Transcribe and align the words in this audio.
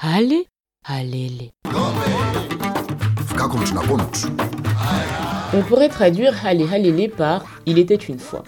Allez, 0.00 0.48
allez, 0.84 1.52
On 5.52 5.62
pourrait 5.62 5.88
traduire 5.88 6.34
Hale 6.44 6.62
Halele 6.62 7.08
par 7.10 7.44
Il 7.66 7.78
était 7.78 7.94
une 7.94 8.18
fois. 8.18 8.42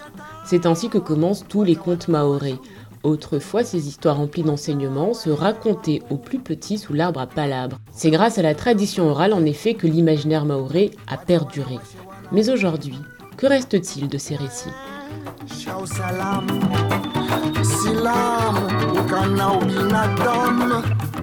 C'est 0.45 0.65
ainsi 0.65 0.89
que 0.89 0.97
commencent 0.97 1.45
tous 1.47 1.63
les 1.63 1.75
contes 1.75 2.09
maorés. 2.09 2.59
Autrefois, 3.03 3.63
ces 3.63 3.87
histoires 3.87 4.17
remplies 4.17 4.43
d'enseignements 4.43 5.13
se 5.13 5.29
racontaient 5.29 6.01
aux 6.09 6.17
plus 6.17 6.39
petits 6.39 6.77
sous 6.77 6.93
l'arbre 6.93 7.21
à 7.21 7.27
palabres. 7.27 7.77
C'est 7.93 8.11
grâce 8.11 8.37
à 8.37 8.41
la 8.41 8.55
tradition 8.55 9.09
orale 9.09 9.33
en 9.33 9.45
effet 9.45 9.75
que 9.75 9.87
l'imaginaire 9.87 10.43
maoré 10.43 10.91
a 11.07 11.15
perduré. 11.15 11.77
Mais 12.33 12.49
aujourd'hui, 12.49 12.99
que 13.37 13.47
reste-t-il 13.47 14.09
de 14.09 14.17
ces 14.17 14.35
récits? 14.35 14.71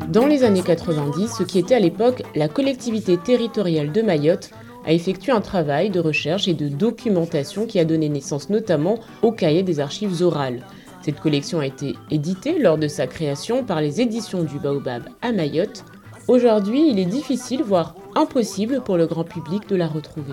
Dans 0.09 0.26
les 0.26 0.45
années 0.45 0.62
90, 0.62 1.28
ce 1.38 1.42
qui 1.42 1.59
était 1.59 1.74
à 1.74 1.80
l'époque 1.80 2.23
la 2.34 2.48
collectivité 2.48 3.16
territoriale 3.16 3.92
de 3.92 4.02
Mayotte 4.02 4.50
a 4.86 4.92
effectué 4.92 5.32
un 5.32 5.40
travail 5.40 5.90
de 5.90 6.00
recherche 6.00 6.46
et 6.46 6.54
de 6.54 6.68
documentation 6.68 7.66
qui 7.66 7.78
a 7.78 7.84
donné 7.84 8.09
naissance 8.09 8.50
notamment 8.50 8.98
au 9.23 9.32
cahier 9.32 9.62
des 9.62 9.80
archives 9.80 10.23
orales. 10.23 10.64
Cette 11.02 11.20
collection 11.20 11.60
a 11.60 11.66
été 11.66 11.95
éditée 12.10 12.59
lors 12.59 12.78
de 12.78 12.88
sa 12.88 13.06
création 13.06 13.64
par 13.64 13.80
les 13.80 14.01
éditions 14.01 14.45
du 14.45 14.59
Baobab 14.59 15.02
à 15.20 15.32
Mayotte. 15.32 15.84
Aujourd'hui, 16.28 16.88
il 16.88 16.98
est 16.98 17.04
difficile, 17.04 17.62
voire 17.62 17.95
impossible 18.14 18.82
pour 18.82 18.96
le 18.96 19.06
grand 19.06 19.24
public 19.24 19.68
de 19.68 19.76
la 19.76 19.87
retrouver. 19.87 20.32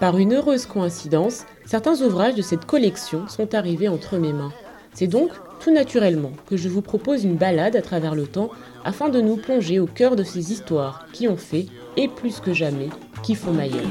Par 0.00 0.18
une 0.18 0.34
heureuse 0.34 0.66
coïncidence, 0.66 1.44
certains 1.64 2.02
ouvrages 2.02 2.34
de 2.34 2.42
cette 2.42 2.66
collection 2.66 3.26
sont 3.28 3.54
arrivés 3.54 3.88
entre 3.88 4.18
mes 4.18 4.32
mains. 4.32 4.52
C'est 4.92 5.06
donc 5.06 5.30
tout 5.60 5.72
naturellement 5.72 6.32
que 6.48 6.58
je 6.58 6.68
vous 6.68 6.82
propose 6.82 7.24
une 7.24 7.36
balade 7.36 7.76
à 7.76 7.82
travers 7.82 8.14
le 8.14 8.26
temps 8.26 8.50
afin 8.84 9.08
de 9.08 9.22
nous 9.22 9.36
plonger 9.36 9.80
au 9.80 9.86
cœur 9.86 10.14
de 10.14 10.22
ces 10.22 10.52
histoires 10.52 11.06
qui 11.14 11.28
ont 11.28 11.38
fait, 11.38 11.66
et 11.96 12.08
plus 12.08 12.40
que 12.40 12.52
jamais, 12.52 12.90
qui 13.22 13.34
font 13.34 13.52
Mayotte. 13.52 13.82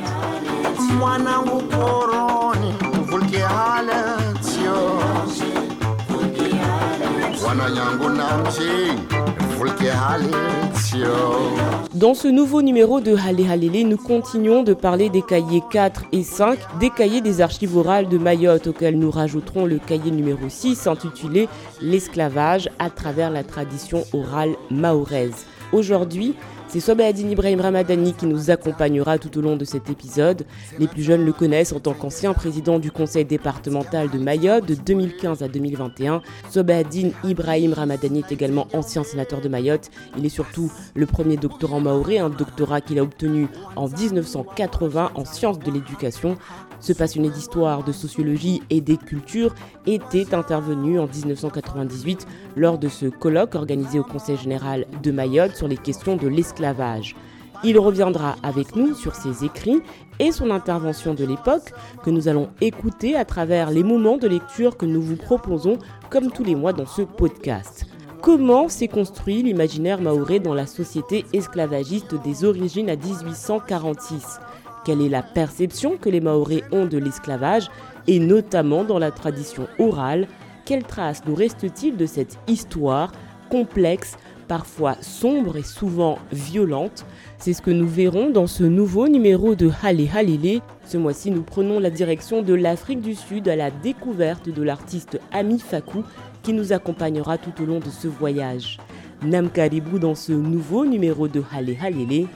Dans 11.93 12.13
ce 12.13 12.27
nouveau 12.27 12.61
numéro 12.61 13.01
de 13.01 13.15
Hale 13.15 13.49
Halele, 13.49 13.87
nous 13.87 13.97
continuons 13.97 14.63
de 14.63 14.73
parler 14.73 15.09
des 15.09 15.21
cahiers 15.21 15.63
4 15.71 16.05
et 16.11 16.23
5, 16.23 16.57
des 16.79 16.89
cahiers 16.89 17.21
des 17.21 17.41
archives 17.41 17.75
orales 17.75 18.07
de 18.07 18.17
Mayotte, 18.17 18.67
auxquels 18.67 18.97
nous 18.97 19.11
rajouterons 19.11 19.65
le 19.65 19.79
cahier 19.79 20.11
numéro 20.11 20.47
6 20.47 20.87
intitulé 20.87 21.49
L'esclavage 21.81 22.69
à 22.79 22.89
travers 22.89 23.31
la 23.31 23.43
tradition 23.43 24.03
orale 24.13 24.55
mahoraise. 24.71 25.45
Aujourd'hui, 25.73 26.35
c'est 26.75 26.81
Sobaadine 26.81 27.31
Ibrahim 27.31 27.61
Ramadani 27.61 28.11
qui 28.11 28.25
nous 28.25 28.51
accompagnera 28.51 29.17
tout 29.17 29.37
au 29.37 29.41
long 29.41 29.55
de 29.55 29.63
cet 29.63 29.89
épisode. 29.89 30.45
Les 30.77 30.89
plus 30.89 31.03
jeunes 31.03 31.23
le 31.23 31.31
connaissent 31.31 31.71
en 31.71 31.79
tant 31.79 31.93
qu'ancien 31.93 32.33
président 32.33 32.79
du 32.79 32.91
conseil 32.91 33.23
départemental 33.23 34.09
de 34.09 34.17
Mayotte 34.17 34.65
de 34.65 34.75
2015 34.75 35.41
à 35.41 35.47
2021. 35.47 36.21
Sobaadine 36.49 37.13
Ibrahim 37.23 37.71
Ramadani 37.71 38.19
est 38.27 38.31
également 38.33 38.67
ancien 38.73 39.05
sénateur 39.05 39.39
de 39.39 39.47
Mayotte. 39.47 39.89
Il 40.17 40.25
est 40.25 40.29
surtout 40.29 40.69
le 40.95 41.05
premier 41.05 41.37
doctorant 41.37 41.79
maoré, 41.79 42.19
un 42.19 42.29
doctorat 42.29 42.81
qu'il 42.81 42.99
a 42.99 43.03
obtenu 43.03 43.47
en 43.77 43.87
1980 43.87 45.11
en 45.15 45.23
sciences 45.23 45.59
de 45.59 45.71
l'éducation. 45.71 46.35
Ce 46.79 46.93
passionné 46.93 47.29
d'histoire, 47.29 47.83
de 47.83 47.91
sociologie 47.91 48.61
et 48.69 48.81
des 48.81 48.97
cultures 48.97 49.55
était 49.85 50.33
intervenu 50.33 50.99
en 50.99 51.07
1998 51.07 52.27
lors 52.55 52.77
de 52.77 52.87
ce 52.87 53.07
colloque 53.07 53.55
organisé 53.55 53.99
au 53.99 54.03
Conseil 54.03 54.37
général 54.37 54.85
de 55.01 55.11
Mayotte 55.11 55.55
sur 55.55 55.67
les 55.67 55.77
questions 55.77 56.15
de 56.15 56.27
l'esclavage. 56.27 57.15
Il 57.63 57.79
reviendra 57.79 58.35
avec 58.43 58.75
nous 58.75 58.93
sur 58.93 59.15
ses 59.15 59.45
écrits 59.45 59.81
et 60.19 60.31
son 60.31 60.51
intervention 60.51 61.13
de 61.13 61.25
l'époque 61.25 61.73
que 62.03 62.09
nous 62.09 62.27
allons 62.27 62.49
écouter 62.61 63.15
à 63.15 63.25
travers 63.25 63.71
les 63.71 63.83
moments 63.83 64.17
de 64.17 64.27
lecture 64.27 64.77
que 64.77 64.85
nous 64.85 65.01
vous 65.01 65.15
proposons 65.15 65.79
comme 66.09 66.31
tous 66.31 66.43
les 66.43 66.55
mois 66.55 66.73
dans 66.73 66.85
ce 66.85 67.01
podcast. 67.01 67.85
Comment 68.21 68.69
s'est 68.69 68.87
construit 68.87 69.43
l'imaginaire 69.43 70.01
maoré 70.01 70.39
dans 70.39 70.53
la 70.53 70.65
société 70.65 71.25
esclavagiste 71.33 72.15
des 72.23 72.43
origines 72.43 72.89
à 72.89 72.95
1846 72.95 74.39
quelle 74.85 75.01
est 75.01 75.09
la 75.09 75.23
perception 75.23 75.97
que 75.97 76.09
les 76.09 76.21
Maoris 76.21 76.61
ont 76.71 76.85
de 76.85 76.99
l'esclavage 76.99 77.69
et 78.07 78.19
notamment 78.19 78.83
dans 78.83 78.99
la 78.99 79.11
tradition 79.11 79.67
orale? 79.79 80.27
Quelle 80.63 80.83
trace 80.83 81.23
nous 81.25 81.35
reste-t-il 81.35 81.97
de 81.97 82.05
cette 82.05 82.37
histoire 82.47 83.11
complexe, 83.49 84.17
parfois 84.47 84.95
sombre 85.01 85.57
et 85.57 85.63
souvent 85.63 86.19
violente? 86.31 87.05
C'est 87.39 87.53
ce 87.53 87.63
que 87.63 87.71
nous 87.71 87.87
verrons 87.87 88.29
dans 88.29 88.47
ce 88.47 88.63
nouveau 88.63 89.07
numéro 89.07 89.55
de 89.55 89.71
Hale 89.83 90.07
Halile. 90.15 90.61
Ce 90.85 90.97
mois-ci, 90.97 91.31
nous 91.31 91.41
prenons 91.41 91.79
la 91.79 91.89
direction 91.89 92.43
de 92.43 92.53
l'Afrique 92.53 93.01
du 93.01 93.15
Sud 93.15 93.49
à 93.49 93.55
la 93.55 93.71
découverte 93.71 94.49
de 94.49 94.63
l'artiste 94.63 95.19
Ami 95.31 95.59
Fakou 95.59 96.03
qui 96.43 96.53
nous 96.53 96.73
accompagnera 96.73 97.39
tout 97.39 97.59
au 97.61 97.65
long 97.65 97.79
de 97.79 97.89
ce 97.89 98.07
voyage. 98.07 98.79
Nam 99.23 99.49
Karibou 99.49 99.97
dans 99.97 100.15
ce 100.15 100.31
nouveau 100.31 100.85
numéro 100.85 101.27
de 101.27 101.41
Hale 101.51 101.75
Halile. 101.81 102.27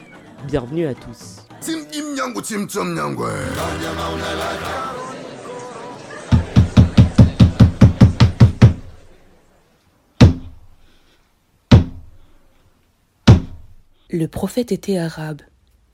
Bienvenue 0.47 0.87
à 0.87 0.95
tous. 0.95 1.48
Le 14.11 14.25
prophète 14.27 14.71
était 14.71 14.97
arabe. 14.97 15.41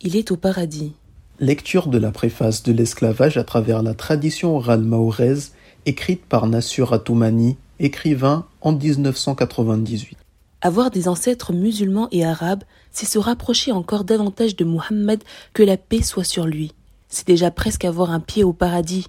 Il 0.01 0.15
est 0.15 0.31
au 0.31 0.37
paradis. 0.37 0.93
Lecture 1.39 1.87
de 1.87 1.97
la 1.97 2.11
préface 2.11 2.63
de 2.63 2.71
l'esclavage 2.71 3.37
à 3.37 3.43
travers 3.43 3.81
la 3.81 3.93
tradition 3.93 4.55
orale 4.55 4.83
mahoraise, 4.83 5.53
écrite 5.85 6.23
par 6.25 6.47
Nassur 6.47 6.93
Atoumani, 6.93 7.57
écrivain 7.79 8.45
en 8.61 8.71
1998. 8.73 10.24
Avoir 10.65 10.89
des 10.89 11.07
ancêtres 11.07 11.53
musulmans 11.53 12.07
et 12.11 12.25
arabes, 12.25 12.63
c'est 12.89 13.05
se 13.05 13.19
rapprocher 13.19 13.71
encore 13.71 14.03
davantage 14.03 14.55
de 14.55 14.65
Muhammad 14.65 15.23
que 15.53 15.61
la 15.61 15.77
paix 15.77 16.01
soit 16.01 16.23
sur 16.23 16.47
lui. 16.47 16.71
C'est 17.07 17.27
déjà 17.27 17.51
presque 17.51 17.85
avoir 17.85 18.09
un 18.09 18.19
pied 18.19 18.43
au 18.43 18.51
paradis. 18.51 19.05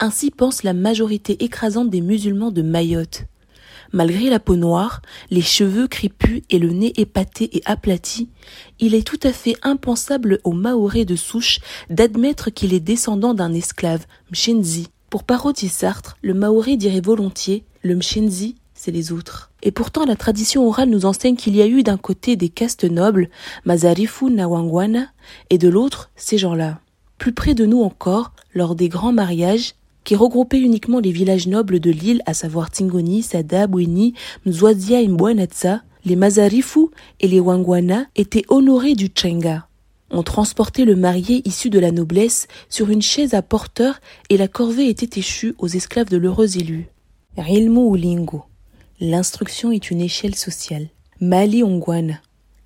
Ainsi 0.00 0.30
pense 0.30 0.62
la 0.62 0.72
majorité 0.72 1.44
écrasante 1.44 1.90
des 1.90 2.00
musulmans 2.00 2.50
de 2.50 2.62
Mayotte. 2.62 3.24
Malgré 3.92 4.30
la 4.30 4.40
peau 4.40 4.56
noire, 4.56 5.02
les 5.28 5.42
cheveux 5.42 5.88
crépus 5.88 6.40
et 6.48 6.58
le 6.58 6.70
nez 6.70 6.94
épaté 6.98 7.54
et 7.54 7.62
aplati, 7.66 8.30
il 8.80 8.94
est 8.94 9.06
tout 9.06 9.20
à 9.24 9.32
fait 9.34 9.56
impensable 9.60 10.40
aux 10.42 10.52
Maorés 10.52 11.04
de 11.04 11.16
souche 11.16 11.58
d'admettre 11.90 12.48
qu'il 12.48 12.72
est 12.72 12.80
descendant 12.80 13.34
d'un 13.34 13.52
esclave, 13.52 14.06
Mshenzi. 14.30 14.88
Pour 15.10 15.24
parodier 15.24 15.68
Sartre, 15.68 16.16
le 16.22 16.32
Maoré 16.32 16.78
dirait 16.78 17.02
volontiers 17.02 17.66
le 17.82 17.94
Mshenzi 17.94 18.54
c'est 18.78 18.92
les 18.92 19.12
autres. 19.12 19.47
Et 19.62 19.72
pourtant, 19.72 20.04
la 20.04 20.16
tradition 20.16 20.66
orale 20.66 20.88
nous 20.88 21.04
enseigne 21.04 21.36
qu'il 21.36 21.56
y 21.56 21.62
a 21.62 21.66
eu 21.66 21.82
d'un 21.82 21.96
côté 21.96 22.36
des 22.36 22.48
castes 22.48 22.84
nobles, 22.84 23.28
Mazarifu 23.64 24.26
Nawangwana, 24.26 25.08
et 25.50 25.58
de 25.58 25.68
l'autre, 25.68 26.10
ces 26.16 26.38
gens-là. 26.38 26.80
Plus 27.18 27.32
près 27.32 27.54
de 27.54 27.66
nous 27.66 27.82
encore, 27.82 28.32
lors 28.54 28.74
des 28.76 28.88
grands 28.88 29.12
mariages, 29.12 29.74
qui 30.04 30.14
regroupaient 30.14 30.60
uniquement 30.60 31.00
les 31.00 31.10
villages 31.10 31.48
nobles 31.48 31.80
de 31.80 31.90
l'île, 31.90 32.22
à 32.24 32.34
savoir 32.34 32.70
Tingoni, 32.70 33.22
Sada, 33.22 33.66
Bweni, 33.66 34.14
Mzwazia 34.46 35.02
et 35.02 35.08
Mbwanatsa, 35.08 35.82
les 36.04 36.16
Mazarifu 36.16 36.86
et 37.20 37.28
les 37.28 37.40
Wangwana 37.40 38.06
étaient 38.16 38.44
honorés 38.48 38.94
du 38.94 39.08
Tchenga. 39.08 39.66
On 40.10 40.22
transportait 40.22 40.86
le 40.86 40.96
marié 40.96 41.42
issu 41.44 41.68
de 41.68 41.78
la 41.78 41.90
noblesse 41.90 42.46
sur 42.70 42.88
une 42.88 43.02
chaise 43.02 43.34
à 43.34 43.42
porteur 43.42 44.00
et 44.30 44.38
la 44.38 44.48
corvée 44.48 44.88
était 44.88 45.18
échue 45.18 45.54
aux 45.58 45.68
esclaves 45.68 46.08
de 46.08 46.16
l'heureux 46.16 46.56
élu. 46.56 46.88
Rilmu. 47.36 47.94
L'instruction 49.00 49.70
est 49.70 49.92
une 49.92 50.00
échelle 50.00 50.34
sociale. 50.34 50.88
Mali 51.20 51.62
Ongwana. 51.62 52.14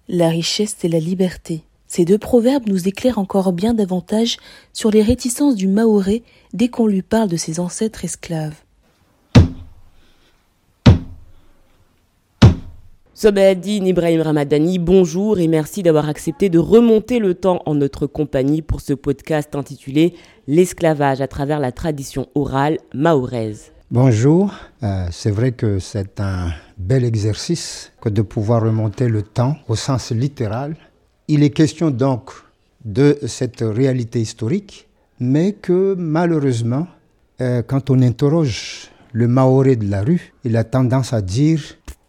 La 0.09 0.31
richesse 0.31 0.79
et 0.83 0.89
la 0.89 0.99
liberté. 0.99 1.63
Ces 1.87 2.07
deux 2.07 2.17
proverbes 2.17 2.67
nous 2.69 2.89
éclairent 2.89 3.19
encore 3.19 3.53
bien 3.53 3.75
davantage 3.75 4.39
sur 4.73 4.91
les 4.91 5.03
réticences 5.03 5.57
du 5.57 5.69
Maoré 5.69 6.23
dès 6.55 6.69
qu'on 6.69 6.87
lui 6.87 7.03
parle 7.03 7.29
de 7.29 7.37
ses 7.37 7.61
ancêtres 7.61 8.07
esclaves. 8.07 8.55
Sobadine 13.13 13.87
Ibrahim 13.87 14.23
Ramadani, 14.23 14.79
bonjour 14.79 15.39
et 15.39 15.49
merci 15.49 15.83
d'avoir 15.83 16.09
accepté 16.09 16.49
de 16.49 16.59
remonter 16.59 17.19
le 17.19 17.35
temps 17.35 17.61
en 17.67 17.75
notre 17.75 18.07
compagnie 18.07 18.63
pour 18.63 18.81
ce 18.81 18.95
podcast 18.95 19.55
intitulé 19.55 20.15
L'esclavage 20.47 21.21
à 21.21 21.29
travers 21.29 21.61
la 21.61 21.73
tradition 21.73 22.27
orale 22.35 22.79
mahoraise. 22.95 23.73
Bonjour, 23.93 24.55
euh, 24.83 25.07
c'est 25.11 25.31
vrai 25.31 25.53
que 25.53 25.79
c'est 25.79 26.19
un 26.19 26.51
bel 26.79 27.05
exercice 27.05 27.93
que 28.01 28.09
de 28.09 28.23
pouvoir 28.23 28.63
remonter 28.63 29.07
le 29.07 29.21
temps 29.21 29.59
au 29.69 29.77
sens 29.77 30.13
littéral. 30.13 30.77
Il 31.29 31.43
est 31.43 31.51
question 31.51 31.91
donc 31.91 32.31
de 32.87 33.19
cette 33.27 33.61
réalité 33.61 34.19
historique, 34.19 34.89
mais 35.21 35.53
que 35.53 35.95
malheureusement, 35.99 36.87
euh, 37.43 37.61
quand 37.61 37.91
on 37.91 38.01
interroge 38.01 38.89
le 39.13 39.29
Maoré 39.29 39.77
de 39.77 39.91
la 39.91 40.01
rue, 40.01 40.33
il 40.45 40.57
a 40.57 40.65
tendance 40.65 41.13
à 41.13 41.21
dire 41.21 41.61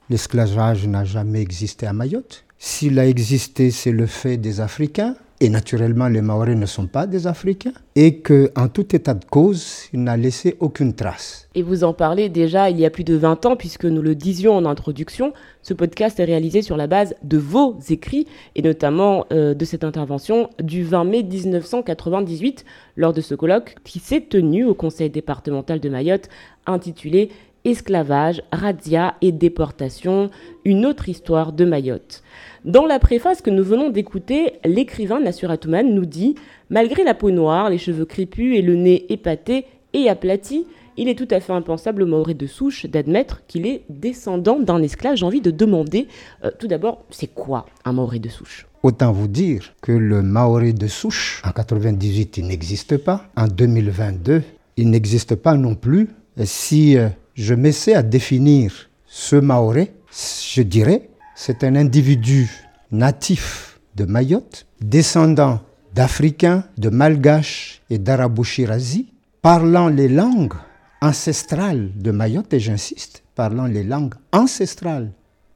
l'esclavage 0.09 0.88
n'a 0.88 1.03
jamais 1.03 1.41
existé 1.41 1.85
à 1.85 1.91
Mayotte. 1.91 2.45
S'il 2.57 2.97
a 2.97 3.06
existé, 3.06 3.71
c'est 3.71 3.91
le 3.91 4.06
fait 4.06 4.38
des 4.38 4.62
Africains. 4.62 5.18
Et 5.44 5.50
naturellement, 5.50 6.07
les 6.07 6.22
Maoris 6.22 6.56
ne 6.56 6.66
sont 6.66 6.88
pas 6.88 7.06
des 7.06 7.28
Africains. 7.28 7.74
Et 7.98 8.19
qu'en 8.19 8.69
tout 8.69 8.95
état 8.95 9.13
de 9.13 9.25
cause, 9.25 9.90
il 9.92 10.01
n'a 10.01 10.16
laissé 10.16 10.56
aucune 10.62 10.94
trace. 10.94 11.50
Et 11.54 11.63
vous 11.63 11.84
en 11.84 11.92
parlez 11.92 12.30
déjà 12.30 12.69
il 12.69 12.80
y 12.80 12.86
a 12.86 12.90
plus 12.90 13.04
de 13.04 13.16
20 13.16 13.45
ans, 13.45 13.57
puisque 13.57 13.84
nous 13.84 14.01
le 14.01 14.16
disions 14.16 14.56
en 14.56 14.63
introduction. 14.66 15.34
Ce 15.62 15.74
podcast 15.74 16.18
est 16.22 16.24
réalisé 16.24 16.62
sur 16.62 16.78
la 16.78 16.88
base 16.88 17.13
de 17.24 17.38
vos 17.38 17.78
écrits, 17.90 18.25
et 18.56 18.62
notamment 18.62 19.25
euh, 19.34 19.54
de 19.54 19.66
cette 19.66 19.84
intervention 19.84 20.50
du 20.62 20.86
20 20.86 21.04
mai 21.04 21.24
1998, 21.24 22.63
lors 22.95 23.12
de 23.12 23.19
ce 23.19 23.36
colloque 23.36 23.75
qui 23.84 24.00
s'est 24.00 24.22
tenu 24.22 24.63
au 24.63 24.74
Conseil 24.74 25.10
départemental 25.10 25.81
de 25.81 25.90
Mayotte, 25.90 26.30
intitulé 26.68 27.31
Esclavage, 27.65 28.44
razzia 28.51 29.15
et 29.21 29.31
déportation, 29.31 30.30
une 30.65 30.86
autre 30.86 31.07
histoire 31.07 31.54
de 31.54 31.63
Mayotte. 31.63 32.21
Dans 32.65 32.86
la 32.86 33.00
préface 33.00 33.42
que 33.42 33.50
nous 33.50 33.63
venons 33.63 33.89
d'écouter, 33.89 34.54
l'écrivain 34.65 35.21
Nassur 35.21 35.50
Atouman 35.50 35.94
nous 35.94 36.06
dit 36.06 36.36
Malgré 36.69 37.04
la 37.04 37.13
peau 37.13 37.31
noire, 37.31 37.69
les 37.69 37.77
cheveux 37.77 38.06
crépus 38.06 38.57
et 38.57 38.62
le 38.62 38.75
nez 38.75 39.06
épaté 39.13 39.65
et 39.94 40.10
aplati, 40.10 40.65
il 40.98 41.07
est 41.07 41.18
tout 41.18 41.27
à 41.31 41.39
fait 41.39 41.54
impensable 41.54 42.04
au 42.04 42.06
Maoré 42.06 42.33
de 42.33 42.48
souche 42.48 42.86
d'admettre 42.86 43.42
qu'il 43.48 43.66
est 43.66 43.83
descendant 43.89 44.59
d'un 44.59 44.81
esclave. 44.81 45.16
J'ai 45.16 45.25
envie 45.25 45.42
de 45.42 45.51
demander, 45.51 46.07
euh, 46.44 46.51
tout 46.59 46.68
d'abord, 46.68 47.04
c'est 47.09 47.33
quoi 47.33 47.66
un 47.86 47.94
Maoré 47.94 48.19
de 48.19 48.30
souche? 48.30 48.68
Autant 48.83 49.13
vous 49.13 49.30
dire 49.30 49.74
que 49.81 49.94
le 49.94 50.21
Maoré 50.21 50.74
de 50.74 50.88
souche, 50.88 51.42
en 51.45 51.51
98, 51.51 52.38
il 52.38 52.48
n'existe 52.48 52.98
pas. 52.98 53.25
En 53.38 53.48
2022, 53.48 54.44
il 54.75 54.89
n'existe 54.89 55.36
pas 55.36 55.56
non 55.56 55.75
plus. 55.75 56.09
si 56.44 56.98
euh, 56.98 57.07
je 57.35 57.53
m'essaie 57.53 57.95
à 57.95 58.03
définir 58.03 58.89
ce 59.06 59.35
Maoré, 59.35 59.94
je 60.12 60.62
dirais 60.62 61.09
c'est 61.35 61.63
un 61.63 61.75
individu 61.75 62.50
natif 62.91 63.80
de 63.95 64.06
Mayotte, 64.06 64.68
descendant 64.81 65.62
d'Africains, 65.94 66.63
de 66.77 66.89
Malgaches 66.89 67.81
et 67.89 67.97
d'Arabou-Shirazi, 67.97 69.07
parlant 69.41 69.89
les 69.89 70.07
langues 70.07 70.53
ancestrales 71.01 71.89
de 71.95 72.12
Mayotte, 72.12 72.53
et 72.53 72.59
j'insiste, 72.59 73.24
parlant 73.35 73.65
les 73.65 73.83
langues 73.83 74.13
ancestrales 74.31 75.12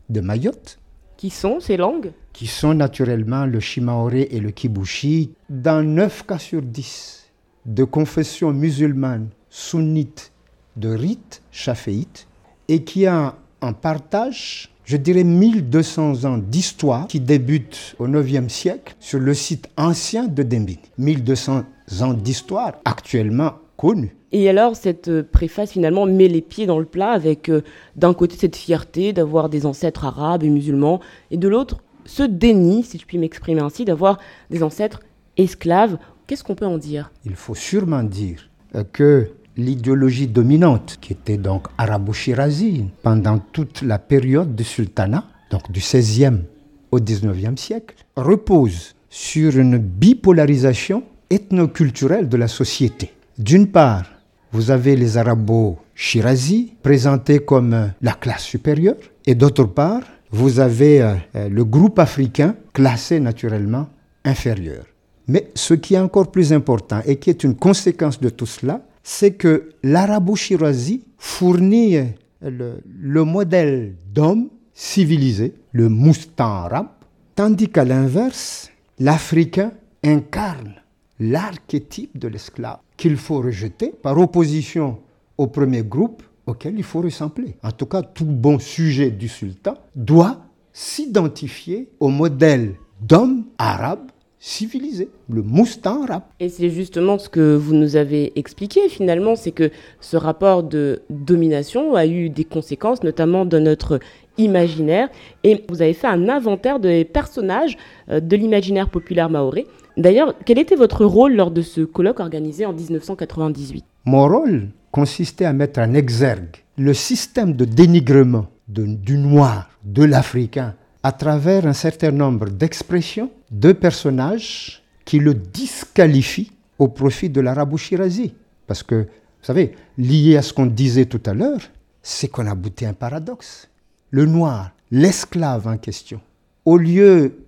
de 0.09 0.21
Mayotte. 0.21 0.79
Qui 1.15 1.29
sont 1.29 1.59
ces 1.59 1.77
langues? 1.77 2.12
Qui 2.33 2.47
sont 2.47 2.74
naturellement 2.74 3.45
le 3.45 3.59
Shimaoré 3.59 4.27
et 4.31 4.39
le 4.39 4.51
Kibushi, 4.51 5.31
dans 5.50 5.83
9 5.83 6.25
cas 6.25 6.38
sur 6.38 6.62
10 6.62 7.25
de 7.65 7.83
confession 7.83 8.51
musulmane, 8.51 9.29
sunnite, 9.50 10.31
de 10.77 10.89
rite 10.89 11.41
chaféite, 11.51 12.27
et 12.68 12.83
qui 12.83 13.06
a 13.06 13.35
en 13.62 13.74
partage 13.74 14.69
je 14.88 14.95
dirais 14.95 15.25
1200 15.25 16.24
ans 16.24 16.38
d'histoire 16.38 17.07
qui 17.07 17.19
débute 17.19 17.95
au 18.00 18.07
9e 18.07 18.47
siècle 18.47 18.95
sur 19.01 19.19
le 19.19 19.33
site 19.33 19.68
ancien 19.75 20.27
de 20.27 20.44
Dembini. 20.44 20.79
1200 20.97 21.63
ans 22.00 22.13
d'histoire 22.13 22.71
actuellement 22.85 23.51
connue. 23.75 24.15
Et 24.31 24.47
alors, 24.47 24.77
cette 24.77 25.24
préface 25.24 25.71
finalement 25.71 26.06
met 26.06 26.29
les 26.29 26.41
pieds 26.41 26.65
dans 26.65 26.79
le 26.79 26.85
plat 26.85 27.12
avec 27.12 27.50
euh, 27.50 27.63
d'un 27.97 28.13
côté 28.13 28.38
cette 28.38 28.56
fierté 28.56 29.12
d'avoir 29.12 29.50
des 29.50 29.65
ancêtres 29.65 30.06
arabes 30.06 30.44
et 30.44 30.50
musulmans, 30.50 31.01
et 31.31 31.38
de 31.38 31.50
l'autre 31.50 31.79
ce 32.06 32.24
déni, 32.24 32.83
si 32.83 32.97
je 32.97 33.06
puis 33.06 33.18
m'exprimer 33.18 33.62
ainsi, 33.62 33.83
d'avoir 33.83 34.19
des 34.50 34.63
ancêtres 34.63 35.01
esclaves. 35.35 35.97
Qu'est-ce 36.27 36.45
qu'on 36.45 36.56
peut 36.56 36.65
en 36.65 36.77
dire? 36.77 37.12
Il 37.25 37.35
faut 37.35 37.56
sûrement 37.56 38.03
dire 38.03 38.50
euh, 38.75 38.83
que 38.91 39.31
l'idéologie 39.57 40.27
dominante, 40.27 40.98
qui 41.01 41.13
était 41.13 41.38
donc 41.38 41.68
arabo-shirazi 41.77 42.86
pendant 43.01 43.39
toute 43.39 43.81
la 43.81 44.00
période 44.00 44.56
du 44.56 44.63
sultanat, 44.63 45.25
donc 45.51 45.71
du 45.71 45.80
XVIe 45.80 46.44
au 46.92 47.00
XIXe 47.00 47.59
siècle, 47.59 47.95
repose 48.15 48.95
sur 49.09 49.57
une 49.57 49.77
bipolarisation 49.77 51.04
ethnoculturelle 51.30 52.30
de 52.30 52.38
la 52.38 52.48
société. 52.48 53.12
D'une 53.38 53.68
part, 53.68 54.06
vous 54.51 54.71
avez 54.71 54.95
les 54.95 55.18
arabo-shirazi 55.18 56.74
présentés 56.81 57.39
comme 57.39 57.92
la 58.01 58.13
classe 58.13 58.44
supérieure, 58.44 58.95
et 59.25 59.36
d'autre 59.36 59.65
part, 59.65 60.03
vous 60.31 60.60
avez 60.60 61.01
euh, 61.01 61.15
le 61.50 61.65
groupe 61.65 62.00
africain 62.00 62.56
classé 62.74 63.19
naturellement 63.19 63.88
inférieur. 64.24 64.86
Mais 65.27 65.50
ce 65.56 65.74
qui 65.74 65.95
est 65.95 66.00
encore 66.00 66.31
plus 66.31 66.53
important 66.53 67.01
et 67.06 67.18
qui 67.18 67.30
est 67.30 67.44
une 67.44 67.56
conséquence 67.56 68.19
de 68.19 68.30
tout 68.30 68.45
cela, 68.45 68.81
c'est 69.09 69.31
que 69.31 69.69
l'arabo-shirazi 69.83 71.01
fournit 71.18 71.95
le, 72.42 73.24
modèle 73.24 73.95
d'homme 74.13 74.50
civilisé, 74.74 75.54
le 75.71 75.88
moustan 75.88 76.65
arabe, 76.65 76.89
tandis 77.33 77.69
qu'à 77.69 77.86
l'inverse, 77.86 78.69
l'Africain 79.00 79.71
incarne 80.04 80.74
l'archétype 81.21 82.19
de 82.19 82.27
l'esclave 82.27 82.80
qu'il 82.98 83.15
faut 83.15 83.38
rejeter 83.38 83.94
par 84.04 84.18
opposition 84.18 85.00
au 85.38 85.48
premier 85.48 85.83
groupe 85.83 86.21
auquel 86.45 86.75
il 86.77 86.83
faut 86.83 87.00
ressembler. 87.00 87.56
En 87.63 87.71
tout 87.71 87.86
cas, 87.86 88.01
tout 88.01 88.25
bon 88.25 88.60
sujet 88.60 89.10
du 89.10 89.30
sultan 89.30 89.75
doit 89.95 90.42
s'identifier 90.74 91.88
au 92.01 92.10
modèle 92.10 92.75
d'homme 93.00 93.45
arabe 93.57 94.12
civilisé, 94.48 95.10
le 95.30 95.42
moustan 95.42 96.04
arabe. 96.04 96.24
Et 96.40 96.48
c'est 96.48 96.70
justement 96.70 97.20
ce 97.20 97.28
que 97.28 97.56
vous 97.56 97.74
nous 97.74 97.98
avez 97.98 98.32
expliqué 98.40 98.88
finalement, 98.88 99.36
c'est 99.36 99.52
que 99.52 99.72
ce 100.00 100.16
rapport 100.16 100.64
de 100.64 101.02
domination 101.10 101.96
a 101.96 102.06
eu 102.06 102.30
des 102.30 102.46
conséquences, 102.46 103.04
notamment 103.04 103.46
dans 103.46 103.62
notre 103.62 104.00
imaginaire. 104.38 105.10
Et 105.44 105.66
vous 105.68 105.82
avez 105.82 105.94
fait 105.94 106.08
un 106.08 106.30
inventaire 106.30 106.80
des 106.80 107.04
personnages 107.04 107.78
euh, 108.10 108.22
de 108.22 108.36
l'imaginaire 108.38 108.90
populaire 108.90 109.30
maoré. 109.30 109.68
D'ailleurs, 109.98 110.34
quel 110.46 110.60
était 110.60 110.76
votre 110.76 111.04
rôle 111.04 111.34
lors 111.34 111.52
de 111.52 111.62
ce 111.62 111.82
colloque 111.82 112.22
organisé 112.22 112.66
en 112.66 112.72
1998 112.72 113.84
Mon 114.06 114.28
rôle 114.28 114.70
consistait 114.92 115.46
à 115.46 115.54
mettre 115.54 115.80
en 115.82 115.94
exergue 115.94 116.64
le 116.78 116.94
système 116.94 117.54
de 117.54 117.66
dénigrement 117.66 118.46
du 118.68 119.18
noir, 119.18 119.70
de 119.84 120.04
l'africain, 120.04 120.76
à 121.04 121.12
travers 121.12 121.66
un 121.66 121.74
certain 121.74 122.12
nombre 122.12 122.50
d'expressions 122.50 123.32
de 123.52 123.72
personnages 123.72 124.84
qui 125.06 125.20
le 125.20 125.34
disqualifient 125.34 126.52
au 126.80 126.88
profit 126.88 127.30
de 127.30 127.42
l'arabo-shirazi. 127.42 128.34
Parce 128.68 128.84
que, 128.84 128.96
vous 128.96 129.46
savez, 129.46 129.74
lié 129.98 130.38
à 130.38 130.42
ce 130.42 130.54
qu'on 130.54 130.66
disait 130.66 131.06
tout 131.06 131.22
à 131.26 131.34
l'heure, 131.34 131.62
c'est 132.02 132.28
qu'on 132.28 132.48
a 132.48 132.56
bouté 132.56 132.86
un 132.86 132.94
paradoxe. 132.94 133.70
Le 134.12 134.25
noir, 134.25 134.72
l'esclave 134.92 135.68
en 135.68 135.77
question, 135.77 136.22
au 136.66 136.77
lieu 136.77 137.46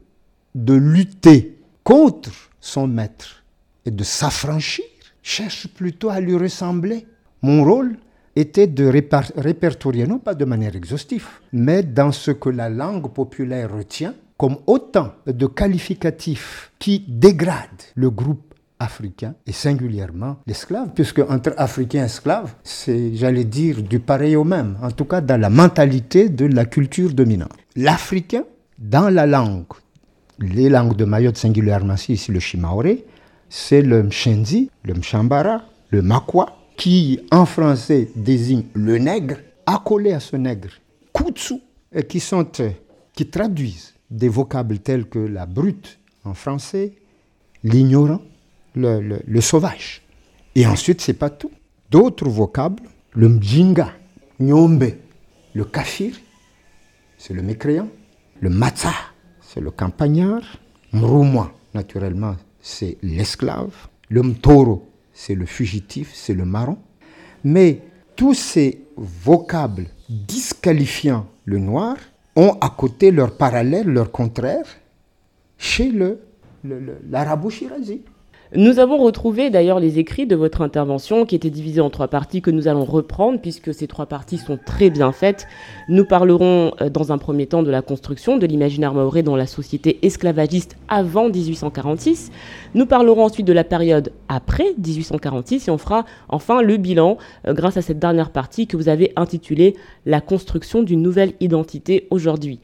de 0.56 0.74
lutter 0.74 1.58
contre 1.84 2.32
son 2.60 2.88
maître 2.88 3.44
et 3.86 3.91
de 3.91 4.03
s'affranchir, 4.03 4.86
cherche 5.22 5.68
plutôt 5.68 6.10
à 6.10 6.20
lui 6.20 6.36
ressembler. 6.36 7.06
Mon 7.41 7.63
rôle, 7.63 7.98
était 8.36 8.67
de 8.67 8.86
répertorier, 9.38 10.07
non 10.07 10.19
pas 10.19 10.33
de 10.33 10.45
manière 10.45 10.75
exhaustive, 10.75 11.27
mais 11.51 11.83
dans 11.83 12.12
ce 12.12 12.31
que 12.31 12.50
la 12.50 12.69
langue 12.69 13.12
populaire 13.12 13.74
retient 13.74 14.13
comme 14.38 14.57
autant 14.67 15.12
de 15.27 15.48
qualificatifs 15.48 16.71
qui 16.79 17.03
dégradent 17.07 17.83
le 17.95 18.09
groupe 18.09 18.53
africain 18.79 19.36
et 19.45 19.51
singulièrement 19.51 20.38
l'esclave, 20.48 20.91
puisque 20.95 21.19
entre 21.19 21.53
africain 21.57 22.03
et 22.03 22.05
esclave, 22.05 22.53
c'est, 22.63 23.13
j'allais 23.15 23.43
dire, 23.43 23.83
du 23.83 24.00
pareil 24.00 24.38
au 24.38 24.45
même, 24.45 24.77
en 24.81 24.91
tout 24.91 25.03
cas 25.03 25.19
dans 25.19 25.39
la 25.39 25.50
mentalité 25.50 26.29
de 26.29 26.45
la 26.45 26.65
culture 26.65 27.13
dominante. 27.13 27.51
L'africain, 27.75 28.45
dans 28.77 29.09
la 29.09 29.25
langue, 29.25 29.65
les 30.39 30.69
langues 30.69 30.95
de 30.95 31.03
Mayotte 31.03 31.38
singulièrement 31.38 31.95
ici, 32.07 32.31
le 32.31 32.39
Shimaoré, 32.39 33.05
c'est 33.50 33.81
le 33.81 34.03
Mshenzi, 34.03 34.69
le 34.83 34.93
Mshambara, 34.93 35.63
le 35.89 36.01
Makwa, 36.01 36.59
qui 36.79 37.19
en 37.29 37.45
français 37.45 38.09
désigne 38.15 38.63
le 38.74 38.98
nègre, 38.98 39.36
accolé 39.65 40.13
à 40.13 40.21
ce 40.21 40.38
nègre, 40.38 40.69
kutsu, 41.13 41.55
qui, 42.07 42.21
sont, 42.21 42.48
qui 43.13 43.27
traduisent 43.27 43.93
des 44.09 44.29
vocables 44.29 44.79
tels 44.79 45.05
que 45.05 45.19
la 45.19 45.45
brute 45.45 46.00
en 46.24 46.33
français, 46.33 46.93
l'ignorant, 47.65 48.21
le, 48.75 49.41
sauvage. 49.41 50.01
Et 50.55 50.65
ensuite, 50.65 51.01
c'est 51.01 51.13
pas 51.13 51.29
tout. 51.29 51.51
D'autres 51.91 52.29
vocables, 52.29 52.83
le 53.12 53.27
mjinga, 53.27 53.91
nyombe, 54.39 54.93
le 55.53 55.65
kafir, 55.65 56.15
c'est 57.17 57.33
le 57.33 57.41
mécréant, 57.41 57.89
le 58.39 58.50
matza, 58.50 58.93
c'est 59.41 59.59
le 59.59 59.71
campagnard, 59.71 60.43
mrumwa, 60.93 61.51
naturellement, 61.74 62.38
c'est 62.62 62.98
l'esclave, 63.01 63.89
le 64.07 64.24
mtoro, 64.24 64.88
c'est 65.19 65.35
le 65.35 65.45
fugitif, 65.45 66.11
c'est 66.13 66.33
le 66.33 66.45
marron. 66.45 66.77
Mais 67.43 67.81
tous 68.15 68.33
ces 68.33 68.85
vocables 68.95 69.88
disqualifiant 70.07 71.27
le 71.43 71.59
noir 71.59 71.97
ont 72.38 72.57
à 72.61 72.69
côté 72.69 73.11
leur 73.11 73.35
parallèle, 73.35 73.88
leur 73.88 74.11
contraire, 74.11 74.65
chez 75.57 75.91
le, 75.91 76.21
l'arabo-shirazi. 76.63 78.01
Nous 78.56 78.79
avons 78.79 78.98
retrouvé 78.98 79.51
d'ailleurs 79.51 79.79
les 79.79 80.00
écrits 80.00 80.25
de 80.25 80.36
votre 80.36 80.63
intervention 80.63 81.27
qui 81.27 81.36
étaient 81.36 81.51
divisés 81.51 81.82
en 81.82 81.91
trois 81.91 82.08
parties 82.08 82.41
que 82.41 82.50
nous 82.50 82.68
allons 82.68 82.84
reprendre 82.84 83.39
puisque 83.39 83.75
ces 83.75 83.86
trois 83.86 84.08
parties 84.08 84.39
sont 84.39 84.58
très 84.58 84.89
bien 84.89 85.12
faites. 85.12 85.46
Nous 85.88 86.03
parlerons 86.03 86.72
euh, 86.82 86.89
dans 86.89 87.12
un 87.12 87.20
premier 87.20 87.46
temps 87.46 87.62
de 87.62 87.70
la 87.70 87.84
construction 87.84 88.38
de 88.38 88.48
l'imaginaire 88.48 88.96
maoré 88.96 89.22
dans 89.22 89.36
la 89.36 89.46
société 89.46 90.00
esclavagiste 90.01 90.77
avant 90.88 91.29
1846. 91.29 92.32
Nous 92.74 92.88
parlerons 92.88 93.25
ensuite 93.25 93.46
de 93.46 93.53
la 93.53 93.63
période 93.63 94.12
après 94.29 94.74
1846 94.79 95.68
et 95.68 95.72
on 95.72 95.77
fera 95.77 96.06
enfin 96.27 96.63
le 96.63 96.77
bilan 96.77 97.20
euh, 97.48 97.53
grâce 97.53 97.77
à 97.77 97.84
cette 97.84 98.00
dernière 98.00 98.32
partie 98.32 98.65
que 98.65 98.77
vous 98.77 98.89
avez 98.89 99.13
intitulée 99.15 99.75
La 100.08 100.22
construction 100.22 100.82
d'une 100.82 101.03
nouvelle 101.03 101.34
identité 101.39 102.08
aujourd'hui. 102.10 102.62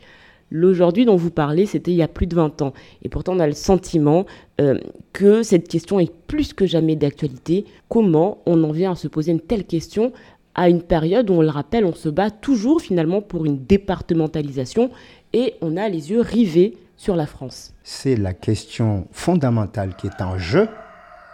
L'aujourd'hui 0.58 1.04
dont 1.04 1.18
vous 1.18 1.32
parlez, 1.32 1.66
c'était 1.66 1.92
il 1.92 1.98
y 1.98 2.02
a 2.02 2.08
plus 2.08 2.28
de 2.28 2.36
20 2.36 2.62
ans. 2.62 2.72
Et 3.04 3.10
pourtant, 3.10 3.34
on 3.34 3.42
a 3.42 3.48
le 3.48 3.52
sentiment 3.52 4.26
euh, 4.62 4.80
que 5.12 5.44
cette 5.44 5.68
question 5.68 6.00
est 6.00 6.10
plus 6.28 6.54
que 6.54 6.66
jamais 6.66 6.96
d'actualité. 6.96 7.66
Comment 7.90 8.38
on 8.46 8.64
en 8.64 8.72
vient 8.72 8.94
à 8.94 8.96
se 8.96 9.10
poser 9.10 9.34
une 9.34 9.42
telle 9.42 9.66
question 9.66 10.14
à 10.54 10.70
une 10.70 10.82
période 10.82 11.30
où, 11.30 11.34
on 11.34 11.42
le 11.42 11.50
rappelle, 11.50 11.84
on 11.84 11.94
se 11.94 12.08
bat 12.08 12.32
toujours 12.32 12.80
finalement 12.80 13.22
pour 13.22 13.46
une 13.46 13.66
départementalisation 13.66 14.92
et 15.34 15.56
on 15.60 15.76
a 15.76 15.90
les 15.90 16.12
yeux 16.12 16.22
rivés 16.22 16.78
sur 16.96 17.18
la 17.18 17.26
France? 17.26 17.74
C'est 17.84 18.16
la 18.16 18.34
question 18.34 19.10
fondamentale 19.12 19.94
qui 19.98 20.08
est 20.08 20.22
en 20.22 20.38
jeu, 20.38 20.70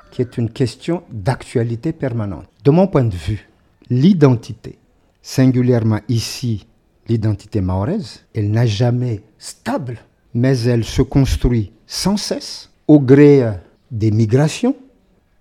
qui 0.09 0.23
est 0.23 0.39
une 0.39 0.49
question 0.49 1.03
d'actualité 1.11 1.93
permanente. 1.93 2.47
De 2.63 2.71
mon 2.71 2.87
point 2.87 3.05
de 3.05 3.13
vue, 3.13 3.47
l'identité, 3.91 4.79
singulièrement 5.21 5.99
ici 6.09 6.65
l'identité 7.11 7.61
mahoraise, 7.61 8.21
elle 8.33 8.51
n'a 8.51 8.65
jamais 8.65 9.21
stable, 9.37 9.99
mais 10.33 10.57
elle 10.61 10.83
se 10.83 11.01
construit 11.01 11.71
sans 11.85 12.17
cesse 12.17 12.69
au 12.87 12.99
gré 12.99 13.43
euh, 13.43 13.51
des 13.91 14.11
migrations, 14.11 14.75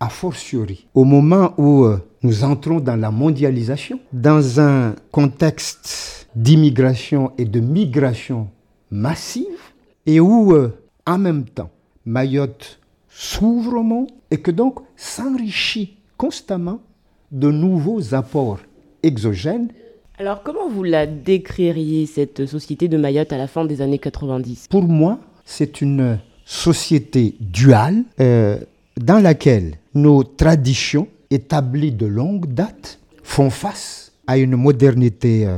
a 0.00 0.08
fortiori. 0.08 0.86
Au 0.94 1.04
moment 1.04 1.54
où 1.58 1.84
euh, 1.84 1.98
nous 2.22 2.42
entrons 2.42 2.80
dans 2.80 2.96
la 2.96 3.10
mondialisation, 3.10 4.00
dans 4.12 4.60
un 4.60 4.94
contexte 5.12 6.26
d'immigration 6.34 7.32
et 7.38 7.44
de 7.44 7.60
migration 7.60 8.48
massive, 8.90 9.62
et 10.06 10.18
où 10.18 10.52
euh, 10.52 10.76
en 11.06 11.18
même 11.18 11.44
temps 11.44 11.70
Mayotte 12.04 12.80
s'ouvre 13.08 13.74
au 13.76 13.82
monde 13.82 14.10
et 14.30 14.38
que 14.38 14.50
donc 14.50 14.80
s'enrichit 14.96 15.98
constamment 16.16 16.80
de 17.30 17.50
nouveaux 17.50 18.14
apports 18.14 18.60
exogènes 19.02 19.68
alors 20.20 20.42
comment 20.42 20.68
vous 20.68 20.82
la 20.84 21.06
décririez, 21.06 22.04
cette 22.04 22.44
société 22.44 22.88
de 22.88 22.98
Mayotte 22.98 23.32
à 23.32 23.38
la 23.38 23.46
fin 23.46 23.64
des 23.64 23.80
années 23.80 23.98
90 23.98 24.66
Pour 24.68 24.82
moi, 24.82 25.18
c'est 25.46 25.80
une 25.80 26.18
société 26.44 27.36
duale 27.40 28.04
euh, 28.20 28.58
dans 28.98 29.18
laquelle 29.18 29.76
nos 29.94 30.22
traditions 30.22 31.08
établies 31.30 31.92
de 31.92 32.04
longue 32.04 32.52
date 32.52 32.98
font 33.22 33.48
face 33.48 34.12
à 34.26 34.36
une 34.36 34.56
modernité 34.56 35.46
euh, 35.46 35.56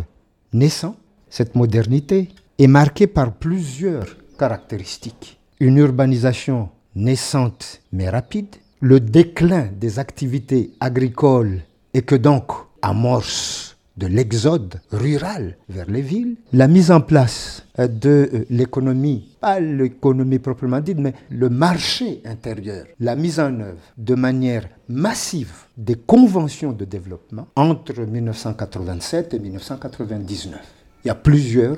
naissante. 0.52 0.96
Cette 1.28 1.56
modernité 1.56 2.28
est 2.56 2.68
marquée 2.68 3.08
par 3.08 3.32
plusieurs 3.32 4.16
caractéristiques. 4.38 5.40
Une 5.58 5.78
urbanisation 5.78 6.68
naissante 6.94 7.80
mais 7.92 8.08
rapide, 8.08 8.54
le 8.78 9.00
déclin 9.00 9.70
des 9.76 9.98
activités 9.98 10.70
agricoles 10.78 11.62
et 11.94 12.02
que 12.02 12.14
donc 12.14 12.52
amorce 12.80 13.71
de 13.96 14.06
l'exode 14.06 14.80
rural 14.90 15.58
vers 15.68 15.90
les 15.90 16.00
villes, 16.00 16.36
la 16.52 16.66
mise 16.66 16.90
en 16.90 17.00
place 17.00 17.66
euh, 17.78 17.88
de 17.88 18.30
euh, 18.32 18.44
l'économie, 18.48 19.36
pas 19.40 19.60
l'économie 19.60 20.38
proprement 20.38 20.80
dite, 20.80 20.98
mais 20.98 21.14
le 21.30 21.50
marché 21.50 22.22
intérieur, 22.24 22.86
la 23.00 23.16
mise 23.16 23.38
en 23.38 23.60
œuvre 23.60 23.78
de 23.98 24.14
manière 24.14 24.68
massive 24.88 25.52
des 25.76 25.96
conventions 25.96 26.72
de 26.72 26.84
développement 26.84 27.48
entre 27.56 28.00
1987 28.00 29.34
et 29.34 29.38
1999. 29.38 30.60
Il 31.04 31.08
y 31.08 31.10
a 31.10 31.14
plusieurs 31.14 31.76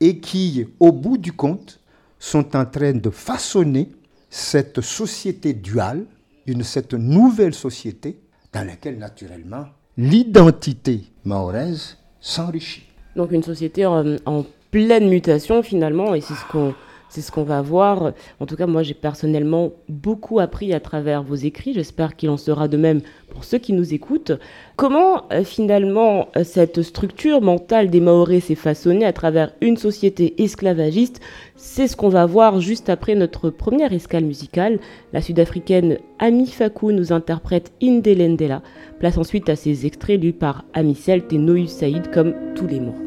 et 0.00 0.18
qui, 0.18 0.66
au 0.80 0.92
bout 0.92 1.18
du 1.18 1.32
compte, 1.32 1.80
sont 2.18 2.56
en 2.56 2.64
train 2.66 2.92
de 2.92 3.10
façonner 3.10 3.90
cette 4.30 4.80
société 4.80 5.54
duale, 5.54 6.04
une, 6.46 6.62
cette 6.62 6.94
nouvelle 6.94 7.54
société 7.54 8.18
dans 8.52 8.66
laquelle 8.66 8.98
naturellement 8.98 9.66
l'identité 9.96 11.04
mahoraise 11.24 11.96
s'enrichit. 12.20 12.84
Donc 13.14 13.32
une 13.32 13.42
société 13.42 13.86
en, 13.86 14.44
pleine 14.70 15.08
mutation 15.08 15.62
finalement, 15.62 16.14
et 16.14 16.20
c'est 16.20 16.34
ce 16.34 16.44
qu'on 16.50 16.74
c'est 17.08 17.20
ce 17.20 17.30
qu'on 17.30 17.44
va 17.44 17.62
voir. 17.62 18.12
En 18.40 18.46
tout 18.46 18.56
cas, 18.56 18.66
moi, 18.66 18.82
j'ai 18.82 18.94
personnellement 18.94 19.72
beaucoup 19.88 20.40
appris 20.40 20.72
à 20.72 20.80
travers 20.80 21.22
vos 21.22 21.34
écrits. 21.34 21.72
J'espère 21.72 22.16
qu'il 22.16 22.30
en 22.30 22.36
sera 22.36 22.68
de 22.68 22.76
même 22.76 23.00
pour 23.30 23.44
ceux 23.44 23.58
qui 23.58 23.72
nous 23.72 23.94
écoutent. 23.94 24.32
Comment, 24.76 25.24
euh, 25.32 25.44
finalement, 25.44 26.28
euh, 26.36 26.44
cette 26.44 26.82
structure 26.82 27.40
mentale 27.40 27.90
des 27.90 28.00
Maoris 28.00 28.44
s'est 28.44 28.54
façonnée 28.54 29.04
à 29.04 29.12
travers 29.12 29.52
une 29.60 29.76
société 29.76 30.42
esclavagiste? 30.42 31.20
C'est 31.54 31.88
ce 31.88 31.96
qu'on 31.96 32.08
va 32.08 32.26
voir 32.26 32.60
juste 32.60 32.88
après 32.88 33.14
notre 33.14 33.50
première 33.50 33.92
escale 33.92 34.24
musicale. 34.24 34.78
La 35.12 35.22
sud-africaine 35.22 35.98
Ami 36.18 36.46
Fakou 36.46 36.92
nous 36.92 37.12
interprète 37.12 37.72
Indelendela. 37.82 38.62
Place 38.98 39.18
ensuite 39.18 39.48
à 39.48 39.56
ces 39.56 39.86
extraits 39.86 40.20
lus 40.20 40.32
par 40.32 40.64
Ami 40.74 40.94
Celt 40.94 41.32
et 41.32 41.38
Noï 41.38 41.68
Saïd 41.68 42.10
comme 42.10 42.34
tous 42.54 42.66
les 42.66 42.80
mots. 42.80 43.05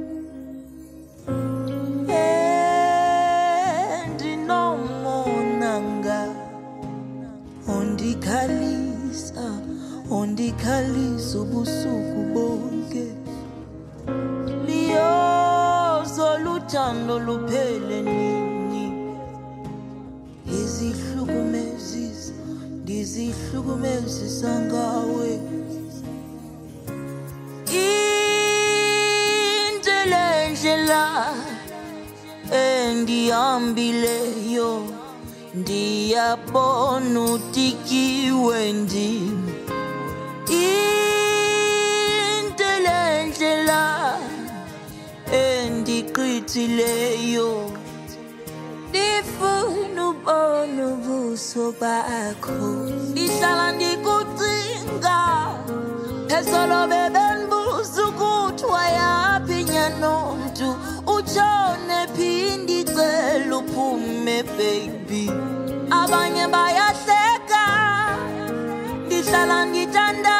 Ondikhalisa 10.30 11.40
ubusuku 11.42 12.20
bonke. 12.34 13.06
Liyozo 14.68 16.28
luthando 16.44 17.16
luphele 17.26 17.98
nini? 18.02 18.86
Izihlukumezisa 20.60 22.34
ndizihlukumezisa 22.82 24.50
ngawe. 24.66 25.30
Intelendlela 29.74 31.04
endihambileyo 32.52 34.72
ndiyabona 35.60 37.20
utikiwe 37.34 38.60
ndim 40.50 42.42
intelendlela 42.42 43.84
endiqithileyo 45.32 47.52
ndifuna 48.90 50.02
ubona 50.10 50.84
ubuso 50.94 51.64
bakho. 51.82 52.58
Ndihlala 53.12 53.66
ndikucinga 53.76 55.20
phezolo 56.30 56.80
bebendibuza 56.92 58.02
ukuthi 58.10 58.66
wayaphi 58.74 59.58
nyanomntu 59.72 60.68
utshone 61.16 62.00
phi 62.16 62.32
ndicela 62.62 63.54
uphume 63.60 64.38
baby. 64.58 65.24
Abanye 66.00 66.46
bayahleka 66.54 67.64
ndihlala 69.06 69.58
ndithandaza. 69.70 70.39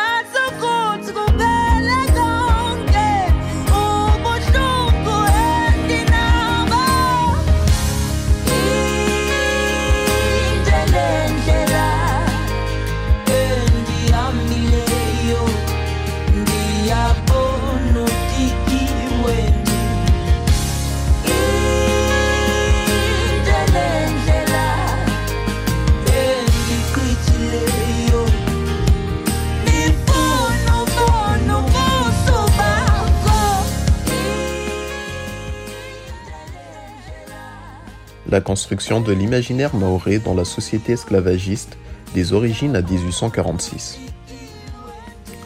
La 38.32 38.42
construction 38.42 39.02
de 39.02 39.12
l'imaginaire 39.12 39.76
maoré 39.76 40.20
dans 40.20 40.36
la 40.36 40.46
société 40.46 40.92
esclavagiste 40.92 41.78
des 42.14 42.32
origines 42.32 42.76
à 42.76 42.84
1846. 42.84 43.98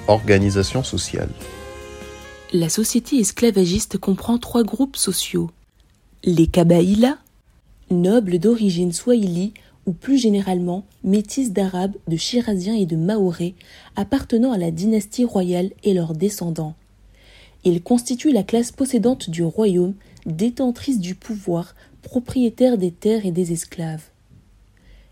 Organisation 0.10 0.84
sociale. 0.84 1.30
La 2.52 2.68
société 2.68 3.16
esclavagiste 3.20 3.98
comprend 3.98 4.38
trois 4.38 4.64
groupes 4.64 4.98
sociaux. 4.98 5.50
Les 6.26 6.48
Kabaïla, 6.48 7.20
nobles 7.90 8.38
d'origine 8.38 8.92
swahili 8.92 9.54
ou 9.86 9.94
plus 9.94 10.18
généralement 10.18 10.86
métis 11.06 11.54
d'Arabes, 11.54 11.96
de 12.10 12.18
Chiraziens 12.18 12.76
et 12.76 12.86
de 12.86 12.98
Mahorais 12.98 13.54
appartenant 13.96 14.52
à 14.52 14.58
la 14.58 14.72
dynastie 14.72 15.24
royale 15.24 15.72
et 15.84 15.94
leurs 15.94 16.14
descendants. 16.14 16.76
Ils 17.64 17.82
constituent 17.82 18.34
la 18.34 18.44
classe 18.44 18.74
possédante 18.74 19.30
du 19.30 19.42
royaume, 19.42 19.94
détentrice 20.26 21.00
du 21.00 21.16
pouvoir, 21.16 21.76
propriétaire 22.04 22.78
des 22.78 22.92
terres 22.92 23.26
et 23.26 23.32
des 23.32 23.52
esclaves. 23.52 24.04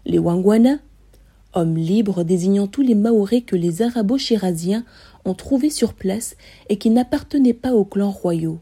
Les 0.06 0.20
Wangwana, 0.20 0.78
hommes 1.54 1.78
libres 1.78 2.24
désignant 2.24 2.68
tous 2.68 2.82
les 2.82 2.96
Mahorais 2.96 3.42
que 3.42 3.56
les 3.56 3.82
Arabo-Chiraziens 3.82 4.84
ont 5.26 5.34
trouvés 5.34 5.70
sur 5.70 5.94
place 5.94 6.36
et 6.70 6.78
qui 6.78 6.90
n'appartenaient 6.90 7.54
pas 7.54 7.74
aux 7.74 7.86
clans 7.86 8.12
royaux. 8.12 8.60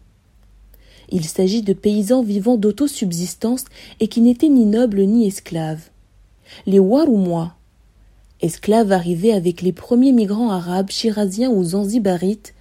Il 1.12 1.26
s'agit 1.26 1.64
de 1.64 1.74
paysans 1.74 2.22
vivant 2.22 2.58
d'autosubsistance 2.58 3.66
et 4.00 4.08
qui 4.08 4.22
n'étaient 4.22 4.50
ni 4.50 4.66
nobles 4.66 5.02
ni 5.02 5.28
esclaves. 5.28 5.90
Les 6.66 6.80
Waroumois, 6.80 7.56
esclaves 8.42 8.92
arrivés 8.92 9.34
avec 9.34 9.62
les 9.62 9.74
premiers 9.74 10.12
migrants 10.12 10.52
arabes 10.52 10.90
chiraziens 10.90 11.50
ou 11.50 11.64
zanzibarites, 11.64 12.54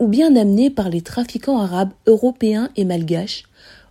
ou 0.00 0.08
bien 0.08 0.34
amenés 0.34 0.70
par 0.70 0.88
les 0.88 1.02
trafiquants 1.02 1.60
arabes 1.60 1.92
européens 2.06 2.70
et 2.76 2.84
malgaches, 2.84 3.44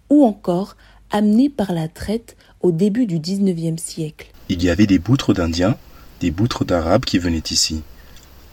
ou 0.10 0.25
encore 0.25 0.75
amenés 1.13 1.50
par 1.50 1.72
la 1.72 1.88
traite 1.88 2.36
au 2.60 2.72
début 2.72 3.05
du 3.05 3.20
XIXe 3.20 3.82
siècle. 3.82 4.32
Il 4.50 4.62
y 4.62 4.70
avait 4.70 4.88
des 4.88 5.00
boutres 5.00 5.34
d'Indiens, 5.34 5.77
des 6.20 6.32
boutres 6.32 6.65
d'Arabes 6.65 7.05
qui 7.05 7.20
venaient 7.20 7.43
ici. 7.51 7.84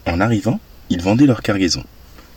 En 0.07 0.21
arrivant, 0.21 0.61
ils 0.91 1.03
vendaient 1.03 1.27
leur 1.27 1.43
cargaison. 1.43 1.83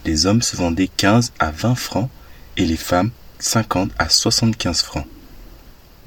Les 0.05 0.25
hommes 0.25 0.41
se 0.41 0.55
vendaient 0.55 0.89
15 0.97 1.33
à 1.39 1.51
20 1.51 1.75
francs 1.75 2.09
et 2.57 2.65
les 2.65 2.77
femmes 2.77 3.11
50 3.39 3.91
à 3.99 4.09
75 4.09 4.81
francs. 4.81 5.05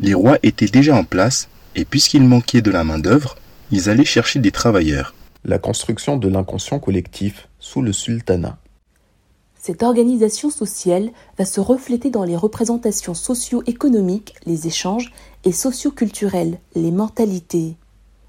Les 0.00 0.14
rois 0.14 0.38
étaient 0.42 0.66
déjà 0.66 0.96
en 0.96 1.04
place 1.04 1.48
et 1.74 1.84
puisqu'il 1.84 2.22
manquait 2.22 2.62
de 2.62 2.70
la 2.70 2.84
main-d'œuvre, 2.84 3.36
ils 3.70 3.90
allaient 3.90 4.04
chercher 4.04 4.38
des 4.38 4.50
travailleurs. 4.50 5.14
La 5.44 5.58
construction 5.58 6.16
de 6.16 6.28
l'inconscient 6.28 6.78
collectif 6.78 7.48
sous 7.58 7.82
le 7.82 7.92
sultanat. 7.92 8.58
Cette 9.66 9.82
organisation 9.82 10.48
sociale 10.48 11.10
va 11.36 11.44
se 11.44 11.58
refléter 11.58 12.08
dans 12.08 12.22
les 12.22 12.36
représentations 12.36 13.14
socio-économiques, 13.14 14.36
les 14.46 14.68
échanges, 14.68 15.12
et 15.42 15.50
socio-culturelles, 15.50 16.60
les 16.76 16.92
mentalités. 16.92 17.74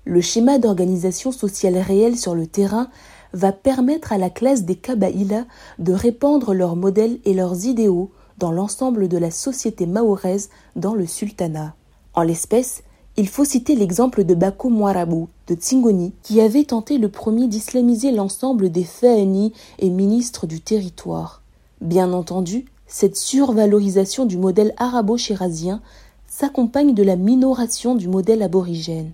Le 0.04 0.20
schéma 0.20 0.58
d'organisation 0.58 1.32
sociale 1.32 1.78
réelle 1.78 2.18
sur 2.18 2.34
le 2.34 2.48
terrain 2.48 2.90
va 3.34 3.52
permettre 3.52 4.14
à 4.14 4.18
la 4.18 4.32
classe 4.32 4.64
des 4.64 4.78
Kabaïla 4.78 5.46
de 5.78 5.94
répandre 5.94 6.56
leurs 6.56 6.76
modèles 6.76 7.20
et 7.24 7.36
leurs 7.36 7.68
idéaux 7.68 8.10
dans 8.40 8.52
l'ensemble 8.52 9.08
de 9.08 9.20
la 9.20 9.30
société 9.30 9.86
mahoraise 9.86 10.50
dans 10.76 10.96
le 10.96 11.06
sultanat. 11.06 11.76
En 12.16 12.24
l'espèce, 12.24 12.82
il 13.18 13.28
faut 13.28 13.46
citer 13.46 13.76
l'exemple 13.76 14.24
de 14.24 14.36
Bako 14.36 14.70
Mouarabou 14.70 15.28
de 15.48 15.56
Tsingoni 15.56 16.14
qui 16.22 16.40
avait 16.40 16.66
tenté 16.66 17.00
le 17.00 17.10
premier 17.10 17.48
d'islamiser 17.48 18.12
l'ensemble 18.12 18.72
des 18.72 18.84
Fahani 18.84 19.54
et 19.80 19.90
ministres 19.90 20.46
du 20.46 20.62
territoire. 20.62 21.42
Bien 21.82 22.14
entendu, 22.14 22.66
cette 22.86 23.18
survalorisation 23.18 24.26
du 24.26 24.38
modèle 24.38 24.74
arabo-shirazien 24.78 25.82
s'accompagne 26.28 26.94
de 26.94 27.02
la 27.02 27.16
minoration 27.16 27.96
du 27.96 28.08
modèle 28.08 28.44
aborigène. 28.44 29.12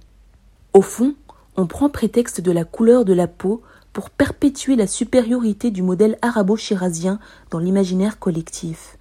Au 0.74 0.82
fond, 0.82 1.14
on 1.56 1.66
prend 1.66 1.90
prétexte 1.90 2.42
de 2.42 2.52
la 2.52 2.66
couleur 2.66 3.06
de 3.06 3.14
la 3.14 3.28
peau 3.28 3.62
pour 3.94 4.10
perpétuer 4.10 4.76
la 4.76 4.88
supériorité 4.88 5.72
du 5.72 5.82
modèle 5.82 6.18
arabo-shirazien 6.22 7.20
dans 7.52 7.60
l'imaginaire 7.60 8.20
collectif. 8.20 8.98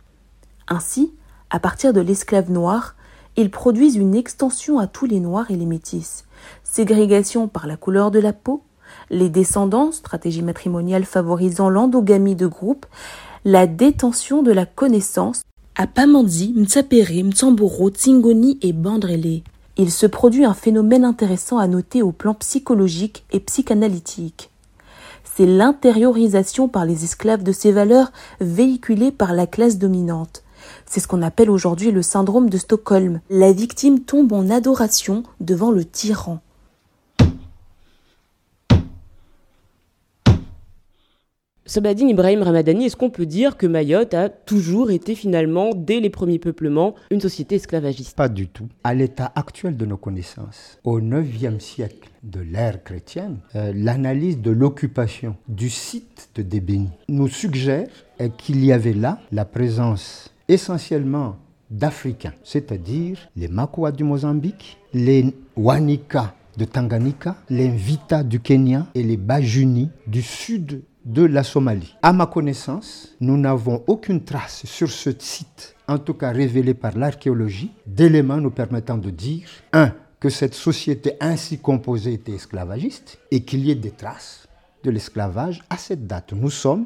Ainsi, 0.69 1.13
à 1.51 1.59
partir 1.59 1.93
de 1.93 2.01
l'esclave 2.01 2.53
noir, 2.53 2.95
ils 3.37 3.51
produisent 3.51 3.97
une 3.97 4.15
extension 4.15 4.79
à 4.79 4.87
tous 4.87 5.07
les 5.07 5.21
noirs 5.21 5.51
et 5.51 5.57
les 5.57 5.67
métis. 5.67 6.25
Ségrégation 6.65 7.49
par 7.49 7.67
la 7.67 7.77
couleur 7.77 8.11
de 8.11 8.19
la 8.19 8.33
peau, 8.33 8.63
les 9.11 9.29
descendants, 9.29 9.93
stratégie 9.93 10.43
matrimoniale 10.43 11.05
favorisant 11.05 11.71
l'endogamie 11.71 12.37
de 12.37 12.47
groupe, 12.47 12.87
la 13.45 13.67
détention 13.67 14.43
de 14.43 14.53
la 14.53 14.67
connaissance, 14.67 15.43
à 15.75 15.87
Pamandzi, 15.87 16.53
Mtsapere, 16.55 17.25
Mtsamboro, 17.25 17.91
Tsingoni 17.91 18.59
et 18.61 18.73
Bandrélé. 18.73 19.43
Il 19.79 19.91
se 19.91 20.07
produit 20.07 20.45
un 20.45 20.53
phénomène 20.53 21.05
intéressant 21.05 21.57
à 21.57 21.67
noter 21.67 22.03
au 22.03 22.13
plan 22.13 22.35
psychologique 22.35 23.25
et 23.33 23.41
psychanalytique. 23.41 24.51
C'est 25.35 25.47
l'intériorisation 25.47 26.69
par 26.69 26.85
les 26.85 27.05
esclaves 27.05 27.43
de 27.43 27.53
ces 27.53 27.73
valeurs 27.73 28.13
véhiculées 28.41 29.13
par 29.13 29.33
la 29.33 29.47
classe 29.47 29.79
dominante. 29.79 30.42
C'est 30.93 31.01
ce 31.01 31.09
qu'on 31.09 31.23
appelle 31.23 31.49
aujourd'hui 31.49 31.91
le 31.91 32.03
syndrome 32.03 32.51
de 32.51 32.59
Stockholm. 32.59 33.23
La 33.31 33.51
victime 33.51 34.01
tombe 34.01 34.31
en 34.35 34.51
adoration 34.51 35.23
devant 35.41 35.71
le 35.71 35.87
tyran. 35.87 36.41
Sabadine 41.65 42.11
Ibrahim 42.11 42.43
Ramadani, 42.43 42.85
est-ce 42.85 42.97
qu'on 42.97 43.09
peut 43.09 43.25
dire 43.25 43.57
que 43.57 43.67
Mayotte 43.67 44.13
a 44.13 44.29
toujours 44.29 44.91
été 44.91 45.15
finalement, 45.15 45.71
dès 45.75 46.01
les 46.01 46.11
premiers 46.11 46.39
peuplements, 46.39 46.95
une 47.11 47.23
société 47.23 47.55
esclavagiste? 47.55 48.15
Pas 48.15 48.29
du 48.29 48.49
tout. 48.49 48.69
À 48.85 48.93
l'état 48.93 49.33
actuel 49.35 49.79
de 49.79 49.87
nos 49.87 49.97
connaissances, 49.97 50.79
au 50.85 51.01
IXe 51.01 51.59
siècle 51.59 52.11
de 52.23 52.41
l'ère 52.41 52.85
chrétienne, 52.85 53.39
euh, 53.55 53.73
l'analyse 53.75 54.43
de 54.43 54.51
l'occupation 54.51 55.37
du 55.49 55.71
site 55.71 56.29
de 56.35 56.43
Débéni 56.43 56.91
nous 57.09 57.29
suggère 57.29 57.89
euh, 58.21 58.29
qu'il 58.29 58.63
y 58.63 58.73
avait 58.73 58.93
là 58.93 59.21
la 59.31 59.47
présence 59.47 60.32
essentiellement 60.53 61.37
d'Africains, 61.71 62.35
c'est-à-dire 62.45 63.19
les 63.37 63.49
Makwa 63.49 63.93
du 63.93 64.05
Mozambique, 64.05 64.79
les 64.93 65.35
Wanika 65.57 66.35
de 66.57 66.67
Tanganyika, 66.67 67.37
les 67.49 67.69
Mvita 67.69 68.23
du 68.23 68.41
Kenya 68.41 68.87
et 68.95 69.03
les 69.03 69.17
Bajuni 69.17 69.91
du 70.07 70.21
sud 70.21 70.83
de 71.05 71.25
la 71.25 71.43
Somalie. 71.43 71.97
À 72.03 72.13
ma 72.13 72.27
connaissance, 72.27 73.17
nous 73.21 73.39
n'avons 73.39 73.83
aucune 73.87 74.23
trace 74.23 74.67
sur 74.67 74.91
ce 74.91 75.11
site, 75.19 75.75
en 75.89 75.99
tout 75.99 76.15
cas 76.15 76.31
révélé 76.31 76.75
par 76.75 76.97
l'archéologie, 76.97 77.73
d'éléments 77.87 78.37
nous 78.37 78.51
permettant 78.51 78.99
de 78.99 79.11
dire, 79.11 79.49
un, 79.73 79.93
que 80.21 80.29
cette 80.29 80.55
société 80.55 81.15
ainsi 81.21 81.59
composée 81.59 82.13
était 82.13 82.33
esclavagiste 82.33 83.19
et 83.31 83.43
qu'il 83.43 83.65
y 83.65 83.71
ait 83.71 83.75
des 83.75 83.91
traces 83.91 84.47
de 84.85 84.91
l'esclavage 84.91 85.63
à 85.71 85.77
cette 85.79 86.07
date. 86.07 86.33
Nous 86.33 86.51
sommes 86.51 86.85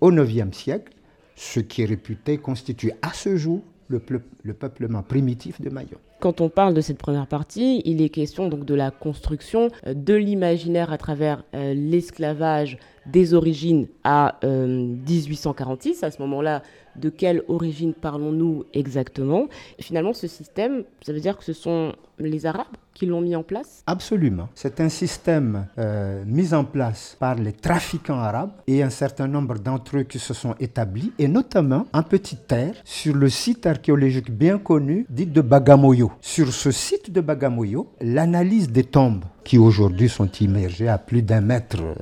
au 0.00 0.12
IXe 0.12 0.56
siècle, 0.56 0.92
ce 1.38 1.60
qui 1.60 1.82
est 1.82 1.86
réputé 1.86 2.38
constitue 2.38 2.92
à 3.00 3.12
ce 3.12 3.36
jour 3.36 3.62
le, 3.88 4.00
peuplement 4.00 5.02
primitif 5.02 5.60
de 5.60 5.70
Mayotte. 5.70 6.00
Quand 6.20 6.40
on 6.40 6.48
parle 6.48 6.74
de 6.74 6.80
cette 6.80 6.98
première 6.98 7.28
partie, 7.28 7.80
il 7.84 8.02
est 8.02 8.08
question 8.08 8.48
donc 8.48 8.64
de 8.64 8.74
la 8.74 8.90
construction 8.90 9.70
euh, 9.86 9.94
de 9.94 10.14
l'imaginaire 10.14 10.92
à 10.92 10.98
travers 10.98 11.44
euh, 11.54 11.74
l'esclavage 11.74 12.76
des 13.06 13.34
origines 13.34 13.86
à 14.02 14.36
euh, 14.42 14.66
1846. 14.66 16.02
À 16.02 16.10
ce 16.10 16.20
moment-là, 16.22 16.62
de 16.96 17.08
quelle 17.08 17.42
origine 17.46 17.94
parlons-nous 17.94 18.64
exactement? 18.74 19.46
Finalement, 19.80 20.12
ce 20.12 20.26
système, 20.26 20.82
ça 21.02 21.12
veut 21.12 21.20
dire 21.20 21.38
que 21.38 21.44
ce 21.44 21.52
sont 21.52 21.92
les 22.18 22.46
Arabes 22.46 22.66
qui 22.98 23.06
l'ont 23.06 23.20
mis 23.20 23.36
en 23.36 23.44
place? 23.44 23.82
Absolument. 23.86 24.48
C'est 24.54 24.80
un 24.80 24.88
système 24.88 25.66
euh, 25.78 26.24
mis 26.26 26.52
en 26.52 26.64
place 26.64 27.16
par 27.18 27.36
les 27.36 27.52
trafiquants 27.52 28.18
arabes 28.18 28.50
et 28.66 28.82
un 28.82 28.90
certain 28.90 29.28
nombre 29.28 29.58
d'entre 29.58 29.98
eux 29.98 30.02
qui 30.02 30.18
se 30.18 30.34
sont 30.34 30.54
établis, 30.58 31.12
et 31.18 31.28
notamment 31.28 31.86
en 31.92 32.02
petite 32.02 32.48
terre, 32.48 32.74
sur 32.84 33.14
le 33.14 33.28
site 33.28 33.66
archéologique 33.66 34.30
bien 34.30 34.58
connu 34.58 35.06
dit 35.08 35.26
de 35.26 35.40
Bagamoyo. 35.40 36.07
Sur 36.20 36.52
ce 36.52 36.70
site 36.70 37.10
de 37.10 37.20
Bagamoyo, 37.20 37.92
l'analyse 38.00 38.70
des 38.70 38.84
tombes 38.84 39.24
qui 39.44 39.58
aujourd'hui 39.58 40.08
sont 40.08 40.30
immergées 40.40 40.88
à 40.88 40.98
plus 40.98 41.22
d'un 41.22 41.40
mètre 41.40 41.78
euh, 41.82 41.94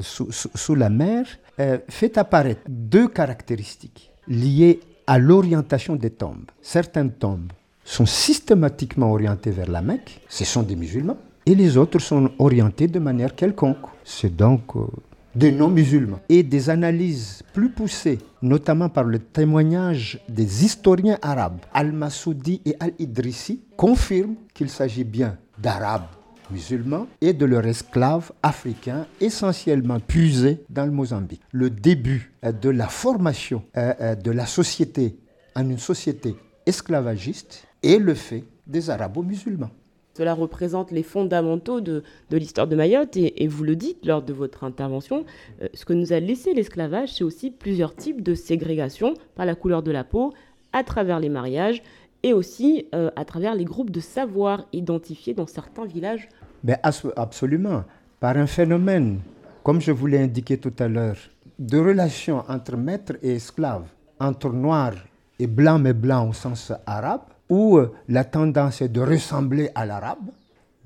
sous, 0.00 0.28
sous- 0.32 0.74
la 0.74 0.88
mer 0.90 1.26
euh, 1.60 1.78
fait 1.88 2.16
apparaître 2.18 2.62
deux 2.68 3.08
caractéristiques 3.08 4.10
liées 4.28 4.80
à 5.06 5.18
l'orientation 5.18 5.96
des 5.96 6.10
tombes. 6.10 6.50
Certaines 6.62 7.12
tombes 7.12 7.52
sont 7.84 8.06
systématiquement 8.06 9.10
orientés 9.12 9.50
vers 9.50 9.68
la 9.70 9.82
Mecque, 9.82 10.20
ce 10.28 10.44
sont 10.44 10.62
des 10.62 10.76
musulmans, 10.76 11.18
et 11.44 11.54
les 11.54 11.76
autres 11.76 11.98
sont 11.98 12.30
orientés 12.38 12.86
de 12.86 12.98
manière 13.00 13.34
quelconque. 13.34 13.86
C'est 14.04 14.34
donc 14.34 14.62
euh, 14.76 14.86
des 15.34 15.52
non-musulmans. 15.52 16.20
Et 16.28 16.42
des 16.42 16.70
analyses 16.70 17.42
plus 17.52 17.70
poussées, 17.70 18.18
notamment 18.40 18.88
par 18.88 19.04
le 19.04 19.18
témoignage 19.18 20.20
des 20.28 20.64
historiens 20.64 21.18
arabes, 21.22 21.60
Al-Masoudi 21.72 22.60
et 22.64 22.76
Al-Idrissi, 22.80 23.62
confirment 23.76 24.36
qu'il 24.54 24.68
s'agit 24.68 25.04
bien 25.04 25.38
d'arabes 25.58 26.06
musulmans 26.52 27.06
et 27.20 27.32
de 27.32 27.46
leurs 27.46 27.66
esclaves 27.66 28.30
africains 28.42 29.06
essentiellement 29.20 29.98
puisés 29.98 30.62
dans 30.68 30.84
le 30.84 30.92
Mozambique. 30.92 31.40
Le 31.50 31.70
début 31.70 32.32
euh, 32.44 32.52
de 32.52 32.68
la 32.68 32.88
formation 32.88 33.64
euh, 33.76 33.94
euh, 34.00 34.14
de 34.14 34.30
la 34.30 34.46
société 34.46 35.16
en 35.56 35.68
une 35.68 35.78
société 35.78 36.36
esclavagiste 36.66 37.66
est 37.82 37.98
le 37.98 38.14
fait 38.14 38.44
des 38.66 38.90
arabo-musulmans. 38.90 39.70
Cela 40.14 40.34
représente 40.34 40.90
les 40.90 41.02
fondamentaux 41.02 41.80
de, 41.80 42.02
l'histoire 42.30 42.66
de 42.66 42.76
Mayotte 42.76 43.16
et, 43.16 43.46
vous 43.46 43.64
le 43.64 43.76
dites 43.76 44.04
lors 44.04 44.22
de 44.22 44.32
votre 44.32 44.64
intervention, 44.64 45.24
euh, 45.62 45.68
ce 45.74 45.84
que 45.84 45.92
nous 45.92 46.12
a 46.12 46.20
laissé 46.20 46.52
l'esclavage, 46.54 47.14
c'est 47.14 47.24
aussi 47.24 47.50
plusieurs 47.50 47.94
types 47.94 48.22
de 48.22 48.34
ségrégation 48.34 49.14
par 49.34 49.46
la 49.46 49.54
couleur 49.54 49.82
de 49.82 49.90
la 49.90 50.04
peau, 50.04 50.32
à 50.72 50.84
travers 50.84 51.20
les 51.20 51.28
mariages 51.28 51.82
et 52.22 52.32
aussi 52.32 52.86
euh, 52.94 53.10
à 53.16 53.24
travers 53.24 53.54
les 53.54 53.64
groupes 53.64 53.90
de 53.90 54.00
savoir 54.00 54.66
identifiés 54.72 55.34
dans 55.34 55.46
certains 55.46 55.84
villages. 55.84 56.28
Mais 56.64 56.78
absolument, 57.16 57.84
par 58.20 58.36
un 58.36 58.46
phénomène, 58.46 59.20
comme 59.62 59.80
je 59.80 59.92
vous 59.92 60.06
l'ai 60.06 60.18
indiqué 60.18 60.58
tout 60.58 60.74
à 60.78 60.88
l'heure, 60.88 61.16
de 61.58 61.78
relation 61.78 62.44
entre 62.48 62.76
maître 62.76 63.14
et 63.22 63.34
esclave, 63.34 63.84
entre 64.20 64.50
noir 64.50 64.92
et 65.38 65.46
blanc, 65.46 65.78
mais 65.78 65.92
blanc 65.92 66.28
au 66.28 66.32
sens 66.32 66.72
arabe, 66.86 67.31
où 67.52 67.76
euh, 67.76 67.92
la 68.08 68.24
tendance 68.24 68.80
est 68.80 68.88
de 68.88 69.02
ressembler 69.02 69.68
à 69.74 69.84
l'arabe, 69.84 70.30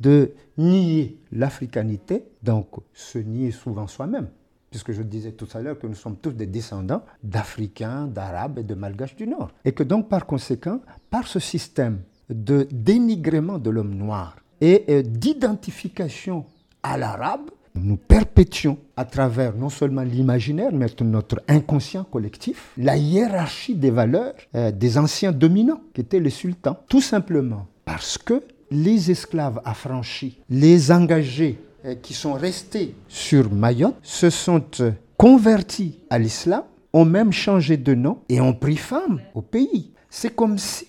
de 0.00 0.32
nier 0.58 1.16
l'africanité, 1.30 2.24
donc 2.42 2.66
se 2.92 3.18
nier 3.18 3.52
souvent 3.52 3.86
soi-même, 3.86 4.26
puisque 4.68 4.90
je 4.90 5.02
disais 5.02 5.30
tout 5.30 5.46
à 5.54 5.60
l'heure 5.60 5.78
que 5.78 5.86
nous 5.86 5.94
sommes 5.94 6.16
tous 6.16 6.32
des 6.32 6.46
descendants 6.46 7.04
d'Africains, 7.22 8.08
d'Arabes 8.08 8.58
et 8.58 8.64
de 8.64 8.74
Malgaches 8.74 9.14
du 9.14 9.28
Nord. 9.28 9.52
Et 9.64 9.70
que 9.70 9.84
donc 9.84 10.08
par 10.08 10.26
conséquent, 10.26 10.80
par 11.08 11.28
ce 11.28 11.38
système 11.38 12.00
de 12.28 12.66
dénigrement 12.72 13.60
de 13.60 13.70
l'homme 13.70 13.94
noir 13.94 14.34
et 14.60 14.86
euh, 14.88 15.02
d'identification 15.02 16.46
à 16.82 16.98
l'arabe, 16.98 17.48
nous 17.76 17.96
perpétuons 17.96 18.78
à 18.96 19.04
travers 19.04 19.54
non 19.54 19.68
seulement 19.68 20.02
l'imaginaire, 20.02 20.72
mais 20.72 20.86
notre 21.02 21.40
inconscient 21.48 22.04
collectif, 22.04 22.72
la 22.76 22.96
hiérarchie 22.96 23.74
des 23.74 23.90
valeurs 23.90 24.34
euh, 24.54 24.70
des 24.70 24.98
anciens 24.98 25.32
dominants, 25.32 25.80
qui 25.94 26.00
étaient 26.00 26.20
les 26.20 26.30
sultans. 26.30 26.78
Tout 26.88 27.00
simplement 27.00 27.66
parce 27.84 28.18
que 28.18 28.42
les 28.70 29.10
esclaves 29.10 29.60
affranchis, 29.64 30.38
les 30.50 30.90
engagés 30.90 31.58
euh, 31.84 31.94
qui 31.94 32.14
sont 32.14 32.32
restés 32.32 32.94
sur 33.08 33.52
Mayotte, 33.52 33.96
se 34.02 34.30
sont 34.30 34.64
euh, 34.80 34.92
convertis 35.16 35.98
à 36.10 36.18
l'islam, 36.18 36.62
ont 36.92 37.04
même 37.04 37.32
changé 37.32 37.76
de 37.76 37.94
nom 37.94 38.18
et 38.28 38.40
ont 38.40 38.54
pris 38.54 38.76
femme 38.76 39.20
au 39.34 39.42
pays. 39.42 39.92
C'est 40.08 40.34
comme 40.34 40.58
si, 40.58 40.88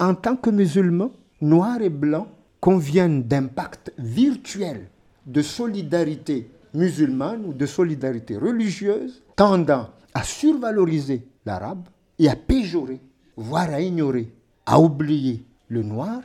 en 0.00 0.14
tant 0.14 0.36
que 0.36 0.50
musulmans, 0.50 1.12
noirs 1.40 1.80
et 1.80 1.90
blancs, 1.90 2.26
conviennent 2.60 3.22
d'un 3.22 3.44
pacte 3.44 3.92
virtuel 3.98 4.88
de 5.26 5.42
solidarité 5.42 6.50
musulmane 6.74 7.44
ou 7.46 7.52
de 7.52 7.66
solidarité 7.66 8.36
religieuse 8.36 9.22
tendant 9.36 9.88
à 10.12 10.22
survaloriser 10.22 11.26
l'arabe 11.46 11.88
et 12.18 12.28
à 12.28 12.36
péjorer, 12.36 13.00
voire 13.36 13.70
à 13.70 13.80
ignorer, 13.80 14.32
à 14.66 14.80
oublier 14.80 15.44
le 15.68 15.82
noir. 15.82 16.20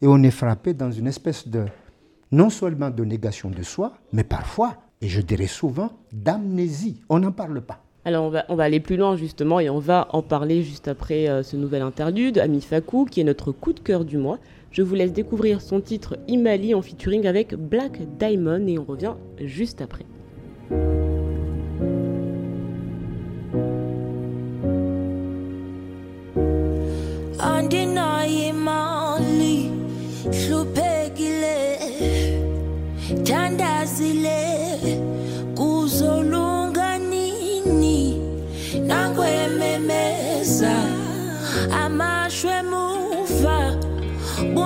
Et 0.00 0.06
on 0.06 0.22
est 0.22 0.30
frappé 0.30 0.74
dans 0.74 0.90
une 0.90 1.06
espèce 1.06 1.46
de, 1.48 1.64
non 2.30 2.50
seulement 2.50 2.90
de 2.90 3.04
négation 3.04 3.50
de 3.50 3.62
soi, 3.62 3.92
mais 4.12 4.24
parfois, 4.24 4.76
et 5.00 5.08
je 5.08 5.20
dirais 5.20 5.46
souvent, 5.46 5.90
d'amnésie. 6.12 7.00
On 7.08 7.18
n'en 7.20 7.32
parle 7.32 7.60
pas. 7.60 7.82
Alors 8.04 8.24
on 8.24 8.30
va, 8.30 8.44
on 8.48 8.56
va 8.56 8.64
aller 8.64 8.80
plus 8.80 8.96
loin 8.96 9.16
justement 9.16 9.60
et 9.60 9.70
on 9.70 9.78
va 9.78 10.08
en 10.10 10.22
parler 10.22 10.64
juste 10.64 10.88
après 10.88 11.28
euh, 11.28 11.44
ce 11.44 11.56
nouvel 11.56 11.82
interlude. 11.82 12.38
Ami 12.38 12.60
Fakou, 12.60 13.04
qui 13.04 13.20
est 13.20 13.24
notre 13.24 13.52
coup 13.52 13.72
de 13.72 13.78
cœur 13.78 14.04
du 14.04 14.18
mois. 14.18 14.38
Je 14.72 14.80
vous 14.80 14.94
laisse 14.94 15.12
découvrir 15.12 15.60
son 15.60 15.82
titre 15.82 16.18
Imali 16.28 16.74
en 16.74 16.80
featuring 16.80 17.26
avec 17.26 17.54
Black 17.54 18.00
Diamond 18.18 18.66
et 18.66 18.78
on 18.78 18.84
revient 18.84 19.14
juste 19.38 19.82
après. 19.82 20.06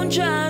don't 0.08 0.45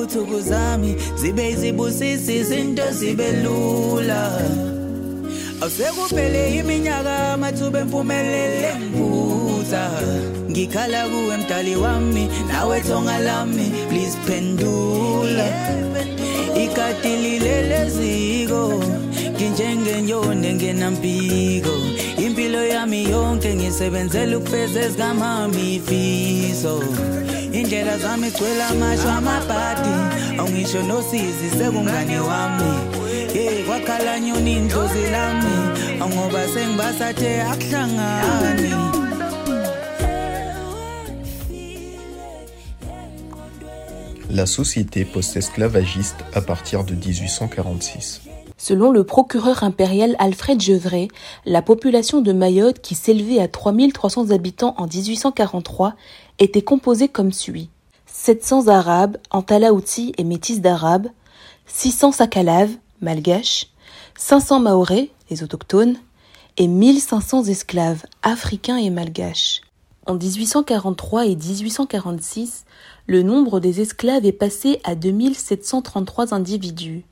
Ithukuthukhu 0.00 0.40
zami 0.40 0.96
zibe 1.16 1.50
izibusisi 1.50 2.36
izinto 2.40 2.82
zibe 2.92 3.32
lula. 3.42 4.40
Awusekuphele 5.60 6.56
iminyaka 6.58 7.32
amathuba 7.34 7.78
empumelelo 7.80 8.68
engiphuza 8.72 9.82
Ngikhala 10.50 11.08
kuwe 11.08 11.36
mdali 11.36 11.76
wami 11.76 12.28
nawe 12.48 12.80
thonga 12.80 13.18
lami 13.18 13.66
please 13.88 14.16
phendula 14.26 15.46
Ikati 16.64 17.12
lileleziko 17.22 18.82
nginjengenyoni 19.36 20.46
engenampiko 20.46 21.74
impilo 22.24 22.64
yami 22.66 23.10
yonke 23.10 23.54
ngisebenzela 23.54 24.38
ukufeza 24.38 24.80
ezikamami 24.80 25.74
ifiso. 25.76 26.80
La 44.30 44.46
société 44.46 45.04
post-esclavagiste 45.04 46.24
à 46.32 46.40
partir 46.40 46.84
de 46.84 46.94
1846. 46.94 48.22
Selon 48.62 48.90
le 48.90 49.04
procureur 49.04 49.64
impérial 49.64 50.14
Alfred 50.18 50.60
Gevray, 50.60 51.08
la 51.46 51.62
population 51.62 52.20
de 52.20 52.30
Mayotte, 52.30 52.82
qui 52.82 52.94
s'élevait 52.94 53.40
à 53.40 53.48
3300 53.48 54.32
habitants 54.32 54.74
en 54.76 54.86
1843, 54.86 55.94
était 56.38 56.60
composée 56.60 57.08
comme 57.08 57.32
suit. 57.32 57.70
700 58.04 58.68
Arabes, 58.68 59.16
Antalaouti 59.30 60.12
et 60.18 60.24
métis 60.24 60.60
d'Arabes, 60.60 61.08
600 61.68 62.12
Sakalaves, 62.12 62.76
Malgaches, 63.00 63.68
500 64.18 64.60
Maorais, 64.60 65.08
les 65.30 65.42
autochtones, 65.42 65.96
et 66.58 66.66
1500 66.66 67.44
esclaves, 67.44 68.04
africains 68.22 68.76
et 68.76 68.90
malgaches. 68.90 69.62
En 70.04 70.16
1843 70.16 71.24
et 71.28 71.34
1846, 71.34 72.66
le 73.06 73.22
nombre 73.22 73.58
des 73.58 73.80
esclaves 73.80 74.26
est 74.26 74.32
passé 74.32 74.82
à 74.84 74.94
2733 74.96 76.34
individus. 76.34 77.06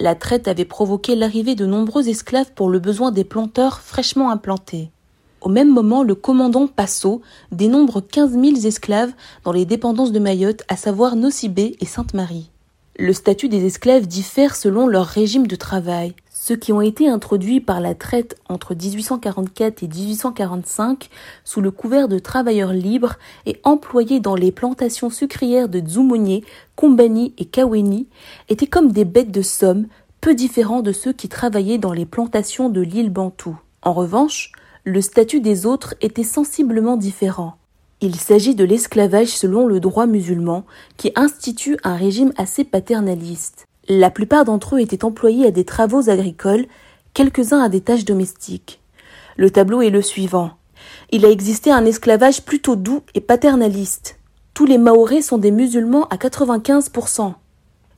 La 0.00 0.16
traite 0.16 0.48
avait 0.48 0.64
provoqué 0.64 1.14
l'arrivée 1.14 1.54
de 1.54 1.66
nombreux 1.66 2.08
esclaves 2.08 2.52
pour 2.54 2.68
le 2.68 2.80
besoin 2.80 3.12
des 3.12 3.22
planteurs 3.22 3.80
fraîchement 3.80 4.30
implantés. 4.30 4.90
Au 5.40 5.48
même 5.48 5.70
moment, 5.70 6.02
le 6.02 6.14
commandant 6.14 6.66
Passot 6.66 7.22
dénombre 7.52 8.00
15 8.00 8.32
000 8.32 8.44
esclaves 8.66 9.12
dans 9.44 9.52
les 9.52 9.66
dépendances 9.66 10.10
de 10.10 10.18
Mayotte, 10.18 10.64
à 10.68 10.76
savoir 10.76 11.16
Nocibé 11.16 11.76
et 11.80 11.86
Sainte-Marie. 11.86 12.50
Le 12.98 13.12
statut 13.12 13.48
des 13.48 13.66
esclaves 13.66 14.06
diffère 14.06 14.56
selon 14.56 14.86
leur 14.86 15.06
régime 15.06 15.46
de 15.46 15.56
travail. 15.56 16.14
Ceux 16.46 16.56
qui 16.56 16.74
ont 16.74 16.82
été 16.82 17.08
introduits 17.08 17.62
par 17.62 17.80
la 17.80 17.94
traite 17.94 18.36
entre 18.50 18.74
1844 18.74 19.82
et 19.82 19.88
1845 19.88 21.08
sous 21.42 21.62
le 21.62 21.70
couvert 21.70 22.06
de 22.06 22.18
travailleurs 22.18 22.74
libres 22.74 23.14
et 23.46 23.58
employés 23.64 24.20
dans 24.20 24.34
les 24.34 24.52
plantations 24.52 25.08
sucrières 25.08 25.70
de 25.70 25.80
Dzumonier, 25.80 26.44
Kumbani 26.76 27.32
et 27.38 27.46
Kaweni 27.46 28.08
étaient 28.50 28.66
comme 28.66 28.92
des 28.92 29.06
bêtes 29.06 29.30
de 29.30 29.40
somme, 29.40 29.86
peu 30.20 30.34
différents 30.34 30.82
de 30.82 30.92
ceux 30.92 31.14
qui 31.14 31.30
travaillaient 31.30 31.78
dans 31.78 31.94
les 31.94 32.04
plantations 32.04 32.68
de 32.68 32.82
l'île 32.82 33.08
Bantou. 33.08 33.58
En 33.80 33.94
revanche, 33.94 34.52
le 34.84 35.00
statut 35.00 35.40
des 35.40 35.64
autres 35.64 35.94
était 36.02 36.24
sensiblement 36.24 36.98
différent. 36.98 37.54
Il 38.02 38.16
s'agit 38.16 38.54
de 38.54 38.64
l'esclavage 38.64 39.28
selon 39.28 39.66
le 39.66 39.80
droit 39.80 40.04
musulman, 40.04 40.66
qui 40.98 41.10
institue 41.16 41.78
un 41.84 41.96
régime 41.96 42.34
assez 42.36 42.64
paternaliste. 42.64 43.66
La 43.88 44.10
plupart 44.10 44.44
d'entre 44.46 44.76
eux 44.76 44.80
étaient 44.80 45.04
employés 45.04 45.46
à 45.46 45.50
des 45.50 45.64
travaux 45.64 46.08
agricoles, 46.08 46.66
quelques-uns 47.12 47.60
à 47.60 47.68
des 47.68 47.82
tâches 47.82 48.06
domestiques. 48.06 48.80
Le 49.36 49.50
tableau 49.50 49.82
est 49.82 49.90
le 49.90 50.00
suivant. 50.00 50.52
Il 51.10 51.26
a 51.26 51.30
existé 51.30 51.70
un 51.70 51.84
esclavage 51.84 52.42
plutôt 52.42 52.76
doux 52.76 53.02
et 53.14 53.20
paternaliste. 53.20 54.18
Tous 54.54 54.64
les 54.64 54.78
Mahorais 54.78 55.20
sont 55.20 55.38
des 55.38 55.50
musulmans 55.50 56.06
à 56.08 56.16
95%. 56.16 57.34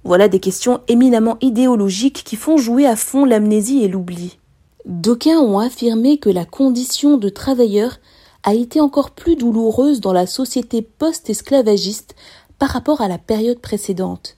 Voilà 0.03 0.29
des 0.29 0.41
questions 0.41 0.81
éminemment 0.89 1.37
idéologiques 1.41 2.25
qui 2.25 2.37
font 2.37 2.57
jouer 2.57 2.87
à 2.87 2.97
fond 2.97 3.25
l'amnésie 3.25 3.85
et 3.85 3.89
l'oubli. 3.89 4.39
D'aucuns 4.87 5.39
ont 5.39 5.59
affirmé 5.59 6.19
que 6.19 6.31
la 6.31 6.45
condition 6.45 7.17
de 7.17 7.29
travailleur 7.29 7.99
a 8.43 8.55
été 8.55 8.81
encore 8.81 9.11
plus 9.11 9.37
douloureuse 9.37 10.01
dans 10.01 10.13
la 10.13 10.27
société 10.27 10.83
post-esclavagiste 10.83 12.15
par 12.59 12.71
rapport 12.71 13.01
à 13.01 13.09
la 13.09 13.19
période 13.19 13.59
précédente. 13.59 14.37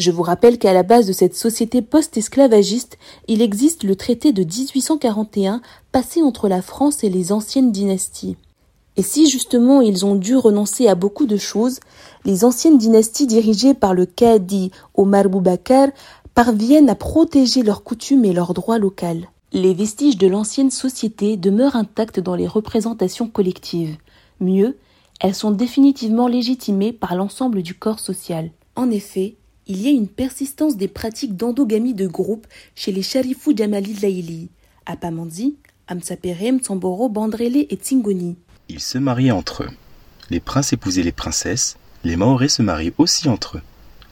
Je 0.00 0.10
vous 0.10 0.22
rappelle 0.22 0.56
qu'à 0.56 0.72
la 0.72 0.82
base 0.82 1.06
de 1.06 1.12
cette 1.12 1.36
société 1.36 1.82
post-esclavagiste, 1.82 2.96
il 3.28 3.42
existe 3.42 3.82
le 3.84 3.96
traité 3.96 4.32
de 4.32 4.44
1841 4.44 5.60
passé 5.92 6.22
entre 6.22 6.48
la 6.48 6.62
France 6.62 7.04
et 7.04 7.10
les 7.10 7.32
anciennes 7.32 7.70
dynasties. 7.70 8.38
Et 8.96 9.02
si 9.02 9.28
justement 9.28 9.82
ils 9.82 10.06
ont 10.06 10.14
dû 10.14 10.36
renoncer 10.36 10.88
à 10.88 10.94
beaucoup 10.94 11.26
de 11.26 11.36
choses, 11.36 11.80
les 12.24 12.46
anciennes 12.46 12.78
dynasties 12.78 13.26
dirigées 13.26 13.74
par 13.74 13.92
le 13.92 14.06
Qadi 14.06 14.70
Omar 14.94 15.28
Boubacar 15.28 15.88
parviennent 16.34 16.88
à 16.88 16.94
protéger 16.94 17.62
leurs 17.62 17.84
coutumes 17.84 18.24
et 18.24 18.32
leurs 18.32 18.54
droits 18.54 18.78
locaux. 18.78 19.26
Les 19.52 19.74
vestiges 19.74 20.16
de 20.16 20.28
l'ancienne 20.28 20.70
société 20.70 21.36
demeurent 21.36 21.76
intacts 21.76 22.20
dans 22.20 22.36
les 22.36 22.46
représentations 22.46 23.28
collectives. 23.28 23.98
Mieux, 24.40 24.78
elles 25.20 25.34
sont 25.34 25.50
définitivement 25.50 26.26
légitimées 26.26 26.94
par 26.94 27.16
l'ensemble 27.16 27.62
du 27.62 27.74
corps 27.74 28.00
social. 28.00 28.50
En 28.76 28.90
effet, 28.90 29.36
il 29.70 29.82
y 29.82 29.86
a 29.86 29.92
une 29.92 30.08
persistance 30.08 30.76
des 30.76 30.88
pratiques 30.88 31.36
d'endogamie 31.36 31.94
de 31.94 32.08
groupe 32.08 32.48
chez 32.74 32.90
les 32.90 33.02
Sharifou 33.02 33.56
Jamali 33.56 33.94
Laili, 33.94 34.48
à 34.84 34.96
Pamandi, 34.96 35.54
Amsaperem, 35.86 36.58
Tsamboro, 36.58 37.08
Bandrele 37.08 37.66
et 37.70 37.76
Tsingoni. 37.76 38.34
Ils 38.68 38.80
se 38.80 38.98
mariaient 38.98 39.30
entre 39.30 39.62
eux. 39.62 39.70
Les 40.28 40.40
princes 40.40 40.72
épousaient 40.72 41.04
les 41.04 41.12
princesses, 41.12 41.76
les 42.02 42.16
Maoris 42.16 42.54
se 42.54 42.62
marient 42.62 42.92
aussi 42.98 43.28
entre 43.28 43.58
eux. 43.58 43.62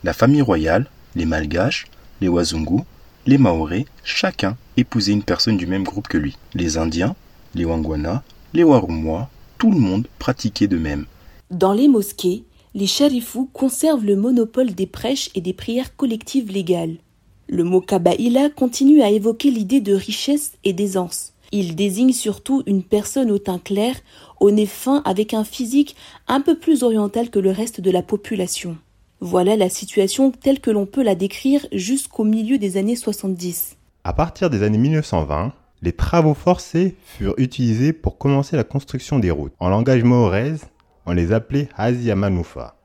La 0.05 0.13
famille 0.13 0.41
royale, 0.41 0.89
les 1.15 1.25
Malgaches, 1.25 1.87
les 2.21 2.29
Wazungu, 2.29 2.83
les 3.25 3.37
Maoris, 3.37 3.83
chacun 4.05 4.55
épousait 4.77 5.11
une 5.11 5.23
personne 5.23 5.57
du 5.57 5.67
même 5.67 5.83
groupe 5.83 6.07
que 6.07 6.17
lui. 6.17 6.37
Les 6.53 6.77
Indiens, 6.77 7.17
les 7.53 7.65
Wangwana, 7.65 8.23
les 8.53 8.63
Warumwa, 8.63 9.29
tout 9.57 9.71
le 9.71 9.79
monde 9.79 10.07
pratiquait 10.19 10.67
de 10.67 10.77
même. 10.77 11.05
Dans 11.51 11.73
les 11.73 11.89
mosquées, 11.89 12.45
les 12.73 12.87
charifous 12.87 13.49
conservent 13.51 14.05
le 14.05 14.15
monopole 14.15 14.73
des 14.73 14.85
prêches 14.85 15.29
et 15.35 15.41
des 15.41 15.53
prières 15.53 15.95
collectives 15.95 16.51
légales. 16.51 16.97
Le 17.47 17.63
mot 17.63 17.81
Kabaïla 17.81 18.49
continue 18.49 19.01
à 19.01 19.09
évoquer 19.09 19.49
l'idée 19.49 19.81
de 19.81 19.93
richesse 19.93 20.53
et 20.63 20.73
d'aisance. 20.73 21.33
Il 21.51 21.75
désigne 21.75 22.13
surtout 22.13 22.61
une 22.67 22.83
personne 22.83 23.31
au 23.31 23.39
teint 23.39 23.57
clair, 23.57 23.95
au 24.39 24.51
nez 24.51 24.67
fin 24.67 25.01
avec 25.03 25.33
un 25.33 25.43
physique 25.43 25.95
un 26.27 26.41
peu 26.41 26.59
plus 26.59 26.83
oriental 26.83 27.31
que 27.31 27.39
le 27.39 27.49
reste 27.49 27.81
de 27.81 27.89
la 27.89 28.03
population. 28.03 28.77
Voilà 29.19 29.57
la 29.57 29.69
situation 29.69 30.31
telle 30.31 30.59
que 30.59 30.69
l'on 30.69 30.85
peut 30.85 31.03
la 31.03 31.15
décrire 31.15 31.65
jusqu'au 31.71 32.23
milieu 32.23 32.59
des 32.59 32.77
années 32.77 32.95
70. 32.95 33.77
À 34.03 34.13
partir 34.13 34.51
des 34.51 34.61
années 34.61 34.77
1920, 34.77 35.53
les 35.81 35.91
travaux 35.91 36.35
forcés 36.35 36.95
furent 37.03 37.33
utilisés 37.37 37.93
pour 37.93 38.17
commencer 38.17 38.55
la 38.55 38.63
construction 38.63 39.17
des 39.17 39.31
routes. 39.31 39.53
En 39.59 39.69
langage 39.69 40.03
maorez, 40.03 40.53
on 41.09 41.13
les 41.13 41.31
appelait 41.31 41.69
Hazi 41.75 42.11
Amanoufa, 42.11 42.75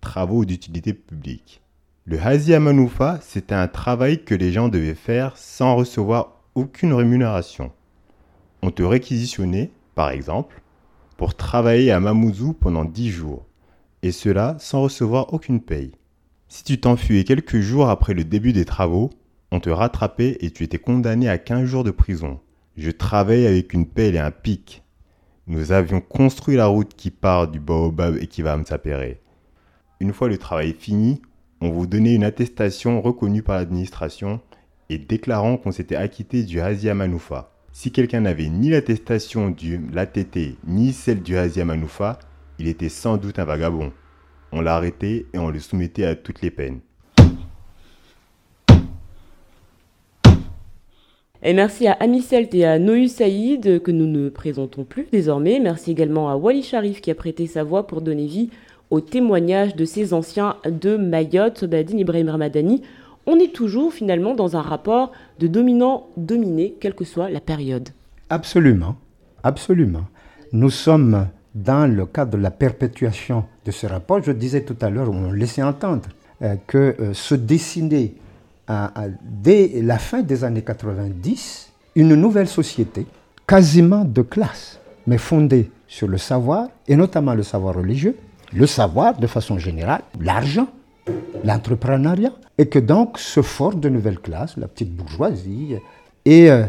travaux 0.00 0.44
d'utilité 0.44 0.94
publique. 0.94 1.62
Le 2.04 2.16
Hazi 2.20 2.54
Amanoufa, 2.54 3.18
c'était 3.20 3.56
un 3.56 3.66
travail 3.66 4.22
que 4.22 4.36
les 4.36 4.52
gens 4.52 4.68
devaient 4.68 4.94
faire 4.94 5.36
sans 5.36 5.74
recevoir 5.74 6.44
aucune 6.54 6.92
rémunération. 6.92 7.72
On 8.62 8.70
te 8.70 8.84
réquisitionnait, 8.84 9.72
par 9.96 10.10
exemple, 10.10 10.62
pour 11.16 11.34
travailler 11.34 11.90
à 11.90 11.98
Mamoudzou 11.98 12.52
pendant 12.52 12.84
10 12.84 13.10
jours, 13.10 13.46
et 14.04 14.12
cela 14.12 14.54
sans 14.60 14.82
recevoir 14.82 15.34
aucune 15.34 15.60
paye. 15.60 15.90
Si 16.46 16.62
tu 16.62 16.78
t'enfuyais 16.78 17.24
quelques 17.24 17.58
jours 17.58 17.90
après 17.90 18.14
le 18.14 18.22
début 18.22 18.52
des 18.52 18.64
travaux, 18.64 19.10
on 19.50 19.58
te 19.58 19.70
rattrapait 19.70 20.36
et 20.38 20.52
tu 20.52 20.62
étais 20.62 20.78
condamné 20.78 21.28
à 21.28 21.38
15 21.38 21.64
jours 21.64 21.82
de 21.82 21.90
prison. 21.90 22.38
Je 22.76 22.92
travaillais 22.92 23.48
avec 23.48 23.72
une 23.72 23.86
pelle 23.86 24.14
et 24.14 24.20
un 24.20 24.30
pic. 24.30 24.81
Nous 25.48 25.72
avions 25.72 26.00
construit 26.00 26.54
la 26.54 26.66
route 26.66 26.94
qui 26.94 27.10
part 27.10 27.48
du 27.48 27.58
Baobab 27.58 28.16
et 28.20 28.28
qui 28.28 28.42
va 28.42 28.52
à 28.52 28.56
Msapere. 28.56 29.16
Une 29.98 30.12
fois 30.12 30.28
le 30.28 30.38
travail 30.38 30.72
fini, 30.72 31.20
on 31.60 31.70
vous 31.70 31.88
donnait 31.88 32.14
une 32.14 32.22
attestation 32.22 33.02
reconnue 33.02 33.42
par 33.42 33.56
l'administration 33.56 34.40
et 34.88 34.98
déclarant 34.98 35.56
qu'on 35.56 35.72
s'était 35.72 35.96
acquitté 35.96 36.44
du 36.44 36.60
Hazia 36.60 36.94
Manoufa. 36.94 37.50
Si 37.72 37.90
quelqu'un 37.90 38.20
n'avait 38.20 38.48
ni 38.48 38.70
l'attestation 38.70 39.50
du 39.50 39.80
l'ATT 39.92 40.58
ni 40.64 40.92
celle 40.92 41.22
du 41.22 41.36
Hazia 41.36 41.64
Manoufa, 41.64 42.20
il 42.60 42.68
était 42.68 42.88
sans 42.88 43.16
doute 43.16 43.40
un 43.40 43.44
vagabond. 43.44 43.92
On 44.52 44.60
l'arrêtait 44.60 45.26
et 45.32 45.38
on 45.38 45.50
le 45.50 45.58
soumettait 45.58 46.04
à 46.04 46.14
toutes 46.14 46.42
les 46.42 46.52
peines. 46.52 46.78
Et 51.44 51.54
merci 51.54 51.88
à 51.88 51.94
Ami 51.94 52.22
Celt 52.22 52.54
et 52.54 52.64
à 52.64 52.78
Nohu 52.78 53.08
Saïd 53.08 53.82
que 53.82 53.90
nous 53.90 54.06
ne 54.06 54.28
présentons 54.28 54.84
plus 54.84 55.08
désormais. 55.10 55.58
Merci 55.58 55.90
également 55.90 56.30
à 56.30 56.36
Wally 56.36 56.62
Sharif 56.62 57.00
qui 57.00 57.10
a 57.10 57.16
prêté 57.16 57.48
sa 57.48 57.64
voix 57.64 57.88
pour 57.88 58.00
donner 58.00 58.26
vie 58.26 58.50
au 58.90 59.00
témoignage 59.00 59.74
de 59.74 59.84
ces 59.84 60.14
anciens 60.14 60.54
de 60.64 60.96
Mayotte, 60.96 61.64
Badine 61.64 61.98
Ibrahim 61.98 62.28
Ramadani. 62.28 62.82
On 63.26 63.40
est 63.40 63.52
toujours 63.52 63.92
finalement 63.92 64.36
dans 64.36 64.56
un 64.56 64.60
rapport 64.60 65.10
de 65.40 65.48
dominant-dominé, 65.48 66.76
quelle 66.78 66.94
que 66.94 67.04
soit 67.04 67.28
la 67.28 67.40
période. 67.40 67.88
Absolument, 68.30 68.94
absolument. 69.42 70.04
Nous 70.52 70.70
sommes 70.70 71.26
dans 71.56 71.92
le 71.92 72.06
cadre 72.06 72.36
de 72.36 72.42
la 72.42 72.52
perpétuation 72.52 73.46
de 73.64 73.72
ce 73.72 73.88
rapport. 73.88 74.22
Je 74.22 74.30
disais 74.30 74.62
tout 74.62 74.76
à 74.80 74.90
l'heure, 74.90 75.10
on 75.10 75.32
laissait 75.32 75.64
entendre 75.64 76.08
euh, 76.42 76.54
que 76.68 76.94
euh, 77.00 77.14
se 77.14 77.34
dessinait 77.34 78.12
dès 79.22 79.80
la 79.82 79.98
fin 79.98 80.22
des 80.22 80.44
années 80.44 80.62
90 80.62 81.72
une 81.94 82.14
nouvelle 82.14 82.48
société, 82.48 83.06
quasiment 83.46 84.04
de 84.04 84.22
classe, 84.22 84.78
mais 85.06 85.18
fondée 85.18 85.70
sur 85.86 86.08
le 86.08 86.18
savoir, 86.18 86.68
et 86.88 86.96
notamment 86.96 87.34
le 87.34 87.42
savoir 87.42 87.74
religieux, 87.74 88.16
le 88.52 88.66
savoir 88.66 89.18
de 89.18 89.26
façon 89.26 89.58
générale, 89.58 90.02
l'argent, 90.20 90.68
l'entrepreneuriat, 91.44 92.32
et 92.58 92.68
que 92.68 92.78
donc 92.78 93.18
se 93.18 93.42
forment 93.42 93.80
de 93.80 93.88
nouvelles 93.88 94.20
classes, 94.20 94.56
la 94.56 94.68
petite 94.68 94.94
bourgeoisie, 94.94 95.76
et 96.24 96.50
euh, 96.50 96.64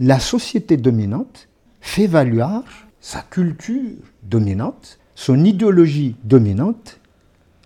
la 0.00 0.18
société 0.18 0.76
dominante 0.76 1.48
fait 1.80 2.06
valoir 2.06 2.62
sa 3.00 3.20
culture 3.20 3.96
dominante, 4.22 4.98
son 5.14 5.44
idéologie 5.44 6.16
dominante, 6.24 6.98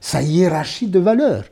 sa 0.01 0.23
hiérarchie 0.23 0.89
de 0.89 0.99
valeurs. 0.99 1.45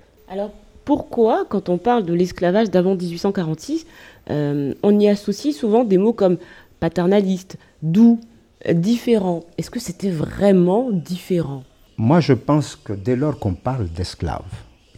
Pourquoi, 0.85 1.45
quand 1.49 1.69
on 1.69 1.79
parle 1.79 2.05
de 2.05 2.13
l'esclavage 2.13 2.71
d'avant 2.71 2.95
1846, 2.95 3.87
euh, 4.31 4.75
on 4.83 4.99
y 4.99 5.09
associe 5.09 5.55
souvent 5.55 5.85
des 5.85 5.99
mots 5.99 6.13
comme 6.13 6.39
paternaliste, 6.81 7.57
doux, 7.83 8.21
euh, 8.69 8.73
différent. 8.73 9.45
Est-ce 9.59 9.71
que 9.71 9.81
c'était 9.81 10.11
vraiment 10.11 10.91
différent? 10.91 11.65
Moi, 11.97 12.21
je 12.21 12.33
pense 12.33 12.77
que 12.77 12.93
dès 12.93 13.17
lors 13.17 13.39
qu'on 13.39 13.55
parle 13.55 13.89
d'esclaves 13.89 14.43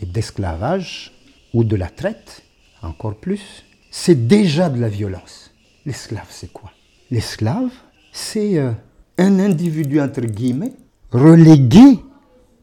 et 0.01 0.07
d'esclavage, 0.07 1.13
ou 1.55 1.65
de 1.65 1.77
la 1.77 1.89
traite, 1.89 2.43
encore 2.83 3.15
plus, 3.15 3.65
c'est 3.91 4.27
déjà 4.27 4.69
de 4.69 4.79
la 4.79 4.89
violence. 4.89 5.53
L'esclave, 5.87 6.27
c'est 6.29 6.53
quoi? 6.53 6.71
L'esclave, 7.11 7.71
c'est 8.13 8.59
euh, 8.59 8.73
un 9.17 9.39
individu, 9.39 10.01
entre 10.01 10.21
guillemets, 10.21 10.75
relégué 11.11 12.01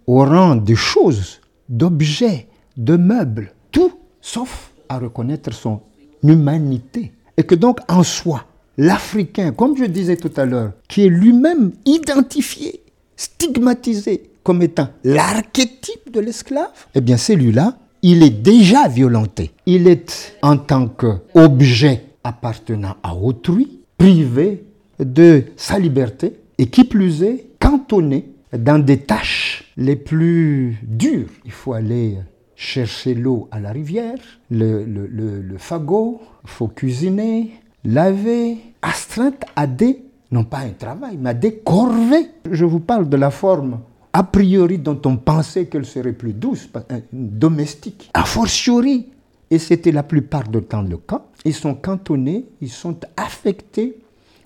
au 0.05 0.23
rang 0.23 0.55
de 0.55 0.75
choses, 0.75 1.41
d'objets, 1.69 2.47
de 2.77 2.97
meubles, 2.97 3.53
tout 3.71 3.91
sauf 4.21 4.71
à 4.89 4.99
reconnaître 4.99 5.53
son 5.53 5.81
humanité. 6.23 7.12
Et 7.38 7.43
que 7.43 7.55
donc, 7.55 7.79
en 7.89 8.03
soi, 8.03 8.45
l'Africain, 8.77 9.51
comme 9.51 9.77
je 9.77 9.86
disais 9.86 10.17
tout 10.17 10.31
à 10.38 10.45
l'heure, 10.45 10.73
qui 10.88 11.05
est 11.05 11.09
lui-même 11.09 11.71
identifié, 11.86 12.81
stigmatisé 13.15 14.29
comme 14.43 14.62
étant 14.62 14.89
l'archétype 15.03 16.12
de 16.12 16.19
l'esclave, 16.19 16.71
eh 16.93 17.01
bien 17.01 17.17
celui-là, 17.17 17.77
il 18.01 18.21
est 18.23 18.29
déjà 18.29 18.88
violenté. 18.88 19.51
Il 19.65 19.88
est 19.88 20.38
en 20.41 20.57
tant 20.57 20.88
qu'objet 20.88 22.03
appartenant 22.23 22.95
à 23.01 23.15
autrui, 23.15 23.79
privé 23.97 24.63
de 24.99 25.43
sa 25.55 25.79
liberté, 25.79 26.33
et 26.57 26.67
qui 26.67 26.83
plus 26.83 27.23
est, 27.23 27.47
cantonné 27.59 28.29
dans 28.51 28.83
des 28.83 28.99
tâches 28.99 29.71
les 29.77 29.95
plus 29.95 30.77
dures. 30.83 31.29
Il 31.45 31.51
faut 31.51 31.73
aller 31.73 32.17
chercher 32.63 33.13
l'eau 33.13 33.47
à 33.52 33.60
la 33.60 33.71
rivière, 33.71 34.15
le, 34.49 34.86
le- 34.86 35.08
le- 35.08 35.58
fagot, 35.58 36.21
il 36.43 36.49
faut 36.49 36.67
cuisiner, 36.69 37.52
laver, 37.84 38.58
astreinte 38.82 39.43
à 39.56 39.67
des, 39.67 40.02
non 40.32 40.43
pas 40.45 40.60
un 40.60 40.69
travail, 40.71 41.17
mais 41.19 41.32
à 41.32 41.34
des 41.34 41.56
corvées. 41.58 42.28
Je 42.49 42.65
vous 42.65 42.80
parle 42.80 43.10
de 43.10 43.17
la 43.17 43.32
forme 43.32 43.80
a 44.13 44.23
priori 44.23 44.78
dont 44.78 44.99
on 45.06 45.17
pensait 45.17 45.65
qu'elle 45.65 45.86
serait 45.86 46.13
plus 46.13 46.34
douce, 46.34 46.69
euh, 46.91 46.99
domestique. 47.12 48.10
A 48.13 48.23
fortiori, 48.23 49.08
et 49.52 49.60
c'était 49.60 49.91
la 49.91 50.04
plupart 50.04 50.47
du 50.47 50.62
temps 50.62 50.82
le 50.84 50.97
cas, 50.97 51.21
ils 51.45 51.54
sont 51.54 51.76
cantonnés, 51.76 52.45
ils 52.62 52.69
sont 52.69 52.97
affectés 53.17 53.97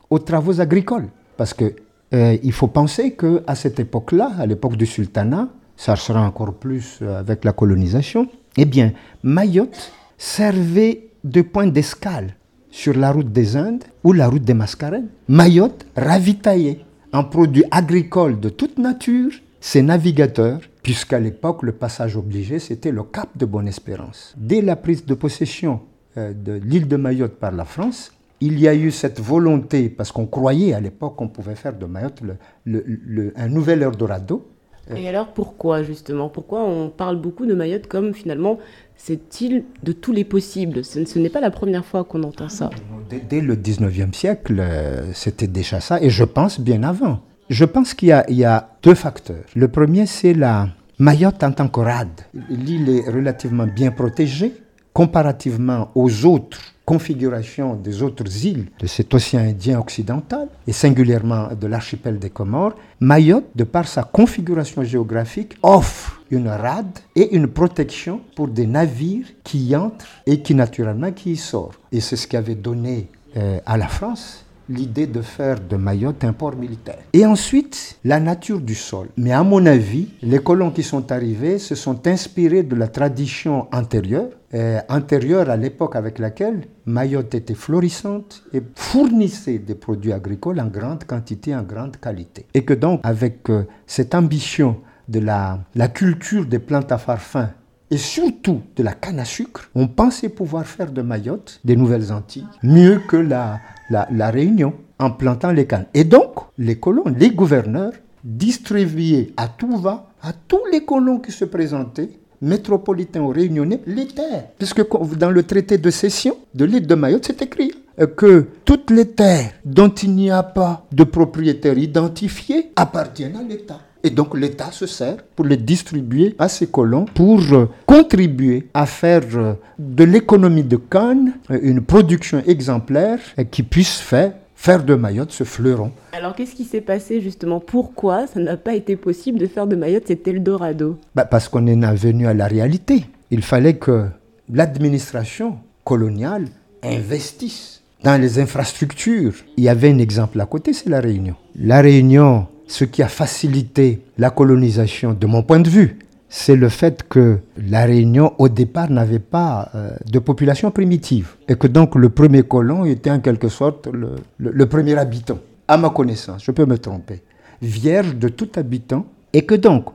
aux 0.10 0.20
travaux 0.20 0.60
agricoles. 0.60 1.10
Parce 1.38 1.54
que 1.54 1.76
euh, 2.14 2.38
il 2.42 2.52
faut 2.54 2.68
penser 2.68 3.12
que 3.12 3.44
à 3.46 3.56
cette 3.56 3.80
époque-là, 3.80 4.32
à 4.40 4.46
l'époque 4.46 4.76
du 4.78 4.86
sultanat, 4.86 5.50
ça 5.78 5.96
sera 5.96 6.22
encore 6.22 6.56
plus 6.56 7.00
euh, 7.02 7.20
avec 7.20 7.46
la 7.46 7.54
colonisation, 7.54 8.28
eh 8.58 8.66
bien, 8.66 8.92
Mayotte 9.24 9.94
servait 10.18 11.12
de 11.24 11.42
point 11.42 11.68
d'escale 11.68 12.36
sur 12.72 12.94
la 12.96 13.12
route 13.12 13.32
des 13.32 13.56
Indes 13.56 13.84
ou 14.04 14.12
la 14.12 14.28
route 14.28 14.44
des 14.44 14.56
Mascarenes. 14.56 15.08
Mayotte 15.28 15.86
ravitaillait 15.96 16.80
en 17.14 17.24
produits 17.24 17.64
agricoles 17.72 18.40
de 18.40 18.50
toute 18.50 18.78
nature, 18.80 19.32
ces 19.62 19.82
navigateurs, 19.82 20.60
puisqu'à 20.84 21.20
l'époque 21.20 21.64
le 21.64 21.72
passage 21.72 22.18
obligé 22.18 22.60
c'était 22.60 22.92
le 22.92 23.04
cap 23.04 23.30
de 23.36 23.46
Bonne-Espérance. 23.46 24.34
Dès 24.36 24.62
la 24.62 24.76
prise 24.76 25.06
de 25.06 25.14
possession 25.14 25.82
euh, 26.18 26.34
de 26.34 26.54
l'île 26.54 26.88
de 26.88 26.98
Mayotte 26.98 27.36
par 27.36 27.52
la 27.52 27.66
France, 27.66 28.12
il 28.40 28.60
y 28.60 28.68
a 28.68 28.76
eu 28.76 28.92
cette 28.92 29.20
volonté, 29.20 29.90
parce 29.90 30.12
qu'on 30.12 30.28
croyait 30.28 30.74
à 30.74 30.80
l'époque 30.80 31.16
qu'on 31.16 31.28
pouvait 31.28 31.56
faire 31.56 31.76
de 31.76 31.86
Mayotte 31.86 32.22
un 32.68 33.48
nouvel 33.48 33.82
Eldorado, 33.82 34.48
Et 34.96 35.08
alors 35.08 35.28
pourquoi 35.28 35.84
justement? 35.84 36.30
Pourquoi 36.30 36.64
on 36.64 36.90
parle 36.90 37.18
beaucoup 37.18 37.46
de 37.46 37.54
Mayotte 37.54 37.88
comme 37.88 38.14
finalement 38.14 38.58
cette 38.96 39.42
île 39.42 39.66
de 39.84 39.92
tous 39.92 40.12
les 40.12 40.24
possibles? 40.24 40.84
Ce, 40.84 41.20
n'est 41.20 41.30
pas 41.30 41.42
la 41.42 41.52
première 41.52 41.86
fois 41.86 42.04
qu'on 42.04 42.24
entend 42.24 42.50
ça. 42.50 42.70
Dès, 43.10 43.42
le 43.42 43.56
19e 43.56 44.14
siècle, 44.14 44.58
euh, 44.60 45.12
c'était 45.14 45.48
déjà 45.48 45.80
ça, 45.80 46.02
et 46.02 46.10
je 46.10 46.24
pense 46.24 46.60
bien 46.60 46.84
avant. 46.84 47.20
Je 47.50 47.66
pense 47.66 47.94
qu'il 47.94 48.10
y, 48.10 48.34
y 48.34 48.46
a 48.46 48.70
deux 48.84 48.96
facteurs. 48.96 49.44
Le 49.56 49.68
premier, 49.68 50.06
c'est 50.06 50.34
la 50.34 50.70
Mayotte 51.00 51.44
en 51.44 51.52
tant 51.52 51.68
que 51.68 51.80
rade. 51.80 52.22
L'île 52.50 52.90
est 52.90 53.10
relativement 53.10 53.68
bien 53.68 53.92
protégée 53.92 54.54
comparativement 54.98 55.92
aux 55.94 56.26
autres 56.26 56.60
configurations 56.84 57.76
des 57.76 58.02
autres 58.02 58.46
îles 58.48 58.66
de 58.80 58.88
cet 58.88 59.14
océan 59.14 59.42
Indien 59.42 59.80
occidental, 59.80 60.48
et 60.66 60.72
singulièrement 60.72 61.50
de 61.54 61.68
l'archipel 61.68 62.18
des 62.18 62.32
Comores. 62.32 62.74
Mayotte, 63.00 63.46
de 63.54 63.64
par 63.64 63.88
sa 63.88 64.02
configuration 64.02 64.84
géographique, 64.84 65.56
offre 65.62 66.20
une 66.32 66.48
rade 66.48 66.98
et 67.16 67.36
une 67.36 67.46
protection 67.46 68.22
pour 68.36 68.48
des 68.48 68.66
navires 68.66 69.28
qui 69.44 69.60
y 69.68 69.76
entrent 69.76 70.08
et 70.26 70.42
qui 70.42 70.56
naturellement 70.56 71.12
qui 71.12 71.34
y 71.34 71.38
sortent. 71.38 71.80
Et 71.92 72.02
c'est 72.02 72.16
ce 72.16 72.26
qui 72.26 72.36
avait 72.36 72.56
donné 72.56 73.08
euh, 73.36 73.60
à 73.68 73.78
la 73.78 73.88
France 73.88 74.47
l'idée 74.70 75.08
de 75.08 75.22
faire 75.22 75.60
de 75.60 75.76
Mayotte 75.76 76.24
un 76.24 76.34
port 76.34 76.56
militaire. 76.56 77.00
Et 77.14 77.26
ensuite, 77.26 77.98
la 78.04 78.20
nature 78.20 78.60
du 78.60 78.76
sol. 78.76 79.08
Mais 79.18 79.32
à 79.32 79.44
mon 79.44 79.66
avis, 79.66 80.10
les 80.22 80.40
colons 80.40 80.72
qui 80.72 80.84
sont 80.84 81.12
arrivés 81.12 81.60
se 81.60 81.76
sont 81.76 82.08
inspirés 82.08 82.64
de 82.64 82.76
la 82.76 82.88
tradition 82.88 83.68
antérieure, 83.72 84.30
euh, 84.54 84.80
antérieure 84.90 85.50
à 85.50 85.58
l'époque 85.58 85.96
avec 85.96 86.20
laquelle 86.20 86.62
Mayotte 86.86 87.36
était 87.36 87.54
florissante 87.54 88.44
et 88.54 88.62
fournissait 88.76 89.60
des 89.60 89.76
produits 89.76 90.14
agricoles 90.14 90.60
en 90.60 90.68
grande 90.68 91.04
quantité, 91.04 91.56
en 91.56 91.64
grande 91.64 91.98
qualité. 91.98 92.46
Et 92.54 92.64
que 92.64 92.74
donc, 92.74 93.02
avec 93.04 93.50
euh, 93.50 93.64
cette 93.86 94.16
ambition 94.16 94.78
de 95.08 95.20
la, 95.20 95.60
la 95.76 95.88
culture 95.88 96.46
des 96.46 96.60
plantes 96.60 96.92
à 96.92 96.98
farfin 96.98 97.52
et 97.90 97.98
surtout 97.98 98.62
de 98.76 98.84
la 98.84 98.94
canne 98.94 99.20
à 99.20 99.26
sucre, 99.26 99.70
on 99.74 99.88
pensait 99.88 100.30
pouvoir 100.30 100.66
faire 100.66 100.92
de 100.92 101.02
Mayotte 101.02 101.62
des 101.64 101.78
Nouvelles 101.78 102.12
Antilles 102.12 102.48
mieux 102.62 103.00
que 103.08 103.16
la, 103.16 103.60
la, 103.90 104.30
Réunion 104.32 104.74
en 105.00 105.12
plantant 105.12 105.52
les 105.52 105.66
cannes. 105.66 105.86
Et 105.94 106.04
donc, 106.04 106.34
les 106.58 106.78
colons, 106.78 107.06
les 107.18 107.32
gouverneurs, 107.32 107.94
distribuaient 108.24 109.32
à 109.38 109.48
tout 109.48 109.78
va, 109.78 110.10
à 110.22 110.34
tous 110.34 110.66
les 110.72 110.84
colons 110.84 111.20
qui 111.20 111.32
se 111.32 111.46
présentaient, 111.46 112.10
métropolitains 112.42 113.22
ou 113.22 113.30
réunionnais, 113.30 113.82
les 113.86 114.08
terres. 114.08 114.50
Puisque 114.58 114.84
dans 115.18 115.32
le 115.32 115.44
traité 115.44 115.78
de 115.78 115.90
cession 115.90 116.38
de 116.54 116.66
l'île 116.66 116.88
de 116.88 116.96
Mayotte, 116.96 117.26
c'est 117.26 117.42
écrit 117.42 117.72
euh, 118.00 118.08
que 118.08 118.48
toutes 118.66 118.92
les 118.92 119.08
terres 119.08 119.54
dont 119.66 119.90
il 119.90 120.14
n'y 120.16 120.30
a 120.30 120.44
pas 120.44 120.86
de 120.92 121.04
propriétaire 121.04 121.78
identifié 121.78 122.72
appartiennent 122.76 123.38
à 123.38 123.44
l'État. 123.44 123.80
Et 124.04 124.10
donc 124.10 124.38
l'État 124.38 124.72
se 124.72 124.86
sert 124.86 125.18
pour 125.36 125.46
les 125.46 125.58
distribuer 125.58 126.36
à 126.40 126.50
ses 126.50 126.68
colons 126.68 127.06
pour 127.06 127.42
euh, 127.52 127.70
contribuer 127.86 128.68
à 128.74 128.86
faire 128.86 129.24
euh, 129.36 129.54
de 129.80 130.04
l'économie 130.04 130.64
de 130.64 130.78
canne 130.78 131.34
euh, 131.52 131.60
une 131.62 131.82
production 131.82 132.42
exemplaire 132.46 133.20
qui 133.52 133.64
puisse 133.64 133.98
faire, 134.00 134.34
faire 134.56 134.84
de 134.84 134.96
Mayotte 134.96 135.32
ce 135.32 135.44
fleuron. 135.44 135.92
Alors 136.14 136.36
qu'est-ce 136.36 136.56
qui 136.56 136.64
s'est 136.64 136.82
passé 136.82 137.22
justement? 137.22 137.60
Pourquoi 137.60 138.28
ça 138.28 138.40
n'a 138.40 138.58
pas 138.58 138.76
été 138.76 138.96
possible 138.96 139.40
de 139.40 139.48
faire 139.48 139.68
de 139.68 139.76
Mayotte 139.76 140.08
cet 140.08 140.28
Eldorado? 140.28 140.98
Bah, 141.16 141.26
parce 141.26 141.50
qu'on 141.50 141.66
est 141.68 141.96
venu 141.96 142.28
à 142.28 142.34
la 142.34 142.48
réalité. 142.48 143.06
Il 143.32 143.42
fallait 143.42 143.76
que 143.76 144.06
l'administration 144.52 145.58
coloniale 145.84 146.48
investisse 146.84 147.82
dans 148.04 148.20
les 148.20 148.40
infrastructures. 148.40 149.34
Il 149.58 149.64
y 149.64 149.70
avait 149.70 149.92
un 149.92 149.98
exemple 149.98 150.40
à 150.40 150.46
côté, 150.46 150.74
c'est 150.74 150.90
la 150.90 151.00
Réunion. 151.00 151.36
La 151.56 151.82
Réunion, 151.82 152.48
ce 152.68 152.84
qui 152.86 153.02
a 153.04 153.08
facilité 153.08 154.02
la 154.18 154.30
colonisation, 154.30 155.14
de 155.14 155.26
mon 155.28 155.42
point 155.44 155.60
de 155.60 155.70
vue, 155.70 156.00
c'est 156.30 156.56
le 156.58 156.68
fait 156.70 157.04
que 157.08 157.38
la 157.58 157.86
Réunion, 157.86 158.34
au 158.38 158.50
départ, 158.50 158.90
n'avait 158.90 159.20
pas 159.20 159.70
euh, 159.76 159.92
de 160.12 160.20
population 160.20 160.70
primitive. 160.72 161.36
Et 161.48 161.56
que 161.56 161.68
donc 161.68 161.96
le 161.96 162.10
premier 162.10 162.44
colon 162.44 162.84
était 162.86 163.10
en 163.12 163.20
quelque 163.22 163.48
sorte 163.48 163.88
le, 163.88 164.16
le- 164.38 164.52
le 164.52 164.66
premier 164.66 164.98
habitant. 164.98 165.40
À 165.68 165.78
ma 165.78 165.90
connaissance, 165.90 166.44
je 166.44 166.52
peux 166.52 166.66
me 166.66 166.78
tromper. 166.78 167.22
Vierge 167.62 168.16
de 168.16 168.28
tout 168.30 168.50
habitant. 168.58 169.06
Et 169.34 169.44
que 169.46 169.56
donc, 169.56 169.86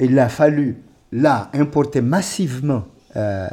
il 0.00 0.18
a 0.18 0.28
fallu, 0.30 0.76
là, 1.12 1.50
importer 1.54 2.00
massivement 2.00 2.84
euh, 3.16 3.46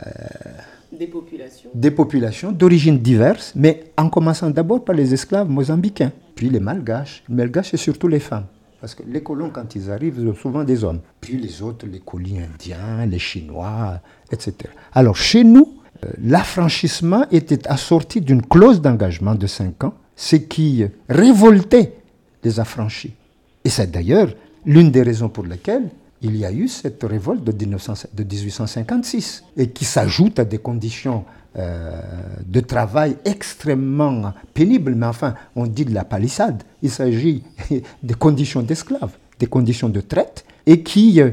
Des 0.97 1.07
populations. 1.07 1.69
des 1.73 1.91
populations 1.91 2.51
d'origines 2.51 2.99
diverses, 2.99 3.51
mais 3.55 3.83
en 3.97 4.09
commençant 4.09 4.49
d'abord 4.49 4.83
par 4.85 4.95
les 4.95 5.13
esclaves 5.13 5.49
mozambicains, 5.49 6.11
puis 6.35 6.49
les 6.49 6.59
malgaches. 6.59 7.23
Les 7.29 7.35
malgaches, 7.35 7.71
c'est 7.71 7.77
surtout 7.77 8.07
les 8.07 8.19
femmes. 8.19 8.45
Parce 8.83 8.95
que 8.95 9.03
les 9.07 9.23
colons, 9.23 9.49
quand 9.49 9.75
ils 9.75 9.89
arrivent, 9.89 10.15
ils 10.19 10.27
ont 10.27 10.35
souvent 10.35 10.65
des 10.65 10.83
hommes. 10.83 10.99
Puis 11.21 11.37
les 11.37 11.61
autres, 11.61 11.87
les 11.87 12.01
colis 12.01 12.39
indiens, 12.39 13.05
les 13.05 13.17
chinois, 13.17 14.01
etc. 14.29 14.55
Alors 14.91 15.15
chez 15.15 15.45
nous, 15.45 15.75
euh, 16.03 16.09
l'affranchissement 16.21 17.25
était 17.31 17.65
assorti 17.69 18.19
d'une 18.19 18.41
clause 18.41 18.81
d'engagement 18.81 19.35
de 19.35 19.47
5 19.47 19.85
ans, 19.85 19.93
ce 20.17 20.35
qui 20.35 20.83
révoltait 21.07 21.93
les 22.43 22.59
affranchis. 22.59 23.13
Et 23.63 23.69
c'est 23.69 23.89
d'ailleurs 23.89 24.33
l'une 24.65 24.91
des 24.91 25.03
raisons 25.03 25.29
pour 25.29 25.45
lesquelles 25.45 25.89
il 26.21 26.35
y 26.35 26.43
a 26.43 26.51
eu 26.51 26.67
cette 26.67 27.03
révolte 27.03 27.45
de, 27.45 27.53
1900 27.53 28.09
de 28.13 28.23
1856 28.25 29.45
et 29.55 29.69
qui 29.69 29.85
s'ajoute 29.85 30.39
à 30.39 30.43
des 30.43 30.57
conditions 30.57 31.23
euh, 31.57 32.01
de 32.45 32.59
travail 32.59 33.17
extrêmement 33.25 34.33
pénibles. 34.53 34.95
Mais 34.95 35.05
enfin, 35.05 35.35
on 35.55 35.67
dit 35.67 35.85
de 35.85 35.93
la 35.93 36.03
palissade. 36.03 36.63
Il 36.81 36.89
s'agit 36.89 37.43
des 38.03 38.13
conditions 38.13 38.61
d'esclaves, 38.61 39.11
des 39.39 39.47
conditions 39.47 39.89
de 39.89 40.01
traite 40.01 40.45
et 40.65 40.81
qui 40.81 41.21
euh, 41.21 41.31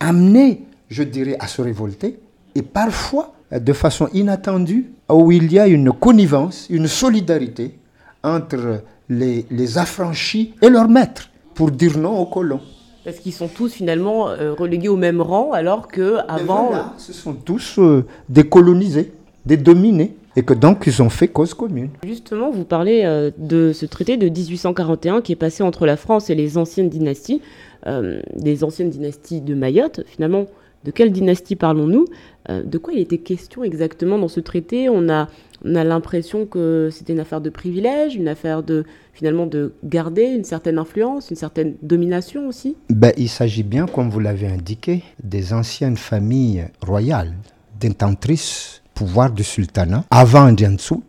amenaient, 0.00 0.60
je 0.88 1.02
dirais, 1.02 1.36
à 1.40 1.46
se 1.48 1.62
révolter 1.62 2.18
et 2.54 2.62
parfois 2.62 3.34
euh, 3.52 3.58
de 3.58 3.72
façon 3.72 4.08
inattendue, 4.12 4.90
où 5.10 5.32
il 5.32 5.52
y 5.52 5.58
a 5.58 5.66
une 5.66 5.92
connivence, 5.92 6.66
une 6.70 6.86
solidarité 6.86 7.78
entre 8.22 8.82
les, 9.08 9.46
les 9.50 9.78
affranchis 9.78 10.54
et 10.60 10.68
leurs 10.68 10.88
maîtres 10.88 11.30
pour 11.54 11.70
dire 11.70 11.98
non 11.98 12.18
aux 12.18 12.26
colons. 12.26 12.60
Parce 13.04 13.20
qu'ils 13.20 13.32
sont 13.32 13.48
tous 13.48 13.72
finalement 13.72 14.28
euh, 14.28 14.52
relégués 14.52 14.88
au 14.88 14.96
même 14.96 15.22
rang, 15.22 15.52
alors 15.52 15.88
que 15.88 16.18
avant, 16.28 16.66
voilà, 16.66 16.92
ce 16.98 17.12
sont 17.12 17.32
tous 17.32 17.78
euh, 17.78 18.04
des 18.28 18.46
colonisés, 18.46 19.12
des 19.48 19.56
dominés, 19.56 20.14
et 20.36 20.42
que 20.42 20.52
donc 20.52 20.84
ils 20.86 21.02
ont 21.02 21.08
fait 21.08 21.26
cause 21.26 21.54
commune. 21.54 21.88
justement, 22.04 22.50
vous 22.50 22.64
parlez 22.64 23.02
euh, 23.04 23.30
de 23.38 23.72
ce 23.72 23.86
traité 23.86 24.18
de 24.18 24.28
1841 24.28 25.22
qui 25.22 25.32
est 25.32 25.36
passé 25.36 25.62
entre 25.62 25.86
la 25.86 25.96
France 25.96 26.28
et 26.28 26.34
les 26.34 26.58
anciennes 26.58 26.90
dynasties, 26.90 27.40
euh, 27.86 28.20
des 28.36 28.62
anciennes 28.62 28.90
dynasties 28.90 29.40
de 29.40 29.54
Mayotte. 29.54 30.02
Finalement, 30.06 30.46
de 30.84 30.90
quelle 30.90 31.12
dynastie 31.12 31.56
parlons-nous? 31.56 32.04
Euh, 32.50 32.62
De 32.62 32.76
quoi 32.76 32.92
il 32.92 33.00
était 33.00 33.18
question 33.18 33.64
exactement 33.64 34.18
dans 34.18 34.28
ce 34.28 34.40
traité? 34.40 34.90
On 34.90 35.08
a, 35.08 35.28
on 35.64 35.74
a 35.74 35.82
l'impression 35.82 36.44
que 36.44 36.90
c'était 36.92 37.14
une 37.14 37.20
affaire 37.20 37.40
de 37.40 37.50
privilège, 37.50 38.16
une 38.16 38.28
affaire 38.28 38.62
de 38.62 38.84
finalement 39.14 39.46
de 39.46 39.72
garder 39.82 40.24
une 40.24 40.44
certaine 40.44 40.78
influence, 40.78 41.30
une 41.30 41.36
certaine 41.36 41.74
domination 41.82 42.46
aussi? 42.46 42.76
Ben, 42.90 43.12
il 43.16 43.30
s'agit 43.30 43.64
bien, 43.64 43.86
comme 43.86 44.10
vous 44.10 44.20
l'avez 44.20 44.46
indiqué, 44.46 45.02
des 45.24 45.54
anciennes 45.54 45.96
familles 45.96 46.66
royales, 46.86 47.32
d'intentrices, 47.80 48.82
pouvoir 48.98 49.30
du 49.30 49.44
sultanat, 49.44 50.04
avant 50.10 50.50
Ndiansou, 50.50 51.04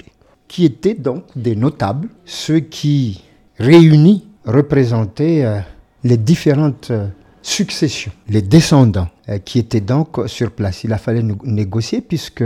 qui 0.48 0.64
étaient 0.64 0.94
donc 0.94 1.24
des 1.36 1.56
notables, 1.56 2.08
ceux 2.24 2.60
qui, 2.60 3.24
réunis, 3.58 4.28
représentaient 4.46 5.44
euh, 5.44 5.60
les 6.04 6.18
différentes 6.18 6.92
euh, 6.92 7.08
successions, 7.42 8.12
les 8.28 8.44
descendants 8.44 9.08
euh, 9.28 9.40
qui 9.40 9.58
étaient 9.58 9.82
donc 9.82 10.20
sur 10.28 10.52
place. 10.52 10.84
Il 10.84 10.94
a 10.94 11.00
fallu 11.00 11.24
négocier 11.44 12.02
puisque 12.02 12.44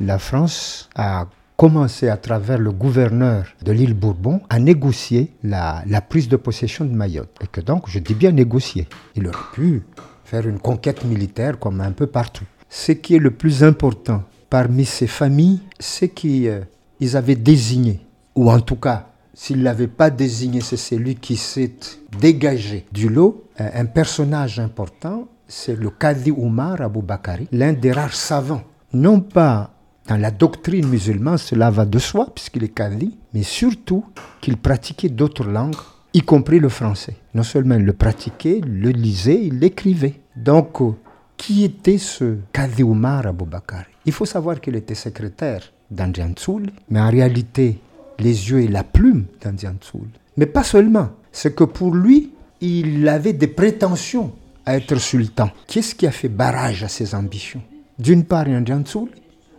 la 0.00 0.18
France 0.18 0.88
a 0.94 1.26
commencé 1.58 2.08
à 2.08 2.16
travers 2.16 2.56
le 2.58 2.72
gouverneur 2.72 3.44
de 3.62 3.72
l'île 3.72 3.92
Bourbon 3.92 4.40
à 4.48 4.58
négocier 4.58 5.34
la 5.42 6.00
prise 6.08 6.28
de 6.30 6.36
possession 6.36 6.86
de 6.86 6.94
Mayotte. 6.94 7.36
Et 7.42 7.46
que 7.46 7.60
donc, 7.60 7.90
je 7.90 7.98
dis 7.98 8.14
bien 8.14 8.30
négocier. 8.30 8.88
Il 9.16 9.26
aurait 9.26 9.52
pu 9.52 9.82
faire 10.24 10.48
une 10.48 10.60
conquête 10.60 11.04
militaire 11.04 11.58
comme 11.58 11.82
un 11.82 11.92
peu 11.92 12.06
partout. 12.06 12.44
Ce 12.70 12.92
qui 12.92 13.16
est 13.16 13.18
le 13.18 13.32
plus 13.32 13.64
important 13.64 14.22
parmi 14.50 14.84
ces 14.84 15.06
familles, 15.06 15.60
c'est 15.78 16.08
qu'ils 16.08 16.66
ils 17.00 17.16
avaient 17.16 17.36
désigné, 17.36 18.00
ou 18.34 18.50
en 18.50 18.60
tout 18.60 18.76
cas, 18.76 19.08
s'il 19.34 19.58
ne 19.58 19.64
l'avait 19.64 19.86
pas 19.86 20.10
désigné, 20.10 20.60
c'est 20.60 20.76
celui 20.76 21.14
qui 21.14 21.36
s'est 21.36 21.74
dégagé 22.20 22.86
du 22.92 23.08
lot, 23.08 23.44
un 23.58 23.70
un 23.82 23.84
personnage 23.84 24.58
important, 24.58 25.28
c'est 25.46 25.76
le 25.76 25.90
Qadi 25.90 26.30
Oumar 26.30 26.80
Abou 26.80 27.02
Bakari, 27.02 27.46
l'un 27.52 27.72
des 27.72 27.92
rares 27.92 28.14
savants, 28.14 28.62
non 28.92 29.20
pas 29.20 29.70
dans 30.08 30.16
la 30.16 30.30
doctrine 30.30 30.88
musulmane, 30.88 31.38
cela 31.38 31.70
va 31.70 31.84
de 31.84 31.98
soi, 31.98 32.28
puisqu'il 32.34 32.64
est 32.64 32.68
Qadi, 32.68 33.16
mais 33.34 33.42
surtout 33.42 34.04
qu'il 34.40 34.56
pratiquait 34.56 35.10
d'autres 35.10 35.44
langues 35.44 35.76
y 36.14 36.22
compris 36.22 36.58
le 36.58 36.68
français. 36.68 37.16
Non 37.34 37.42
seulement 37.42 37.74
il 37.76 37.84
le 37.84 37.92
pratiquait, 37.92 38.58
il 38.58 38.80
le 38.80 38.90
lisait, 38.90 39.40
il 39.44 39.58
l'écrivait. 39.58 40.20
Donc, 40.36 40.80
euh, 40.80 40.92
qui 41.38 41.64
était 41.64 41.96
ce 41.96 42.36
Kadi 42.52 42.82
Oumar 42.82 43.26
Aboubakar? 43.26 43.84
Il 44.04 44.12
faut 44.12 44.26
savoir 44.26 44.60
qu'il 44.60 44.76
était 44.76 44.94
secrétaire 44.94 45.62
d'Andian 45.90 46.32
Tsoul, 46.32 46.66
mais 46.90 47.00
en 47.00 47.08
réalité, 47.08 47.78
les 48.18 48.50
yeux 48.50 48.60
et 48.60 48.68
la 48.68 48.84
plume 48.84 49.24
d'Andian 49.42 49.76
Tsoul. 49.80 50.08
Mais 50.36 50.46
pas 50.46 50.64
seulement. 50.64 51.10
C'est 51.32 51.54
que 51.54 51.64
pour 51.64 51.94
lui, 51.94 52.32
il 52.60 53.08
avait 53.08 53.32
des 53.32 53.46
prétentions 53.46 54.32
à 54.66 54.76
être 54.76 54.96
sultan. 54.96 55.50
Qu'est-ce 55.66 55.94
qui 55.94 56.06
a 56.06 56.10
fait 56.10 56.28
barrage 56.28 56.82
à 56.82 56.88
ses 56.88 57.14
ambitions? 57.14 57.62
D'une 57.98 58.24
part, 58.24 58.46
Andian 58.48 58.82
Tsoul, 58.82 59.08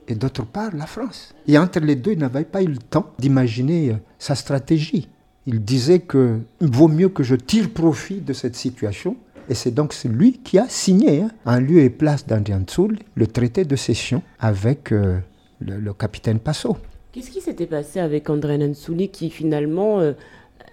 et 0.07 0.15
d'autre 0.15 0.45
part, 0.45 0.75
la 0.75 0.85
France. 0.85 1.33
Et 1.47 1.57
entre 1.57 1.79
les 1.79 1.95
deux, 1.95 2.11
il 2.11 2.19
n'avait 2.19 2.43
pas 2.43 2.61
eu 2.61 2.67
le 2.67 2.77
temps 2.77 3.11
d'imaginer 3.17 3.91
euh, 3.91 3.95
sa 4.17 4.35
stratégie. 4.35 5.07
Il 5.45 5.63
disait 5.63 5.99
que 5.99 6.39
vaut 6.59 6.87
mieux 6.87 7.09
que 7.09 7.23
je 7.23 7.35
tire 7.35 7.69
profit 7.71 8.19
de 8.21 8.33
cette 8.33 8.55
situation. 8.55 9.15
Et 9.49 9.55
c'est 9.55 9.71
donc 9.71 9.95
lui 10.05 10.33
qui 10.43 10.59
a 10.59 10.67
signé, 10.69 11.21
hein, 11.23 11.31
en 11.45 11.59
lieu 11.59 11.79
et 11.79 11.89
place 11.89 12.25
d'Andian 12.27 12.61
Tsoul, 12.61 12.99
le 13.15 13.27
traité 13.27 13.65
de 13.65 13.75
cession 13.75 14.21
avec 14.39 14.91
euh, 14.91 15.17
le, 15.59 15.77
le 15.79 15.93
capitaine 15.93 16.39
Passot. 16.39 16.77
Qu'est-ce 17.11 17.31
qui 17.31 17.41
s'était 17.41 17.65
passé 17.65 17.99
avec 17.99 18.29
André 18.29 18.59
Nansouli 18.59 19.09
qui 19.09 19.31
finalement, 19.31 19.99
euh, 19.99 20.13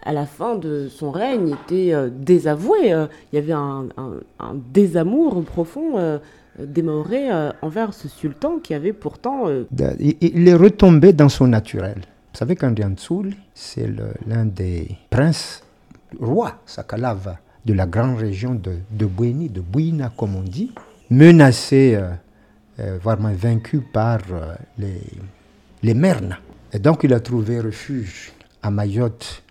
à 0.02 0.12
la 0.12 0.26
fin 0.26 0.56
de 0.56 0.88
son 0.88 1.10
règne, 1.10 1.54
était 1.64 1.94
euh, 1.94 2.10
désavoué 2.12 2.88
Il 3.32 3.36
y 3.36 3.38
avait 3.38 3.52
un, 3.54 3.86
un- 3.96 4.20
un 4.40 4.54
désamour 4.74 5.42
profond 5.44 6.20
des 6.58 6.82
Mahorais 6.82 7.30
envers 7.62 7.94
ce 7.94 8.08
sultan 8.08 8.58
qui 8.58 8.74
avait 8.74 8.92
pourtant... 8.92 9.44
Il, 9.98 10.16
il 10.20 10.46
est 10.48 10.54
retombé 10.54 11.12
dans 11.14 11.28
son 11.30 11.46
naturel. 11.48 11.96
Vous 12.32 12.38
savez 12.38 12.56
qu'Andian 12.56 12.92
Tsoul, 12.94 13.32
c'est 13.54 13.88
l'un 14.26 14.44
des 14.44 14.88
princes 15.08 15.62
rois 16.20 16.56
Sakalav 16.66 17.36
de 17.66 17.74
la 17.74 17.86
grande 17.86 18.18
région 18.18 18.54
de, 18.54 18.78
de 18.90 19.06
de 19.48 19.60
Bouina 19.60 20.12
comme 20.16 20.36
on 20.36 20.42
dit, 20.42 20.70
menacé, 21.10 21.96
euh, 21.96 22.10
euh, 22.78 22.98
voire 23.02 23.20
même 23.20 23.34
vaincu 23.34 23.80
par 23.80 24.20
euh, 24.30 24.54
les, 24.78 25.02
les 25.82 25.94
Mernes. 25.94 26.38
Et 26.72 26.78
donc 26.78 27.02
il 27.02 27.12
a 27.12 27.20
trouvé 27.20 27.60
refuge 27.60 28.32
à 28.62 28.70
Mayotte 28.70 29.42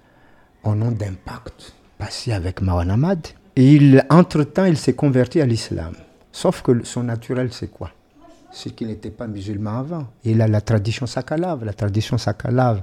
au 0.64 0.74
nom 0.76 0.92
d'impact, 0.92 1.74
passé 1.98 2.32
avec 2.32 2.62
Mawanamad. 2.62 3.28
Et 3.58 3.74
il, 3.74 4.06
entre-temps, 4.10 4.66
il 4.66 4.78
s'est 4.78 4.94
converti 4.94 5.42
à 5.42 5.46
l'islam. 5.46 5.94
Sauf 6.32 6.62
que 6.62 6.84
son 6.84 7.04
naturel, 7.04 7.50
c'est 7.52 7.72
quoi? 7.72 7.92
C'est 8.52 8.74
qu'il 8.74 8.88
n'était 8.88 9.12
pas 9.12 9.28
musulman 9.28 9.80
avant. 9.80 10.08
Il 10.24 10.42
a 10.42 10.48
la 10.48 10.62
tradition 10.62 11.06
sakalave. 11.06 11.66
La 11.66 11.74
tradition 11.74 12.18
sakalave 12.18 12.82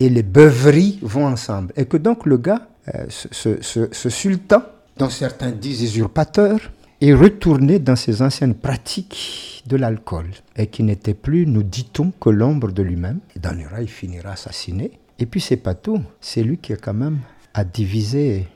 et 0.00 0.08
les 0.08 0.22
beuveries 0.22 0.98
vont 1.02 1.26
ensemble. 1.26 1.72
Et 1.76 1.84
que 1.84 1.96
donc 1.96 2.26
le 2.26 2.38
gars, 2.38 2.66
ce, 3.08 3.58
ce- 3.92 4.08
sultan, 4.10 4.62
dont 4.96 5.08
certains 5.10 5.50
disent 5.50 5.82
usurpateur, 5.82 6.58
est 7.00 7.14
retourné 7.14 7.78
dans 7.78 7.96
ses 7.96 8.20
anciennes 8.20 8.54
pratiques 8.54 9.62
de 9.66 9.76
l'alcool 9.76 10.26
et 10.56 10.66
qui 10.66 10.82
n'était 10.82 11.14
plus, 11.14 11.46
nous 11.46 11.62
dit-on, 11.62 12.10
que 12.10 12.28
l'ombre 12.30 12.72
de 12.72 12.82
lui-même. 12.82 13.20
Et 13.36 13.38
dans 13.38 13.52
le 13.52 13.64
il 13.82 13.88
finira 13.88 14.32
assassiné. 14.32 14.90
Et 15.18 15.26
puis 15.26 15.40
c'est 15.40 15.56
pas 15.56 15.74
tout, 15.74 16.02
c'est 16.20 16.42
lui 16.42 16.58
qui 16.58 16.72
a 16.72 16.76
quand 16.76 16.94
même 16.94 17.18
a 17.54 17.64
divisé 17.64 18.46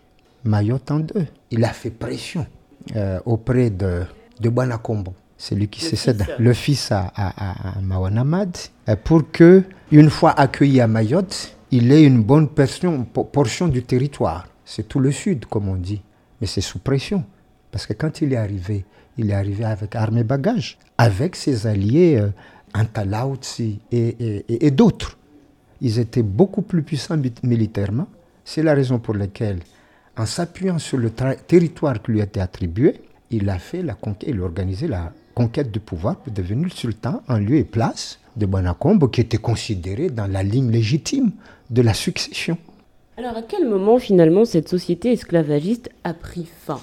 Mayotte 0.45 0.91
en 0.91 1.01
deux. 1.01 1.27
Il 1.51 1.65
a 1.65 1.71
fait 1.71 1.91
pression 1.91 2.47
euh, 2.97 3.19
auprès 3.25 3.71
de, 3.71 4.03
de. 4.41 4.53
C'est 5.37 5.55
lui 5.55 5.69
qui 5.69 5.85
succède, 5.85 6.25
le 6.39 6.53
fils 6.55 6.93
à, 6.93 7.13
à, 7.15 7.29
à- 7.51 7.79
à 7.79 7.81
Mawanamad, 7.81 8.57
euh, 8.89 8.97
pour 9.03 9.31
que, 9.31 9.63
une 9.91 10.09
fois 10.11 10.31
accueilli 10.31 10.81
à 10.81 10.87
Mayotte, 10.87 11.54
il 11.71 11.91
ait 11.93 12.05
une 12.05 12.23
bonne 12.23 12.49
portion, 12.49 13.05
po- 13.05 13.25
portion 13.25 13.69
du 13.69 13.83
territoire. 13.83 14.49
C'est 14.65 14.89
tout 14.89 15.01
le 15.01 15.13
sud, 15.13 15.47
comme 15.47 15.69
on 15.69 15.77
dit. 15.77 16.03
Mais 16.41 16.47
c'est 16.47 16.61
sous 16.61 16.79
pression. 16.79 17.25
Parce 17.71 17.87
que 17.87 17.93
quand 17.93 18.21
il 18.21 18.33
est 18.33 18.37
arrivé, 18.37 18.85
il 19.19 19.31
est 19.31 19.35
arrivé 19.35 19.65
avec 19.65 19.95
armes 19.97 20.19
et 20.19 20.25
bagages, 20.25 20.79
avec 20.99 21.37
ses 21.37 21.67
alliés 21.67 22.19
euh, 22.21 22.29
et, 23.93 24.71
d'autres. 24.71 25.19
Ils 25.81 25.99
étaient 25.99 26.23
beaucoup 26.23 26.63
plus 26.63 26.83
puissants 26.83 27.17
mi- 27.17 27.33
militairement. 27.43 28.09
C'est 28.45 28.63
la 28.63 28.75
raison 28.75 28.99
pour 28.99 29.15
laquelle, 29.15 29.61
en 30.17 30.27
s'appuyant 30.27 30.79
sur 30.79 30.99
le 30.99 31.11
territoire 31.11 32.01
qui 32.03 32.13
lui 32.13 32.21
été 32.21 32.41
attribué, 32.41 33.01
il 33.31 33.49
a 33.49 33.59
fait 33.59 33.83
la 33.83 33.95
conquête, 33.95 34.29
il 34.33 34.41
a 34.41 34.45
organisé 34.45 34.87
la 34.87 35.13
conquête 35.35 35.71
du 35.71 35.81
pouvoir 35.81 36.17
pour 36.17 36.33
devenir 36.33 36.65
le 36.65 36.71
sultan 36.71 37.23
en 37.29 37.39
lieu 37.39 37.57
et 37.57 37.65
place 37.65 38.21
de 38.37 38.47
Bonakombo, 38.47 39.09
qui 39.09 39.21
était 39.21 39.37
considéré 39.39 40.09
dans 40.11 40.27
la 40.31 40.43
ligne 40.43 40.71
légitime 40.71 41.31
de 41.71 41.83
la 41.83 41.95
succession. 41.95 42.59
Alors 43.17 43.37
à 43.37 43.43
quel 43.43 43.69
moment 43.69 43.99
finalement 43.99 44.45
cette 44.45 44.69
société 44.69 45.13
esclavagiste 45.13 45.91
a 46.03 46.15
pris 46.15 46.47
fin? 46.67 46.81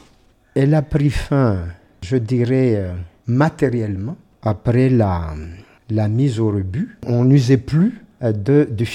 Elle 0.55 0.73
a 0.73 0.81
pris 0.81 1.09
fin, 1.09 1.59
je 2.03 2.17
dirais, 2.17 2.75
euh, 2.75 2.93
matériellement, 3.27 4.15
après 4.41 4.89
la, 4.89 5.33
la 5.89 6.07
mise 6.07 6.39
au 6.39 6.47
rebut. 6.51 6.97
On 7.05 7.25
n'usait 7.25 7.57
plus 7.57 8.01
euh, 8.23 8.31
de, 8.31 8.67
de. 8.69 8.85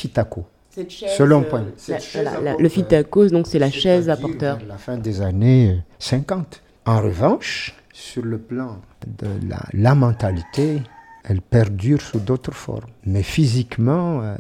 Cette 0.71 0.91
chaise, 0.91 1.11
Selon 1.17 1.41
euh, 1.43 1.45
point. 1.49 1.61
la- 1.63 1.67
Cette 1.77 2.03
chaise 2.03 2.25
la- 2.25 2.31
à 2.31 2.35
la- 2.35 2.41
porteur. 2.41 2.61
le 2.61 2.69
phytacos, 2.69 3.29
donc 3.31 3.47
c'est 3.47 3.59
la 3.59 3.71
chaise 3.71 4.09
à 4.11 4.17
porteur. 4.17 4.59
la 4.69 4.77
fin 4.77 4.97
des 4.99 5.21
années 5.23 5.71
euh, 5.71 5.81
50. 5.99 6.63
En 6.87 7.01
revanche, 7.01 7.75
sur 7.93 8.23
le 8.25 8.39
plan 8.39 8.79
de 9.07 9.27
la, 9.49 9.59
la 9.73 9.95
mentalité, 9.95 10.83
elle 11.29 11.43
perdure 11.43 12.01
sous 12.01 12.21
d'autres 12.21 12.55
formes. 12.55 12.91
Mais 13.05 13.23
physiquement, 13.23 14.23
euh, 14.23 14.37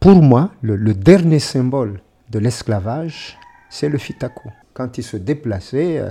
pour 0.00 0.22
moi, 0.22 0.50
le, 0.60 0.92
dernier 0.94 1.38
symbole 1.38 2.00
de 2.30 2.38
l'esclavage, 2.38 3.38
c'est 3.70 3.88
le 3.88 3.98
fitako. 3.98 4.50
Quand 4.74 4.98
il 4.98 5.04
se 5.04 5.16
déplaçait, 5.16 5.98
euh, 5.98 6.10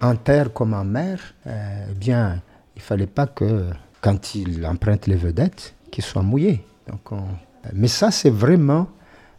en 0.00 0.16
terre 0.16 0.52
comme 0.52 0.74
en 0.74 0.84
mer, 0.84 1.34
euh, 1.46 1.86
eh 1.90 1.94
bien, 1.94 2.40
il 2.74 2.82
fallait 2.82 3.06
pas 3.06 3.26
que, 3.26 3.66
quand 4.00 4.34
il 4.34 4.64
emprunte 4.66 5.06
les 5.06 5.16
vedettes, 5.16 5.74
qu'il 5.90 6.02
soit 6.02 6.22
mouillé. 6.22 6.64
Donc, 6.88 7.12
on- 7.12 7.22
mais 7.74 7.88
ça, 7.88 8.10
c'est 8.10 8.30
vraiment 8.30 8.88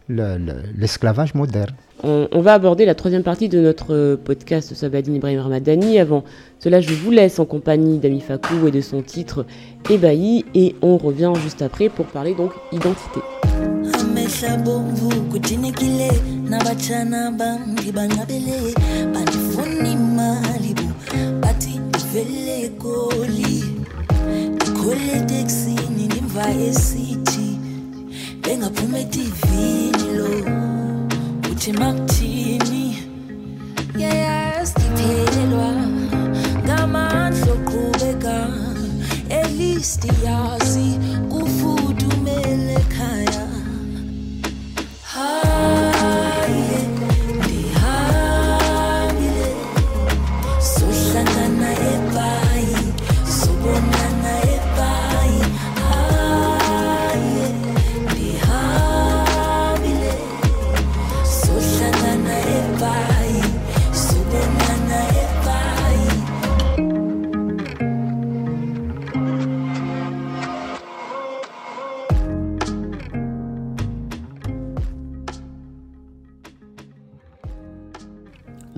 le- 0.08 0.38
le- 0.38 0.64
l'esclavage 0.78 1.34
moderne. 1.34 1.76
On, 2.04 2.28
on 2.32 2.41
va 2.41 2.54
aborder 2.54 2.86
la 2.86 2.95
troisième 2.95 3.24
partie 3.24 3.47
de 3.47 3.60
notre 3.62 3.93
euh, 3.93 4.18
podcast 4.18 4.74
Sabadine 4.74 5.16
Ibrahim 5.16 5.39
Ramadani. 5.39 5.99
Avant 5.99 6.24
cela, 6.60 6.82
je 6.82 6.93
vous 6.93 7.12
laisse 7.12 7.39
en 7.39 7.45
compagnie 7.45 7.97
d'Ami 7.99 8.20
Fakou 8.20 8.68
et 8.68 8.72
de 8.72 8.82
son 8.82 9.01
titre 9.01 9.45
Ébahi. 9.89 10.43
Et 10.54 10.76
on 10.82 10.97
revient 10.97 11.32
juste 11.41 11.62
après 11.62 11.89
pour 11.89 12.06
parler 12.08 12.34
donc 12.36 12.51
identité. 12.74 13.22
Bengaphuma 28.44 29.00
etivini 29.00 30.08
lo 30.18 30.30
uthi 31.52 31.72
makuthini? 31.74 32.98
Yayasiphelelwa 33.98 35.70
ngamandla 36.64 37.52
oqhubeka. 37.54 38.36
Elisti 39.30 40.10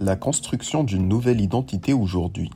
La 0.05 0.15
construction 0.15 0.83
d'une 0.83 1.07
nouvelle 1.07 1.41
identité 1.41 1.91
aujourd'hui. 1.91 2.51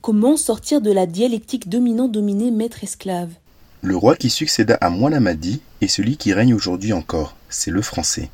Comment 0.00 0.36
sortir 0.36 0.80
de 0.80 0.90
la 0.90 1.06
dialectique 1.06 1.68
dominant-dominé 1.68 2.50
maître-esclave 2.50 3.30
Le 3.82 3.96
roi 3.96 4.16
qui 4.16 4.30
succéda 4.30 4.76
à 4.80 4.90
Moualamadi 4.90 5.60
est 5.80 5.86
celui 5.86 6.16
qui 6.16 6.32
règne 6.32 6.52
aujourd'hui 6.52 6.92
encore, 6.92 7.36
c'est 7.48 7.70
le 7.70 7.82
français. 7.82 8.30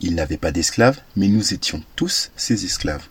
Il 0.00 0.14
n'avait 0.14 0.38
pas 0.38 0.52
d'esclaves, 0.52 1.02
mais 1.16 1.28
nous 1.28 1.52
étions 1.52 1.82
tous 1.96 2.30
ses 2.34 2.64
esclaves. 2.64 3.08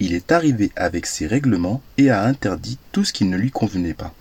Il 0.00 0.14
est 0.14 0.32
arrivé 0.32 0.72
avec 0.74 1.06
ses 1.06 1.28
règlements 1.28 1.80
et 1.96 2.10
a 2.10 2.24
interdit 2.24 2.78
tout 2.90 3.04
ce 3.04 3.12
qui 3.12 3.24
ne 3.24 3.36
lui 3.36 3.52
convenait 3.52 3.94
pas. 3.94 4.12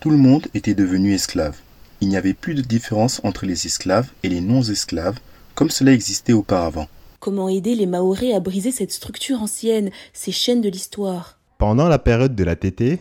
Tout 0.00 0.10
le 0.10 0.18
monde 0.18 0.48
était 0.52 0.74
devenu 0.74 1.14
esclave. 1.14 1.56
Il 2.02 2.08
n'y 2.08 2.18
avait 2.18 2.34
plus 2.34 2.52
de 2.52 2.60
différence 2.60 3.22
entre 3.24 3.46
les 3.46 3.64
esclaves 3.64 4.10
et 4.22 4.28
les 4.28 4.42
non-esclaves, 4.42 5.20
comme 5.54 5.70
cela 5.70 5.92
existait 5.92 6.34
auparavant. 6.34 6.86
Comment 7.24 7.48
aider 7.48 7.74
les 7.74 7.86
Mahorais 7.86 8.34
à 8.34 8.40
briser 8.40 8.70
cette 8.70 8.92
structure 8.92 9.40
ancienne, 9.40 9.88
ces 10.12 10.30
chaînes 10.30 10.60
de 10.60 10.68
l'histoire? 10.68 11.40
Pendant 11.56 11.88
la 11.88 11.98
période 11.98 12.34
de 12.34 12.44
la 12.44 12.54
tétée, 12.54 13.00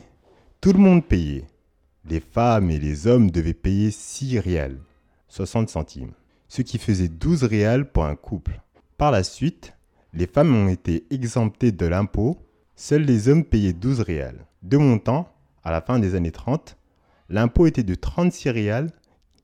tout 0.61 0.71
le 0.71 0.79
monde 0.79 1.05
payait. 1.05 1.43
Les 2.09 2.21
femmes 2.21 2.71
et 2.71 2.79
les 2.79 3.05
hommes 3.05 3.31
devaient 3.31 3.53
payer 3.53 3.91
6 3.91 4.39
réals, 4.39 4.79
60 5.27 5.67
centimes, 5.67 6.13
ce 6.47 6.61
qui 6.61 6.77
faisait 6.77 7.09
12 7.09 7.43
réals 7.43 7.91
pour 7.91 8.05
un 8.05 8.15
couple. 8.15 8.61
Par 8.97 9.11
la 9.11 9.23
suite, 9.23 9.73
les 10.13 10.27
femmes 10.27 10.55
ont 10.55 10.69
été 10.69 11.05
exemptées 11.09 11.73
de 11.73 11.85
l'impôt, 11.85 12.37
seuls 12.77 13.03
les 13.03 13.27
hommes 13.27 13.43
payaient 13.43 13.73
12 13.73 13.99
réals. 13.99 14.45
De 14.61 14.77
mon 14.77 14.99
temps, 14.99 15.27
à 15.65 15.71
la 15.71 15.81
fin 15.81 15.99
des 15.99 16.15
années 16.15 16.31
30, 16.31 16.77
l'impôt 17.27 17.67
était 17.67 17.83
de 17.83 17.95
36 17.95 18.51
réals, 18.51 18.93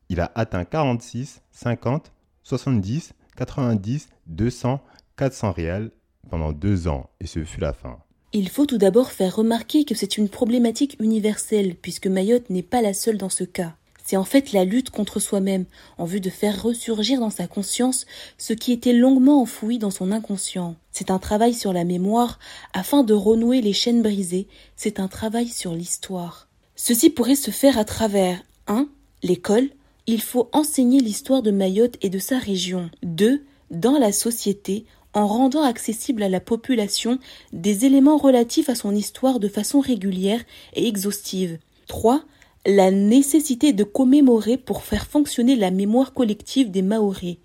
il 0.07 0.21
a 0.21 0.32
atteint 0.36 0.63
46, 0.63 1.41
50, 1.51 2.13
70, 2.43 3.13
90, 3.40 4.10
200, 4.28 4.82
400 5.16 5.52
réals 5.54 5.92
pendant 6.30 6.52
deux 6.52 6.90
ans, 6.90 7.10
et 7.22 7.26
ce 7.26 7.46
fut 7.46 7.62
la 7.62 7.72
fin. 7.72 8.00
Il 8.34 8.50
faut 8.50 8.66
tout 8.66 8.78
d'abord 8.78 9.12
faire 9.12 9.38
remarquer 9.38 9.86
que 9.86 9.96
c'est 9.96 10.18
une 10.18 10.28
problématique 10.28 10.98
universelle, 11.00 11.76
puisque 11.82 12.08
Mayotte 12.08 12.50
n'est 12.50 12.64
pas 12.64 12.82
la 12.82 12.94
seule 12.94 13.18
dans 13.18 13.30
ce 13.30 13.46
cas. 13.46 13.76
C'est 14.04 14.18
en 14.18 14.26
fait 14.26 14.52
la 14.52 14.66
lutte 14.66 14.90
contre 14.90 15.22
soi-même, 15.22 15.64
en 15.98 16.04
vue 16.04 16.20
de 16.20 16.30
faire 16.30 16.62
ressurgir 16.62 17.22
dans 17.22 17.30
sa 17.30 17.48
conscience 17.48 18.06
ce 18.38 18.52
qui 18.52 18.74
était 18.74 18.92
longuement 18.92 19.42
enfoui 19.42 19.80
dans 19.80 19.90
son 19.90 20.12
inconscient. 20.12 20.76
C'est 20.92 21.10
un 21.10 21.20
travail 21.20 21.54
sur 21.54 21.72
la 21.72 21.86
mémoire, 21.86 22.40
afin 22.74 23.04
de 23.04 23.14
renouer 23.14 23.62
les 23.62 23.74
chaînes 23.74 24.02
brisées, 24.02 24.48
c'est 24.76 25.00
un 25.00 25.08
travail 25.08 25.48
sur 25.48 25.74
l'histoire. 25.74 26.50
Ceci 26.76 27.10
pourrait 27.10 27.36
se 27.36 27.52
faire 27.52 27.78
à 27.78 27.86
travers 27.86 28.44
1. 28.68 28.88
L'école. 29.24 29.70
Il 30.12 30.22
faut 30.24 30.49
enseigner 30.53 31.01
l'histoire 31.01 31.43
de 31.43 31.51
Mayotte 31.51 31.97
et 32.01 32.10
de 32.10 32.18
sa 32.18 32.39
région. 32.39 32.89
2. 33.03 33.43
Dans 33.70 33.99
la 33.99 34.12
société, 34.12 34.86
en 35.14 35.28
rendant 35.28 35.62
accessible 35.62 36.24
à 36.24 36.30
la 36.30 36.39
population 36.39 37.20
des 37.53 37.86
éléments 37.86 38.18
relatifs 38.18 38.70
à 38.70 38.74
son 38.74 38.95
histoire 38.95 39.39
de 39.39 39.47
façon 39.47 39.82
régulière 39.82 40.41
et 40.74 40.88
exhaustive. 40.88 41.60
3. 41.86 42.24
La 42.66 42.89
nécessité 42.89 43.72
de 43.72 43.84
commémorer 43.84 44.57
pour 44.57 44.82
faire 44.82 45.05
fonctionner 45.05 45.55
la 45.55 45.70
mémoire 45.70 46.12
collective 46.16 46.72
des 46.72 46.82
Maoris. 46.82 47.38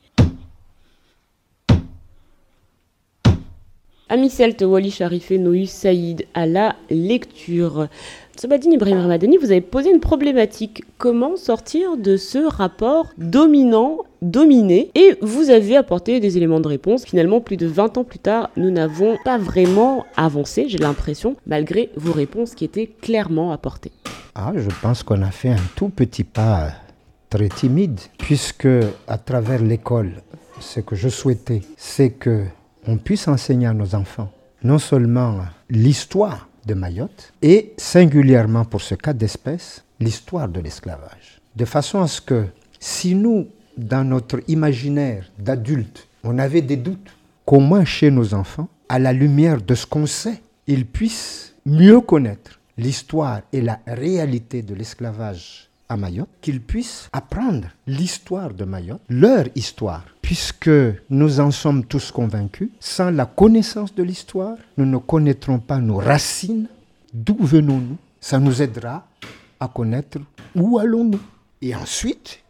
Et 5.30 5.38
Noïs 5.38 5.70
Saïd 5.70 6.26
à 6.32 6.46
la 6.46 6.76
lecture. 6.88 7.88
Sabadine 8.36 8.72
Ibrahim 8.72 8.98
Ramadani, 8.98 9.36
vous 9.36 9.52
avez 9.52 9.60
posé 9.60 9.90
une 9.90 10.00
problématique. 10.00 10.82
Comment 10.98 11.36
sortir 11.36 11.96
de 11.96 12.16
ce 12.16 12.38
rapport 12.38 13.12
dominant-dominé 13.16 14.90
Et 14.96 15.16
vous 15.22 15.50
avez 15.50 15.76
apporté 15.76 16.18
des 16.18 16.36
éléments 16.36 16.58
de 16.58 16.66
réponse. 16.66 17.04
Finalement, 17.04 17.40
plus 17.40 17.56
de 17.56 17.66
20 17.66 17.96
ans 17.98 18.04
plus 18.04 18.18
tard, 18.18 18.50
nous 18.56 18.72
n'avons 18.72 19.16
pas 19.24 19.38
vraiment 19.38 20.04
avancé, 20.16 20.66
j'ai 20.68 20.78
l'impression, 20.78 21.36
malgré 21.46 21.90
vos 21.94 22.12
réponses 22.12 22.56
qui 22.56 22.64
étaient 22.64 22.90
clairement 23.00 23.52
apportées. 23.52 23.92
Ah, 24.34 24.52
je 24.56 24.70
pense 24.82 25.04
qu'on 25.04 25.22
a 25.22 25.30
fait 25.30 25.50
un 25.50 25.62
tout 25.76 25.88
petit 25.88 26.24
pas 26.24 26.72
très 27.30 27.48
timide, 27.48 28.00
puisque 28.18 28.68
à 29.06 29.16
travers 29.16 29.62
l'école, 29.62 30.10
ce 30.58 30.80
que 30.80 30.96
je 30.96 31.08
souhaitais, 31.08 31.62
c'est 31.76 32.10
que 32.10 32.42
on 32.88 32.96
puisse 32.96 33.28
enseigner 33.28 33.68
à 33.68 33.74
nos 33.74 33.94
enfants 33.94 34.30
non 34.64 34.78
seulement 34.78 35.40
l'histoire 35.70 36.48
de 36.66 36.74
Mayotte 36.74 37.32
et 37.42 37.72
singulièrement 37.76 38.64
pour 38.64 38.80
ce 38.80 38.94
cas 38.94 39.12
d'espèce, 39.12 39.84
l'histoire 40.00 40.48
de 40.48 40.60
l'esclavage. 40.60 41.40
De 41.56 41.64
façon 41.64 42.00
à 42.00 42.08
ce 42.08 42.20
que 42.20 42.46
si 42.80 43.14
nous, 43.14 43.48
dans 43.76 44.04
notre 44.04 44.40
imaginaire 44.48 45.30
d'adultes, 45.38 46.06
on 46.22 46.38
avait 46.38 46.62
des 46.62 46.76
doutes, 46.76 47.10
moins 47.60 47.84
chez 47.84 48.10
nos 48.10 48.34
enfants, 48.34 48.68
à 48.88 48.98
la 48.98 49.12
lumière 49.12 49.60
de 49.62 49.74
ce 49.74 49.86
qu'on 49.86 50.06
sait, 50.06 50.42
ils 50.66 50.86
puissent 50.86 51.54
mieux 51.66 52.00
connaître 52.00 52.60
l'histoire 52.76 53.42
et 53.52 53.60
la 53.60 53.80
réalité 53.86 54.62
de 54.62 54.74
l'esclavage 54.74 55.70
Mayotte, 55.96 56.28
qu'ils 56.40 56.60
puissent 56.60 57.08
apprendre 57.12 57.68
l'histoire 57.86 58.52
de 58.52 58.64
Mayotte, 58.64 59.02
leur 59.08 59.46
histoire, 59.54 60.04
puisque 60.22 60.70
nous 61.10 61.40
en 61.40 61.50
sommes 61.50 61.84
tous 61.84 62.10
convaincus, 62.10 62.70
sans 62.80 63.10
la 63.10 63.26
connaissance 63.26 63.94
de 63.94 64.02
l'histoire, 64.02 64.56
nous 64.76 64.86
ne 64.86 64.98
connaîtrons 64.98 65.58
pas 65.58 65.78
nos 65.78 65.96
racines, 65.98 66.68
d'où 67.12 67.36
venons-nous, 67.40 67.96
ça 68.20 68.38
nous 68.38 68.62
aidera 68.62 69.06
à 69.60 69.68
connaître 69.68 70.18
où 70.54 70.78
allons-nous. 70.78 71.20
Et 71.62 71.74
ensuite, 71.74 72.40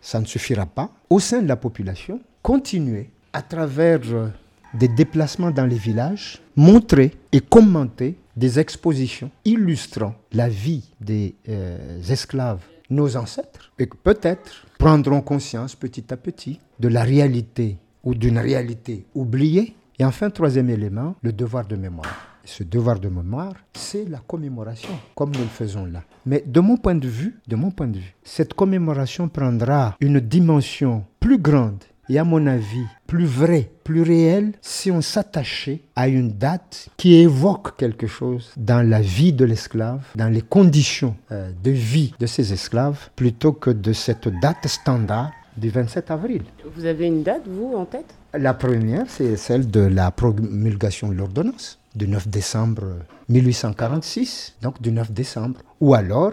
ça 0.00 0.20
ne 0.20 0.26
suffira 0.26 0.66
pas, 0.66 0.90
au 1.08 1.18
sein 1.20 1.42
de 1.42 1.48
la 1.48 1.56
population, 1.56 2.20
continuer 2.42 3.10
à 3.32 3.42
travers 3.42 4.00
euh, 4.12 4.28
des 4.74 4.88
déplacements 4.88 5.50
dans 5.50 5.66
les 5.66 5.76
villages, 5.78 6.40
montrer 6.56 7.12
et 7.32 7.40
commenter 7.40 8.16
des 8.36 8.58
expositions 8.58 9.30
illustrant 9.44 10.14
la 10.32 10.48
vie 10.48 10.84
des 11.00 11.34
euh, 11.48 12.00
esclaves, 12.08 12.62
nos 12.90 13.16
ancêtres, 13.16 13.72
et 13.78 13.86
peut-être 13.86 14.66
prendront 14.78 15.20
conscience 15.20 15.74
petit 15.74 16.12
à 16.12 16.16
petit 16.16 16.60
de 16.78 16.88
la 16.88 17.02
réalité 17.02 17.78
ou 18.02 18.14
d'une 18.14 18.38
réalité 18.38 19.06
oubliée. 19.14 19.74
Et 19.98 20.04
enfin, 20.04 20.30
troisième 20.30 20.70
élément, 20.70 21.14
le 21.22 21.32
devoir 21.32 21.66
de 21.66 21.76
mémoire. 21.76 22.38
Ce 22.44 22.62
devoir 22.62 23.00
de 23.00 23.08
mémoire, 23.08 23.54
c'est 23.72 24.06
la 24.08 24.18
commémoration, 24.18 24.90
comme 25.14 25.30
nous 25.30 25.40
le 25.40 25.46
faisons 25.46 25.86
là. 25.86 26.02
Mais 26.26 26.44
de 26.46 26.60
mon 26.60 26.76
point 26.76 26.94
de 26.94 27.08
vue, 27.08 27.40
de 27.48 27.56
mon 27.56 27.70
point 27.70 27.86
de 27.86 27.98
vue, 27.98 28.14
cette 28.22 28.52
commémoration 28.52 29.28
prendra 29.28 29.96
une 30.00 30.20
dimension 30.20 31.04
plus 31.20 31.38
grande 31.38 31.82
et 32.08 32.18
à 32.18 32.24
mon 32.24 32.46
avis 32.46 32.84
plus 33.06 33.24
vraie, 33.24 33.70
plus 33.84 34.02
réelle, 34.02 34.52
si 34.60 34.90
on 34.90 35.00
s'attachait 35.00 35.82
à 35.96 36.08
une 36.08 36.32
date 36.32 36.88
qui 36.96 37.14
évoque 37.14 37.76
quelque 37.76 38.06
chose 38.06 38.52
dans 38.56 38.86
la 38.86 39.00
vie 39.00 39.32
de 39.32 39.44
l'esclave, 39.44 40.02
dans 40.14 40.32
les 40.32 40.42
conditions 40.42 41.16
euh, 41.32 41.50
de 41.62 41.70
vie 41.70 42.14
de 42.18 42.26
ces 42.26 42.52
esclaves, 42.52 43.10
plutôt 43.16 43.52
que 43.52 43.70
de 43.70 43.92
cette 43.92 44.28
date 44.40 44.66
standard 44.66 45.30
du 45.56 45.70
27 45.70 46.10
avril. 46.10 46.42
Vous 46.76 46.84
avez 46.84 47.06
une 47.06 47.22
date, 47.22 47.42
vous, 47.46 47.74
en 47.76 47.84
tête? 47.84 48.14
La 48.32 48.54
première, 48.54 49.04
c'est 49.08 49.36
celle 49.36 49.70
de 49.70 49.80
la 49.80 50.10
promulgation 50.10 51.08
de 51.08 51.14
l'ordonnance 51.14 51.78
du 51.94 52.08
9 52.08 52.26
décembre 52.28 52.82
1846, 53.28 54.56
donc 54.60 54.82
du 54.82 54.90
9 54.90 55.12
décembre, 55.12 55.60
ou 55.80 55.94
alors 55.94 56.32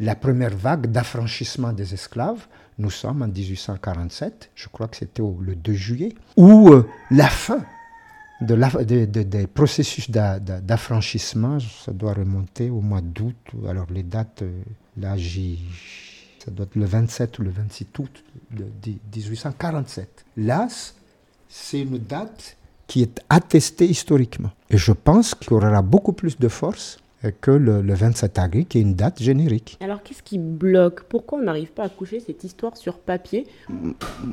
la 0.00 0.14
première 0.14 0.56
vague 0.56 0.86
d'affranchissement 0.86 1.72
des 1.72 1.94
esclaves, 1.94 2.46
nous 2.78 2.90
sommes 2.90 3.22
en 3.22 3.28
1847, 3.28 4.50
je 4.54 4.68
crois 4.68 4.88
que 4.88 4.96
c'était 4.96 5.22
le 5.40 5.54
2 5.54 5.72
juillet, 5.74 6.14
ou 6.36 6.70
euh, 6.72 6.86
la 7.10 7.28
fin 7.28 7.64
des 8.40 9.46
processus 9.46 10.10
d'a- 10.10 10.40
d'a- 10.40 10.60
d'affranchissement, 10.60 11.58
ça 11.60 11.92
doit 11.92 12.14
remonter 12.14 12.70
au 12.70 12.80
mois 12.80 13.00
d'août, 13.00 13.36
alors 13.68 13.86
les 13.90 14.02
dates, 14.02 14.42
euh, 14.42 14.62
là, 14.96 15.16
j'y- 15.16 15.60
ça 16.44 16.50
doit 16.50 16.64
être 16.66 16.74
le 16.74 16.84
27 16.86 17.38
ou 17.38 17.42
le 17.42 17.50
26 17.50 17.86
août 18.00 18.24
de, 18.50 18.64
de 18.64 18.98
1847. 19.14 20.24
Là, 20.36 20.66
c'est 21.48 21.80
une 21.80 21.98
date 21.98 22.56
qui 22.88 23.02
est 23.02 23.20
attestée 23.28 23.86
historiquement. 23.86 24.50
Et 24.70 24.76
je 24.76 24.92
pense 24.92 25.34
qu'il 25.36 25.52
y 25.52 25.54
aura 25.54 25.82
beaucoup 25.82 26.12
plus 26.12 26.36
de 26.38 26.48
force 26.48 26.98
que 27.40 27.50
le, 27.50 27.82
le 27.82 27.94
27 27.94 28.38
avril, 28.38 28.66
qui 28.66 28.78
est 28.78 28.82
une 28.82 28.94
date 28.94 29.22
générique. 29.22 29.78
Alors 29.80 30.02
qu'est-ce 30.02 30.22
qui 30.22 30.38
bloque? 30.38 31.04
Pourquoi 31.04 31.38
on 31.38 31.42
n'arrive 31.42 31.72
pas 31.72 31.84
à 31.84 31.88
coucher 31.88 32.20
cette 32.20 32.44
histoire 32.44 32.76
sur 32.76 32.98
papier? 32.98 33.46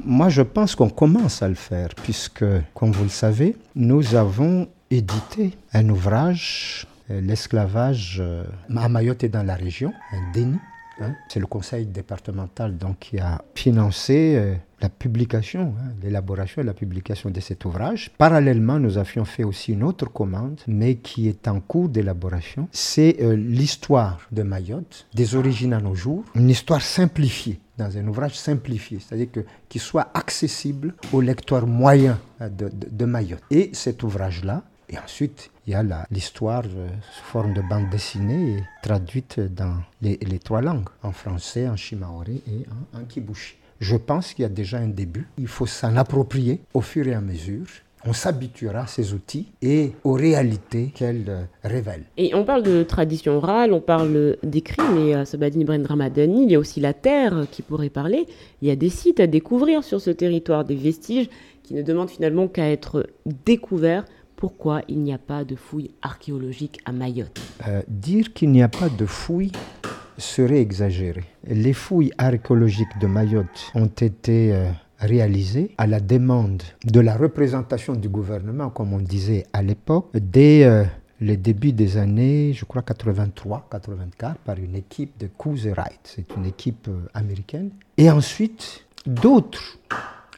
Moi, 0.05 0.29
je 0.29 0.41
pense 0.41 0.75
qu'on 0.75 0.89
commence 0.89 1.41
à 1.41 1.47
le 1.47 1.55
faire, 1.55 1.89
puisque, 1.95 2.45
comme 2.73 2.91
vous 2.91 3.03
le 3.03 3.09
savez, 3.09 3.55
nous 3.75 4.15
avons 4.15 4.67
édité 4.91 5.51
un 5.73 5.89
ouvrage, 5.89 6.87
euh, 7.11 7.21
L'esclavage 7.21 8.17
euh, 8.19 8.43
à 8.75 8.87
Mayotte 8.87 9.23
et 9.23 9.29
dans 9.29 9.43
la 9.43 9.55
région, 9.55 9.91
un 10.11 10.31
déni. 10.31 10.57
Hein? 11.01 11.15
C'est 11.29 11.39
le 11.39 11.47
conseil 11.47 11.85
départemental 11.85 12.77
donc, 12.77 12.99
qui 12.99 13.19
a 13.19 13.41
financé 13.55 14.35
euh, 14.37 14.55
la 14.81 14.89
publication, 14.89 15.73
hein, 15.79 15.91
l'élaboration 16.01 16.61
et 16.61 16.65
la 16.65 16.73
publication 16.73 17.29
de 17.29 17.39
cet 17.39 17.65
ouvrage. 17.65 18.11
Parallèlement, 18.17 18.79
nous 18.79 18.97
avions 18.97 19.25
fait 19.25 19.43
aussi 19.43 19.73
une 19.73 19.83
autre 19.83 20.05
commande, 20.11 20.59
mais 20.67 20.95
qui 20.95 21.27
est 21.27 21.47
en 21.47 21.59
cours 21.59 21.89
d'élaboration. 21.89 22.67
C'est 22.71 23.17
euh, 23.21 23.35
l'histoire 23.35 24.19
de 24.31 24.43
Mayotte, 24.43 25.07
des 25.13 25.35
origines 25.35 25.73
à 25.73 25.79
nos 25.81 25.95
jours, 25.95 26.23
une 26.35 26.49
histoire 26.49 26.81
simplifiée 26.81 27.59
dans 27.77 27.97
un 27.97 28.07
ouvrage 28.07 28.37
simplifié, 28.37 28.99
c'est-à-dire 28.99 29.31
que 29.31 29.45
qui 29.69 29.79
soit 29.79 30.09
accessible 30.13 30.93
au 31.13 31.21
lecteur 31.21 31.65
moyen 31.65 32.17
de- 32.41 32.69
de 32.91 33.05
Mayotte. 33.05 33.41
Et 33.51 33.69
cet 33.73 34.03
ouvrage-là, 34.03 34.63
et 34.89 34.97
ensuite 34.97 35.49
il 35.69 35.73
y 35.73 35.75
a 35.75 35.83
l'histoire 36.09 36.63
euh, 36.65 36.87
sous 37.11 37.23
forme 37.25 37.53
de 37.53 37.61
bande 37.61 37.91
dessinée 37.91 38.63
traduite 38.81 39.39
dans 39.39 39.75
les, 40.01 40.17
trois 40.43 40.61
langues, 40.61 40.89
en 41.03 41.11
français, 41.11 41.69
en 41.69 41.75
chimaoré 41.75 42.41
et 42.47 42.65
en, 42.95 42.99
en 42.99 43.03
kibushi. 43.03 43.55
Je 43.79 43.95
pense 43.95 44.33
qu'il 44.33 44.41
y 44.41 44.45
a 44.47 44.49
déjà 44.49 44.79
un 44.79 44.87
début. 44.87 45.27
Il 45.37 45.47
faut 45.47 45.67
s'en 45.67 45.95
approprier 45.95 46.61
au 46.73 46.81
fur 46.81 47.07
et 47.07 47.13
à 47.13 47.21
mesure. 47.21 47.67
On 48.03 48.13
s'habituera 48.13 48.79
à 48.81 48.87
ces 48.87 49.13
outils 49.13 49.45
et 49.61 49.91
aux 50.03 50.13
réalités 50.13 50.91
qu'elles 50.95 51.25
euh, 51.27 51.43
révèlent. 51.63 52.05
Et 52.17 52.33
on 52.33 52.45
parle 52.45 52.63
de 52.63 52.81
tradition 52.81 53.37
orale, 53.37 53.71
on 53.71 53.81
parle 53.81 54.37
d'écrit, 54.41 54.81
mais 54.95 55.13
à 55.13 55.25
Sabadine 55.25 55.61
Ibrahim 55.61 55.85
Ramadani, 55.85 56.45
il 56.45 56.51
y 56.51 56.55
a 56.55 56.59
aussi 56.59 56.79
la 56.79 56.93
terre 56.93 57.45
qui 57.51 57.61
pourrait 57.61 57.89
parler. 57.89 58.25
Il 58.63 58.67
y 58.67 58.71
a 58.71 58.75
des 58.75 58.89
sites 58.89 59.19
à 59.19 59.27
découvrir 59.27 59.83
sur 59.83 60.01
ce 60.01 60.09
territoire, 60.09 60.65
des 60.65 60.75
vestiges 60.75 61.29
qui 61.61 61.75
ne 61.75 61.83
demande 61.83 62.09
finalement 62.09 62.47
qu'à 62.47 62.71
être 62.71 63.05
découvert. 63.45 64.03
Pourquoi 64.39 64.83
il 64.87 64.99
n'y 65.01 65.11
a 65.11 65.17
pas 65.17 65.43
de 65.43 65.57
fouilles 65.57 65.91
archéologiques 66.01 66.79
à 66.85 66.93
Mayotte 66.93 67.37
Euh, 67.67 67.81
dire 67.89 68.31
qu'il 68.31 68.51
n'y 68.51 68.63
a 68.63 68.69
pas 68.69 68.87
de 68.87 69.05
fouilles 69.05 69.51
serait 70.17 70.61
exagéré. 70.61 71.25
Les 71.45 71.73
fouilles 71.73 72.13
archéologiques 72.17 72.97
de 73.01 73.07
Mayotte 73.07 73.69
ont 73.75 73.87
été 73.87 74.53
euh, 74.53 74.71
réalisées 74.97 75.71
à 75.77 75.87
la 75.87 75.99
demande 75.99 76.63
de 76.85 77.01
la 77.01 77.17
représentation 77.17 77.95
du 77.95 78.07
gouvernement, 78.07 78.69
comme 78.69 78.93
on 78.93 78.99
disait 78.99 79.45
à 79.51 79.61
l'époque, 79.61 80.07
dès 80.13 80.63
euh, 80.63 80.85
les 81.19 81.35
débuts 81.35 81.73
des 81.73 81.97
années, 81.97 82.53
je 82.53 82.63
crois 82.63 82.81
83-84, 82.81 84.35
par 84.45 84.57
une 84.57 84.77
équipe 84.77 85.19
de 85.19 85.27
Coase 85.27 85.67
Wright. 85.67 85.99
C'est 86.03 86.33
une 86.37 86.45
équipe 86.45 86.87
euh, 86.87 87.09
américaine. 87.13 87.71
Et 87.97 88.09
ensuite, 88.09 88.85
d'autres 89.05 89.79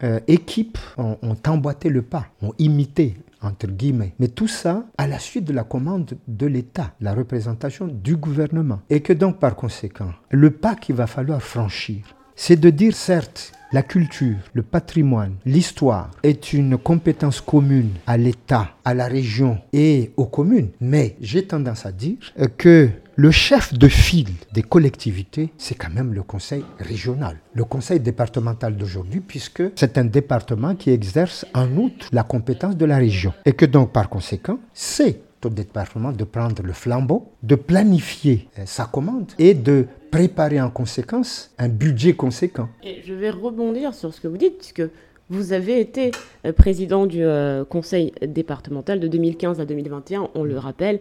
euh, 0.02 0.20
équipes 0.28 0.80
ont 0.98 1.38
emboîté 1.48 1.90
le 1.90 2.02
pas, 2.02 2.26
ont 2.42 2.54
imité 2.58 3.16
entre 3.42 3.68
guillemets. 3.68 4.14
Mais 4.20 4.28
tout 4.28 4.48
ça 4.48 4.86
à 4.98 5.08
la 5.08 5.20
suite 5.20 5.46
de 5.46 5.54
la 5.54 5.64
commande 5.64 6.18
de 6.28 6.46
l'État, 6.46 6.94
la 7.02 7.14
représentation 7.14 7.88
du 7.88 8.16
gouvernement. 8.16 8.82
Et 8.90 9.02
que 9.02 9.14
donc 9.14 9.40
par 9.40 9.56
conséquent, 9.56 10.12
le 10.30 10.52
pas 10.52 10.76
qu'il 10.76 10.96
va 10.96 11.08
falloir 11.08 11.42
franchir, 11.42 12.04
c'est 12.36 12.60
de 12.60 12.70
dire 12.70 12.96
certes, 12.96 13.52
la 13.74 13.84
culture, 13.84 14.38
le 14.54 14.64
patrimoine, 14.64 15.36
l'histoire 15.46 16.12
est 16.24 16.52
une 16.52 16.78
compétence 16.78 17.40
commune 17.40 17.92
à 18.06 18.18
l'État, 18.18 18.72
à 18.84 18.94
la 18.94 19.08
région 19.08 19.60
et 19.72 20.12
aux 20.18 20.26
communes. 20.26 20.72
Mais 20.82 21.16
j'ai 21.22 21.46
tendance 21.46 21.86
à 21.86 21.92
dire 21.92 22.34
que 22.58 22.90
le 23.16 23.32
chef 23.32 23.74
de 23.74 23.88
file 23.88 24.34
des 24.54 24.62
collectivités, 24.64 25.52
c'est 25.58 25.76
quand 25.76 25.90
même 25.94 26.14
le 26.14 26.24
conseil 26.24 26.64
régional, 26.80 27.38
le 27.54 27.64
conseil 27.66 28.00
départemental 28.00 28.78
d'aujourd'hui, 28.78 29.20
puisque 29.20 29.64
c'est 29.76 29.98
un 29.98 30.06
département 30.06 30.76
qui 30.76 30.92
exerce 30.92 31.46
en 31.54 31.76
outre 31.76 32.08
la 32.12 32.24
compétence 32.24 32.78
de 32.78 32.86
la 32.86 32.98
région. 32.98 33.34
Et 33.46 33.54
que 33.54 33.66
donc 33.66 33.92
par 33.92 34.10
conséquent, 34.10 34.60
c'est 34.74 35.22
au 35.44 35.50
département 35.50 36.12
de 36.12 36.24
prendre 36.24 36.62
le 36.62 36.72
flambeau, 36.72 37.32
de 37.44 37.56
planifier 37.56 38.48
euh, 38.60 38.64
sa 38.66 38.86
commande 38.86 39.32
et 39.40 39.56
de 39.56 39.88
préparer 40.12 40.62
en 40.62 40.70
conséquence 40.70 41.52
un 41.58 41.68
budget 41.68 42.14
conséquent. 42.14 42.70
Et 42.84 43.02
je 43.04 43.14
vais 43.14 43.32
rebondir 43.32 43.94
sur 43.94 44.14
ce 44.14 44.22
que 44.22 44.28
vous 44.28 44.38
dites, 44.38 44.58
puisque 44.58 44.84
vous 45.30 45.54
avez 45.54 45.80
été 45.80 46.12
euh, 46.46 46.54
président 46.54 47.08
du 47.08 47.24
euh, 47.24 47.66
conseil 47.66 48.14
départemental 48.22 49.00
de 49.00 49.08
2015 49.08 49.60
à 49.60 49.66
2021, 49.66 50.30
on 50.36 50.44
le 50.44 50.58
rappelle. 50.58 51.00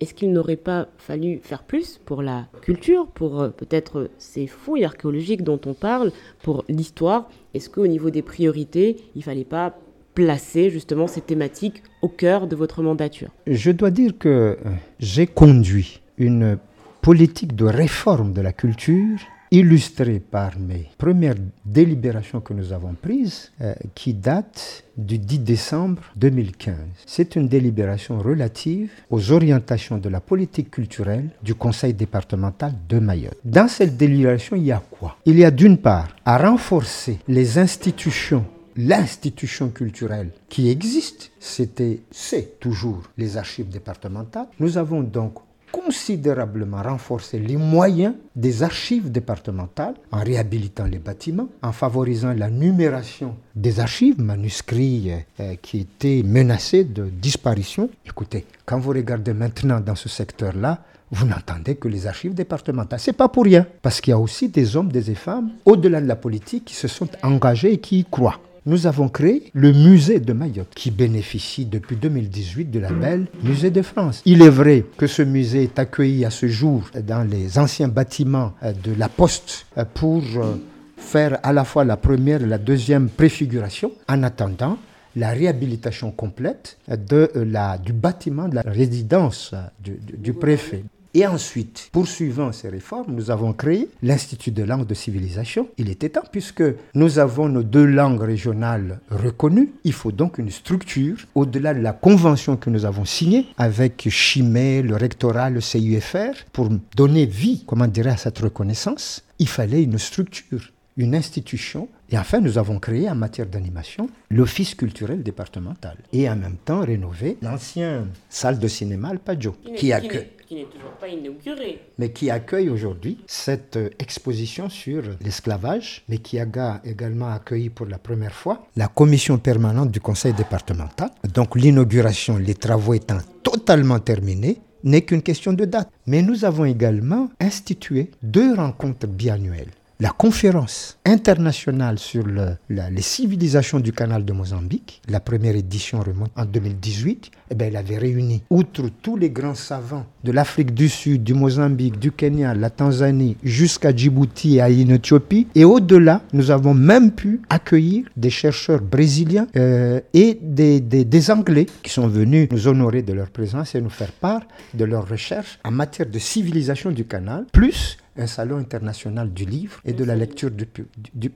Est-ce 0.00 0.14
qu'il 0.14 0.32
n'aurait 0.32 0.56
pas 0.56 0.86
fallu 0.96 1.40
faire 1.42 1.64
plus 1.64 2.00
pour 2.04 2.22
la 2.22 2.46
culture, 2.62 3.08
pour 3.08 3.40
euh, 3.40 3.48
peut-être 3.48 3.98
euh, 3.98 4.10
ces 4.18 4.46
fouilles 4.46 4.84
archéologiques 4.84 5.42
dont 5.42 5.60
on 5.66 5.74
parle, 5.74 6.12
pour 6.42 6.64
l'histoire? 6.68 7.28
Est-ce 7.52 7.68
qu'au 7.68 7.86
niveau 7.88 8.10
des 8.10 8.22
priorités, 8.22 8.96
il 9.16 9.18
ne 9.18 9.24
fallait 9.24 9.44
pas 9.44 9.76
placer 10.14 10.70
justement 10.70 11.08
ces 11.08 11.20
thématiques 11.20 11.82
au 12.02 12.08
cœur 12.08 12.46
de 12.46 12.54
votre 12.54 12.82
mandature? 12.82 13.28
Je 13.48 13.72
dois 13.72 13.90
dire 13.90 14.12
que 14.16 14.28
euh, 14.28 14.70
j'ai 15.00 15.26
conduit 15.26 16.00
une 16.16 16.58
politique 17.02 17.56
de 17.56 17.64
réforme 17.64 18.32
de 18.32 18.40
la 18.40 18.52
culture 18.52 19.18
illustrée 19.50 20.20
par 20.20 20.58
mes 20.58 20.88
premières 20.98 21.36
délibérations 21.64 22.40
que 22.40 22.52
nous 22.54 22.72
avons 22.72 22.94
prises, 22.94 23.50
euh, 23.60 23.74
qui 23.94 24.14
datent 24.14 24.84
du 24.96 25.18
10 25.18 25.38
décembre 25.40 26.02
2015. 26.16 26.74
C'est 27.06 27.36
une 27.36 27.48
délibération 27.48 28.18
relative 28.18 28.90
aux 29.10 29.32
orientations 29.32 29.98
de 29.98 30.08
la 30.08 30.20
politique 30.20 30.70
culturelle 30.70 31.30
du 31.42 31.54
Conseil 31.54 31.94
départemental 31.94 32.74
de 32.88 32.98
Mayotte. 32.98 33.38
Dans 33.44 33.68
cette 33.68 33.96
délibération, 33.96 34.56
il 34.56 34.64
y 34.64 34.72
a 34.72 34.82
quoi? 34.90 35.16
Il 35.24 35.38
y 35.38 35.44
a 35.44 35.50
d'une 35.50 35.78
part 35.78 36.08
à 36.24 36.38
renforcer 36.38 37.18
les 37.28 37.58
institutions 37.58 38.44
l'institution 38.78 39.70
culturelle 39.70 40.30
qui 40.48 40.70
existe, 40.70 41.32
c'était, 41.40 42.00
c'est 42.12 42.60
toujours 42.60 43.02
les 43.18 43.36
archives 43.36 43.68
départementales. 43.68 44.46
Nous 44.60 44.78
avons 44.78 45.02
donc 45.02 45.34
considérablement 45.70 46.82
renforcé 46.82 47.38
les 47.38 47.56
moyens 47.56 48.14
des 48.34 48.62
archives 48.62 49.10
départementales 49.10 49.94
en 50.12 50.22
réhabilitant 50.22 50.84
les 50.84 50.98
bâtiments, 50.98 51.48
en 51.62 51.72
favorisant 51.72 52.32
la 52.32 52.50
numération 52.50 53.36
des 53.54 53.80
archives, 53.80 54.20
manuscrits 54.20 55.12
euh, 55.40 55.54
qui 55.60 55.80
étaient 55.80 56.22
menacés 56.24 56.84
de 56.84 57.04
disparition. 57.04 57.90
Écoutez, 58.06 58.46
quand 58.64 58.78
vous 58.78 58.90
regardez 58.90 59.32
maintenant 59.32 59.80
dans 59.80 59.94
ce 59.96 60.08
secteur-là, 60.08 60.82
vous 61.10 61.26
n'entendez 61.26 61.76
que 61.76 61.88
les 61.88 62.06
archives 62.06 62.34
départementales. 62.34 63.00
C'est 63.00 63.14
pas 63.14 63.28
pour 63.28 63.44
rien, 63.44 63.66
parce 63.80 64.00
qu'il 64.00 64.10
y 64.10 64.14
a 64.14 64.18
aussi 64.18 64.48
des 64.48 64.76
hommes, 64.76 64.92
des 64.92 65.14
femmes, 65.14 65.50
au-delà 65.64 66.00
de 66.00 66.06
la 66.06 66.16
politique, 66.16 66.66
qui 66.66 66.74
se 66.74 66.88
sont 66.88 67.08
engagés 67.22 67.72
et 67.72 67.78
qui 67.78 68.00
y 68.00 68.04
croient 68.04 68.40
nous 68.68 68.86
avons 68.86 69.08
créé 69.08 69.50
le 69.54 69.72
musée 69.72 70.20
de 70.20 70.34
Mayotte, 70.34 70.72
qui 70.74 70.90
bénéficie 70.90 71.64
depuis 71.64 71.96
2018 71.96 72.66
de 72.66 72.78
la 72.78 72.90
belle 72.92 73.26
Musée 73.42 73.70
de 73.70 73.80
France. 73.80 74.20
Il 74.26 74.42
est 74.42 74.50
vrai 74.50 74.84
que 74.98 75.06
ce 75.06 75.22
musée 75.22 75.62
est 75.62 75.78
accueilli 75.78 76.26
à 76.26 76.30
ce 76.30 76.48
jour 76.48 76.82
dans 77.06 77.26
les 77.28 77.58
anciens 77.58 77.88
bâtiments 77.88 78.52
euh, 78.62 78.72
de 78.84 78.92
la 78.92 79.08
Poste 79.08 79.66
euh, 79.78 79.84
pour 79.94 80.22
euh, 80.36 80.56
faire 80.98 81.38
à 81.42 81.54
la 81.54 81.64
fois 81.64 81.84
la 81.84 81.96
première 81.96 82.42
et 82.42 82.46
la 82.46 82.58
deuxième 82.58 83.08
préfiguration, 83.08 83.92
en 84.06 84.22
attendant 84.22 84.76
la 85.16 85.30
réhabilitation 85.30 86.10
complète 86.10 86.76
du 86.88 87.92
bâtiment 87.94 88.48
de 88.48 88.54
la 88.54 88.62
résidence 88.62 89.54
du 89.80 90.34
préfet. 90.34 90.84
Et 91.14 91.26
ensuite, 91.26 91.88
poursuivant 91.90 92.52
ces 92.52 92.68
réformes, 92.68 93.14
nous 93.14 93.30
avons 93.30 93.52
créé 93.52 93.88
l'Institut 94.02 94.50
de 94.50 94.62
langue 94.62 94.86
de 94.86 94.94
civilisation. 94.94 95.68
Il 95.78 95.88
était 95.88 96.10
temps, 96.10 96.22
puisque 96.30 96.62
nous 96.94 97.18
avons 97.18 97.48
nos 97.48 97.62
deux 97.62 97.86
langues 97.86 98.20
régionales 98.20 99.00
reconnues. 99.10 99.72
Il 99.84 99.94
faut 99.94 100.12
donc 100.12 100.38
une 100.38 100.50
structure, 100.50 101.16
au-delà 101.34 101.72
de 101.72 101.80
la 101.80 101.92
convention 101.92 102.56
que 102.56 102.70
nous 102.70 102.84
avons 102.84 103.04
signée 103.04 103.46
avec 103.56 104.08
Chimay, 104.10 104.82
le 104.82 104.96
rectorat, 104.96 105.50
le 105.50 105.60
CUFR, 105.60 106.44
pour 106.52 106.68
donner 106.94 107.26
vie, 107.26 107.64
comment 107.66 107.86
dirais 107.86 108.10
à 108.10 108.16
cette 108.16 108.38
reconnaissance. 108.38 109.24
Il 109.38 109.48
fallait 109.48 109.82
une 109.82 109.98
structure, 109.98 110.72
une 110.96 111.14
institution 111.14 111.88
et 112.10 112.18
enfin, 112.18 112.40
nous 112.40 112.58
avons 112.58 112.78
créé 112.78 113.08
en 113.10 113.14
matière 113.14 113.46
d'animation 113.46 114.08
l'Office 114.30 114.74
culturel 114.74 115.22
départemental 115.22 115.96
et 116.12 116.28
en 116.28 116.36
même 116.36 116.56
temps 116.64 116.80
rénové 116.84 117.36
l'ancienne 117.42 118.08
salle 118.28 118.58
de 118.58 118.68
cinéma 118.68 119.08
Alpaggio 119.08 119.56
qui 119.76 119.92
accueille 119.92 120.28
qui 120.48 120.54
n'est 120.54 120.64
toujours 120.64 120.92
pas 120.92 121.08
inauguré. 121.08 121.78
mais 121.98 122.10
qui 122.10 122.30
accueille 122.30 122.70
aujourd'hui 122.70 123.18
cette 123.26 123.76
euh, 123.76 123.90
exposition 123.98 124.70
sur 124.70 125.02
l'esclavage, 125.20 126.04
mais 126.08 126.18
qui 126.18 126.38
a 126.38 126.46
également 126.84 127.28
accueilli 127.28 127.68
pour 127.68 127.84
la 127.86 127.98
première 127.98 128.32
fois 128.32 128.66
la 128.76 128.88
commission 128.88 129.36
permanente 129.36 129.90
du 129.90 130.00
conseil 130.00 130.32
départemental. 130.32 131.10
Donc 131.34 131.54
l'inauguration, 131.54 132.38
les 132.38 132.54
travaux 132.54 132.94
étant 132.94 133.18
totalement 133.42 133.98
terminés, 133.98 134.58
n'est 134.84 135.02
qu'une 135.02 135.22
question 135.22 135.52
de 135.52 135.66
date. 135.66 135.90
Mais 136.06 136.22
nous 136.22 136.44
avons 136.46 136.64
également 136.64 137.28
institué 137.40 138.10
deux 138.22 138.54
rencontres 138.54 139.06
biannuelles 139.06 139.70
la 140.00 140.10
conférence 140.10 140.96
internationale 141.04 141.98
sur 141.98 142.24
les 142.68 143.02
civilisations 143.02 143.80
du 143.80 143.92
canal 143.92 144.24
de 144.24 144.32
Mozambique, 144.32 145.02
la 145.08 145.18
première 145.18 145.56
édition 145.56 146.00
remonte 146.00 146.30
en 146.36 146.44
2018, 146.44 147.30
eh 147.50 147.54
bien, 147.54 147.66
elle 147.66 147.76
avait 147.76 147.98
réuni, 147.98 148.42
outre 148.48 148.90
tous 149.02 149.16
les 149.16 149.30
grands 149.30 149.56
savants 149.56 150.06
de 150.22 150.30
l'Afrique 150.30 150.72
du 150.72 150.88
Sud, 150.88 151.24
du 151.24 151.34
Mozambique, 151.34 151.98
du 151.98 152.12
Kenya, 152.12 152.54
la 152.54 152.70
Tanzanie, 152.70 153.36
jusqu'à 153.42 153.94
Djibouti 153.94 154.56
et 154.56 154.60
à 154.60 154.70
Éthiopie. 154.70 155.48
Et 155.56 155.64
au-delà, 155.64 156.22
nous 156.32 156.52
avons 156.52 156.74
même 156.74 157.10
pu 157.10 157.40
accueillir 157.48 158.04
des 158.16 158.30
chercheurs 158.30 158.80
brésiliens 158.82 159.48
euh, 159.56 160.00
et 160.14 160.38
des, 160.40 160.80
des, 160.80 161.04
des 161.04 161.30
Anglais 161.30 161.66
qui 161.82 161.90
sont 161.90 162.06
venus 162.06 162.48
nous 162.52 162.68
honorer 162.68 163.02
de 163.02 163.12
leur 163.12 163.30
présence 163.30 163.74
et 163.74 163.80
nous 163.80 163.90
faire 163.90 164.12
part 164.12 164.42
de 164.74 164.84
leurs 164.84 165.08
recherches 165.08 165.58
en 165.64 165.72
matière 165.72 166.08
de 166.08 166.18
civilisation 166.18 166.92
du 166.92 167.04
canal, 167.04 167.46
plus 167.52 167.96
un 168.18 168.26
salon 168.26 168.58
international 168.58 169.32
du 169.32 169.44
livre 169.44 169.80
et 169.84 169.92
de 169.92 170.04
la 170.04 170.16
lecture, 170.16 170.50
du, 170.50 170.66
du, 171.14 171.32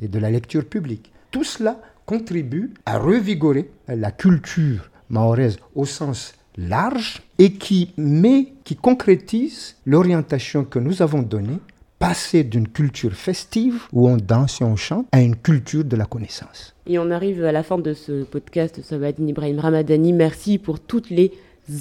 et 0.00 0.08
de 0.08 0.18
la 0.18 0.30
lecture 0.30 0.64
publique. 0.64 1.12
Tout 1.30 1.44
cela 1.44 1.80
contribue 2.06 2.72
à 2.86 2.98
revigorer 2.98 3.70
la 3.88 4.10
culture 4.10 4.90
mahoraise 5.08 5.58
au 5.74 5.84
sens 5.84 6.34
large 6.56 7.22
et 7.38 7.52
qui 7.52 7.92
met, 7.96 8.52
qui 8.64 8.76
concrétise 8.76 9.76
l'orientation 9.86 10.64
que 10.64 10.78
nous 10.78 11.02
avons 11.02 11.22
donnée, 11.22 11.58
passer 11.98 12.42
d'une 12.42 12.66
culture 12.66 13.12
festive 13.12 13.82
où 13.92 14.08
on 14.08 14.16
danse 14.16 14.60
et 14.60 14.64
on 14.64 14.76
chante 14.76 15.06
à 15.12 15.20
une 15.22 15.36
culture 15.36 15.84
de 15.84 15.96
la 15.96 16.04
connaissance. 16.04 16.74
Et 16.86 16.98
on 16.98 17.10
arrive 17.10 17.44
à 17.44 17.52
la 17.52 17.62
fin 17.62 17.78
de 17.78 17.94
ce 17.94 18.24
podcast, 18.24 18.82
Sabadine 18.82 19.28
Ibrahim 19.28 19.60
Ramadani. 19.60 20.12
Merci 20.12 20.58
pour 20.58 20.80
toutes 20.80 21.10
les 21.10 21.32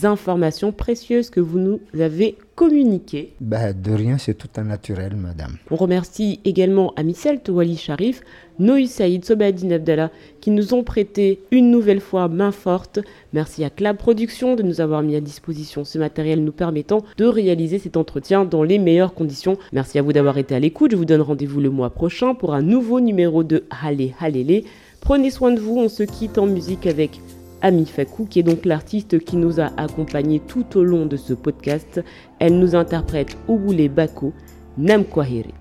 informations 0.03 0.71
précieuses 0.71 1.29
que 1.29 1.39
vous 1.39 1.59
nous 1.59 1.79
avez 1.99 2.37
communiquées. 2.55 3.33
Ben, 3.41 3.73
de 3.73 3.91
rien, 3.91 4.17
c'est 4.17 4.35
tout 4.35 4.49
un 4.57 4.63
naturel, 4.63 5.15
madame. 5.15 5.57
On 5.71 5.75
remercie 5.75 6.39
également 6.45 6.93
Amissel 6.95 7.41
Towali 7.41 7.77
Sharif, 7.77 8.21
Noï 8.59 8.87
Saïd, 8.87 9.25
Sobadine 9.25 9.73
Abdallah, 9.73 10.11
qui 10.39 10.51
nous 10.51 10.73
ont 10.73 10.83
prêté 10.83 11.41
une 11.51 11.71
nouvelle 11.71 11.99
fois 11.99 12.27
main 12.27 12.51
forte. 12.51 12.99
Merci 13.33 13.63
à 13.63 13.71
Clab 13.71 13.97
Productions 13.97 14.55
de 14.55 14.63
nous 14.63 14.81
avoir 14.81 15.01
mis 15.01 15.15
à 15.15 15.21
disposition 15.21 15.83
ce 15.83 15.97
matériel 15.97 16.43
nous 16.43 16.51
permettant 16.51 17.03
de 17.17 17.25
réaliser 17.25 17.79
cet 17.79 17.97
entretien 17.97 18.45
dans 18.45 18.63
les 18.63 18.77
meilleures 18.77 19.15
conditions. 19.15 19.57
Merci 19.73 19.97
à 19.97 20.03
vous 20.03 20.13
d'avoir 20.13 20.37
été 20.37 20.53
à 20.53 20.59
l'écoute. 20.59 20.91
Je 20.91 20.97
vous 20.97 21.05
donne 21.05 21.21
rendez-vous 21.21 21.59
le 21.59 21.71
mois 21.71 21.89
prochain 21.89 22.35
pour 22.35 22.53
un 22.53 22.61
nouveau 22.61 22.99
numéro 22.99 23.43
de 23.43 23.63
Halé 23.83 24.13
Halélé. 24.19 24.65
Prenez 24.99 25.31
soin 25.31 25.51
de 25.51 25.59
vous, 25.59 25.77
on 25.77 25.89
se 25.89 26.03
quitte 26.03 26.37
en 26.37 26.45
musique 26.45 26.85
avec 26.85 27.19
Ami 27.61 27.85
Fakou, 27.85 28.25
qui 28.25 28.39
est 28.39 28.43
donc 28.43 28.65
l'artiste 28.65 29.19
qui 29.19 29.35
nous 29.35 29.59
a 29.59 29.71
accompagnés 29.77 30.39
tout 30.39 30.65
au 30.77 30.83
long 30.83 31.05
de 31.05 31.17
ce 31.17 31.33
podcast. 31.33 32.01
Elle 32.39 32.59
nous 32.59 32.75
interprète 32.75 33.37
Oboulé 33.47 33.89
Bako, 33.89 34.33
Nam 34.77 35.05
Kwahiri. 35.05 35.53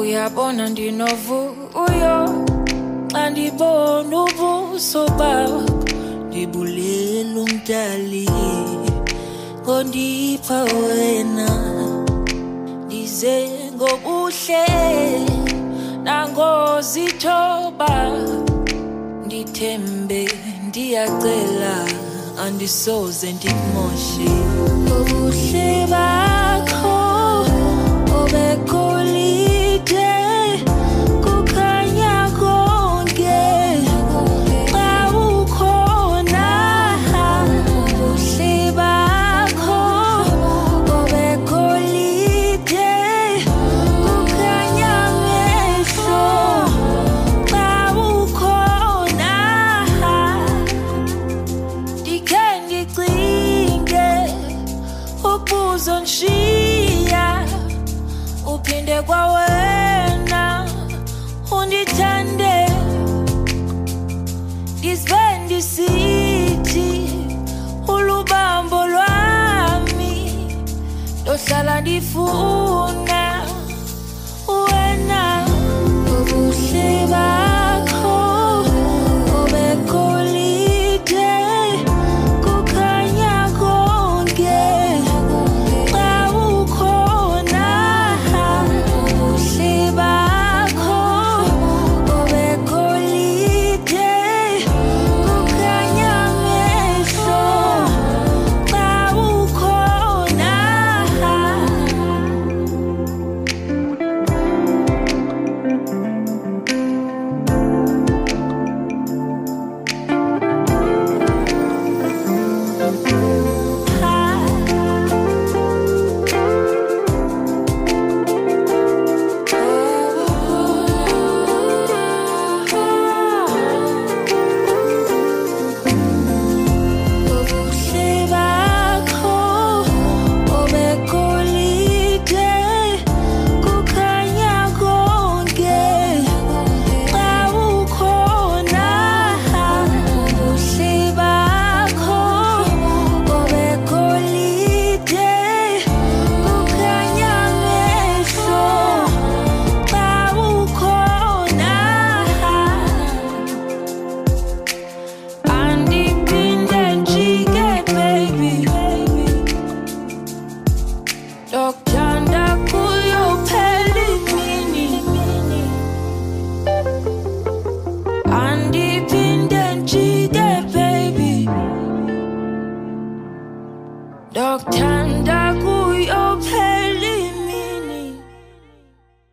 uyabona 0.00 0.68
nangozithoba 16.04 17.92
ndithembe 19.26 20.22
ndiyacela 20.68 21.74
andisoze 22.44 23.28
ndimoshe. 23.32 24.30
Ubuhle 24.96 25.70
bakho 25.92 26.98
obekho 28.20 28.84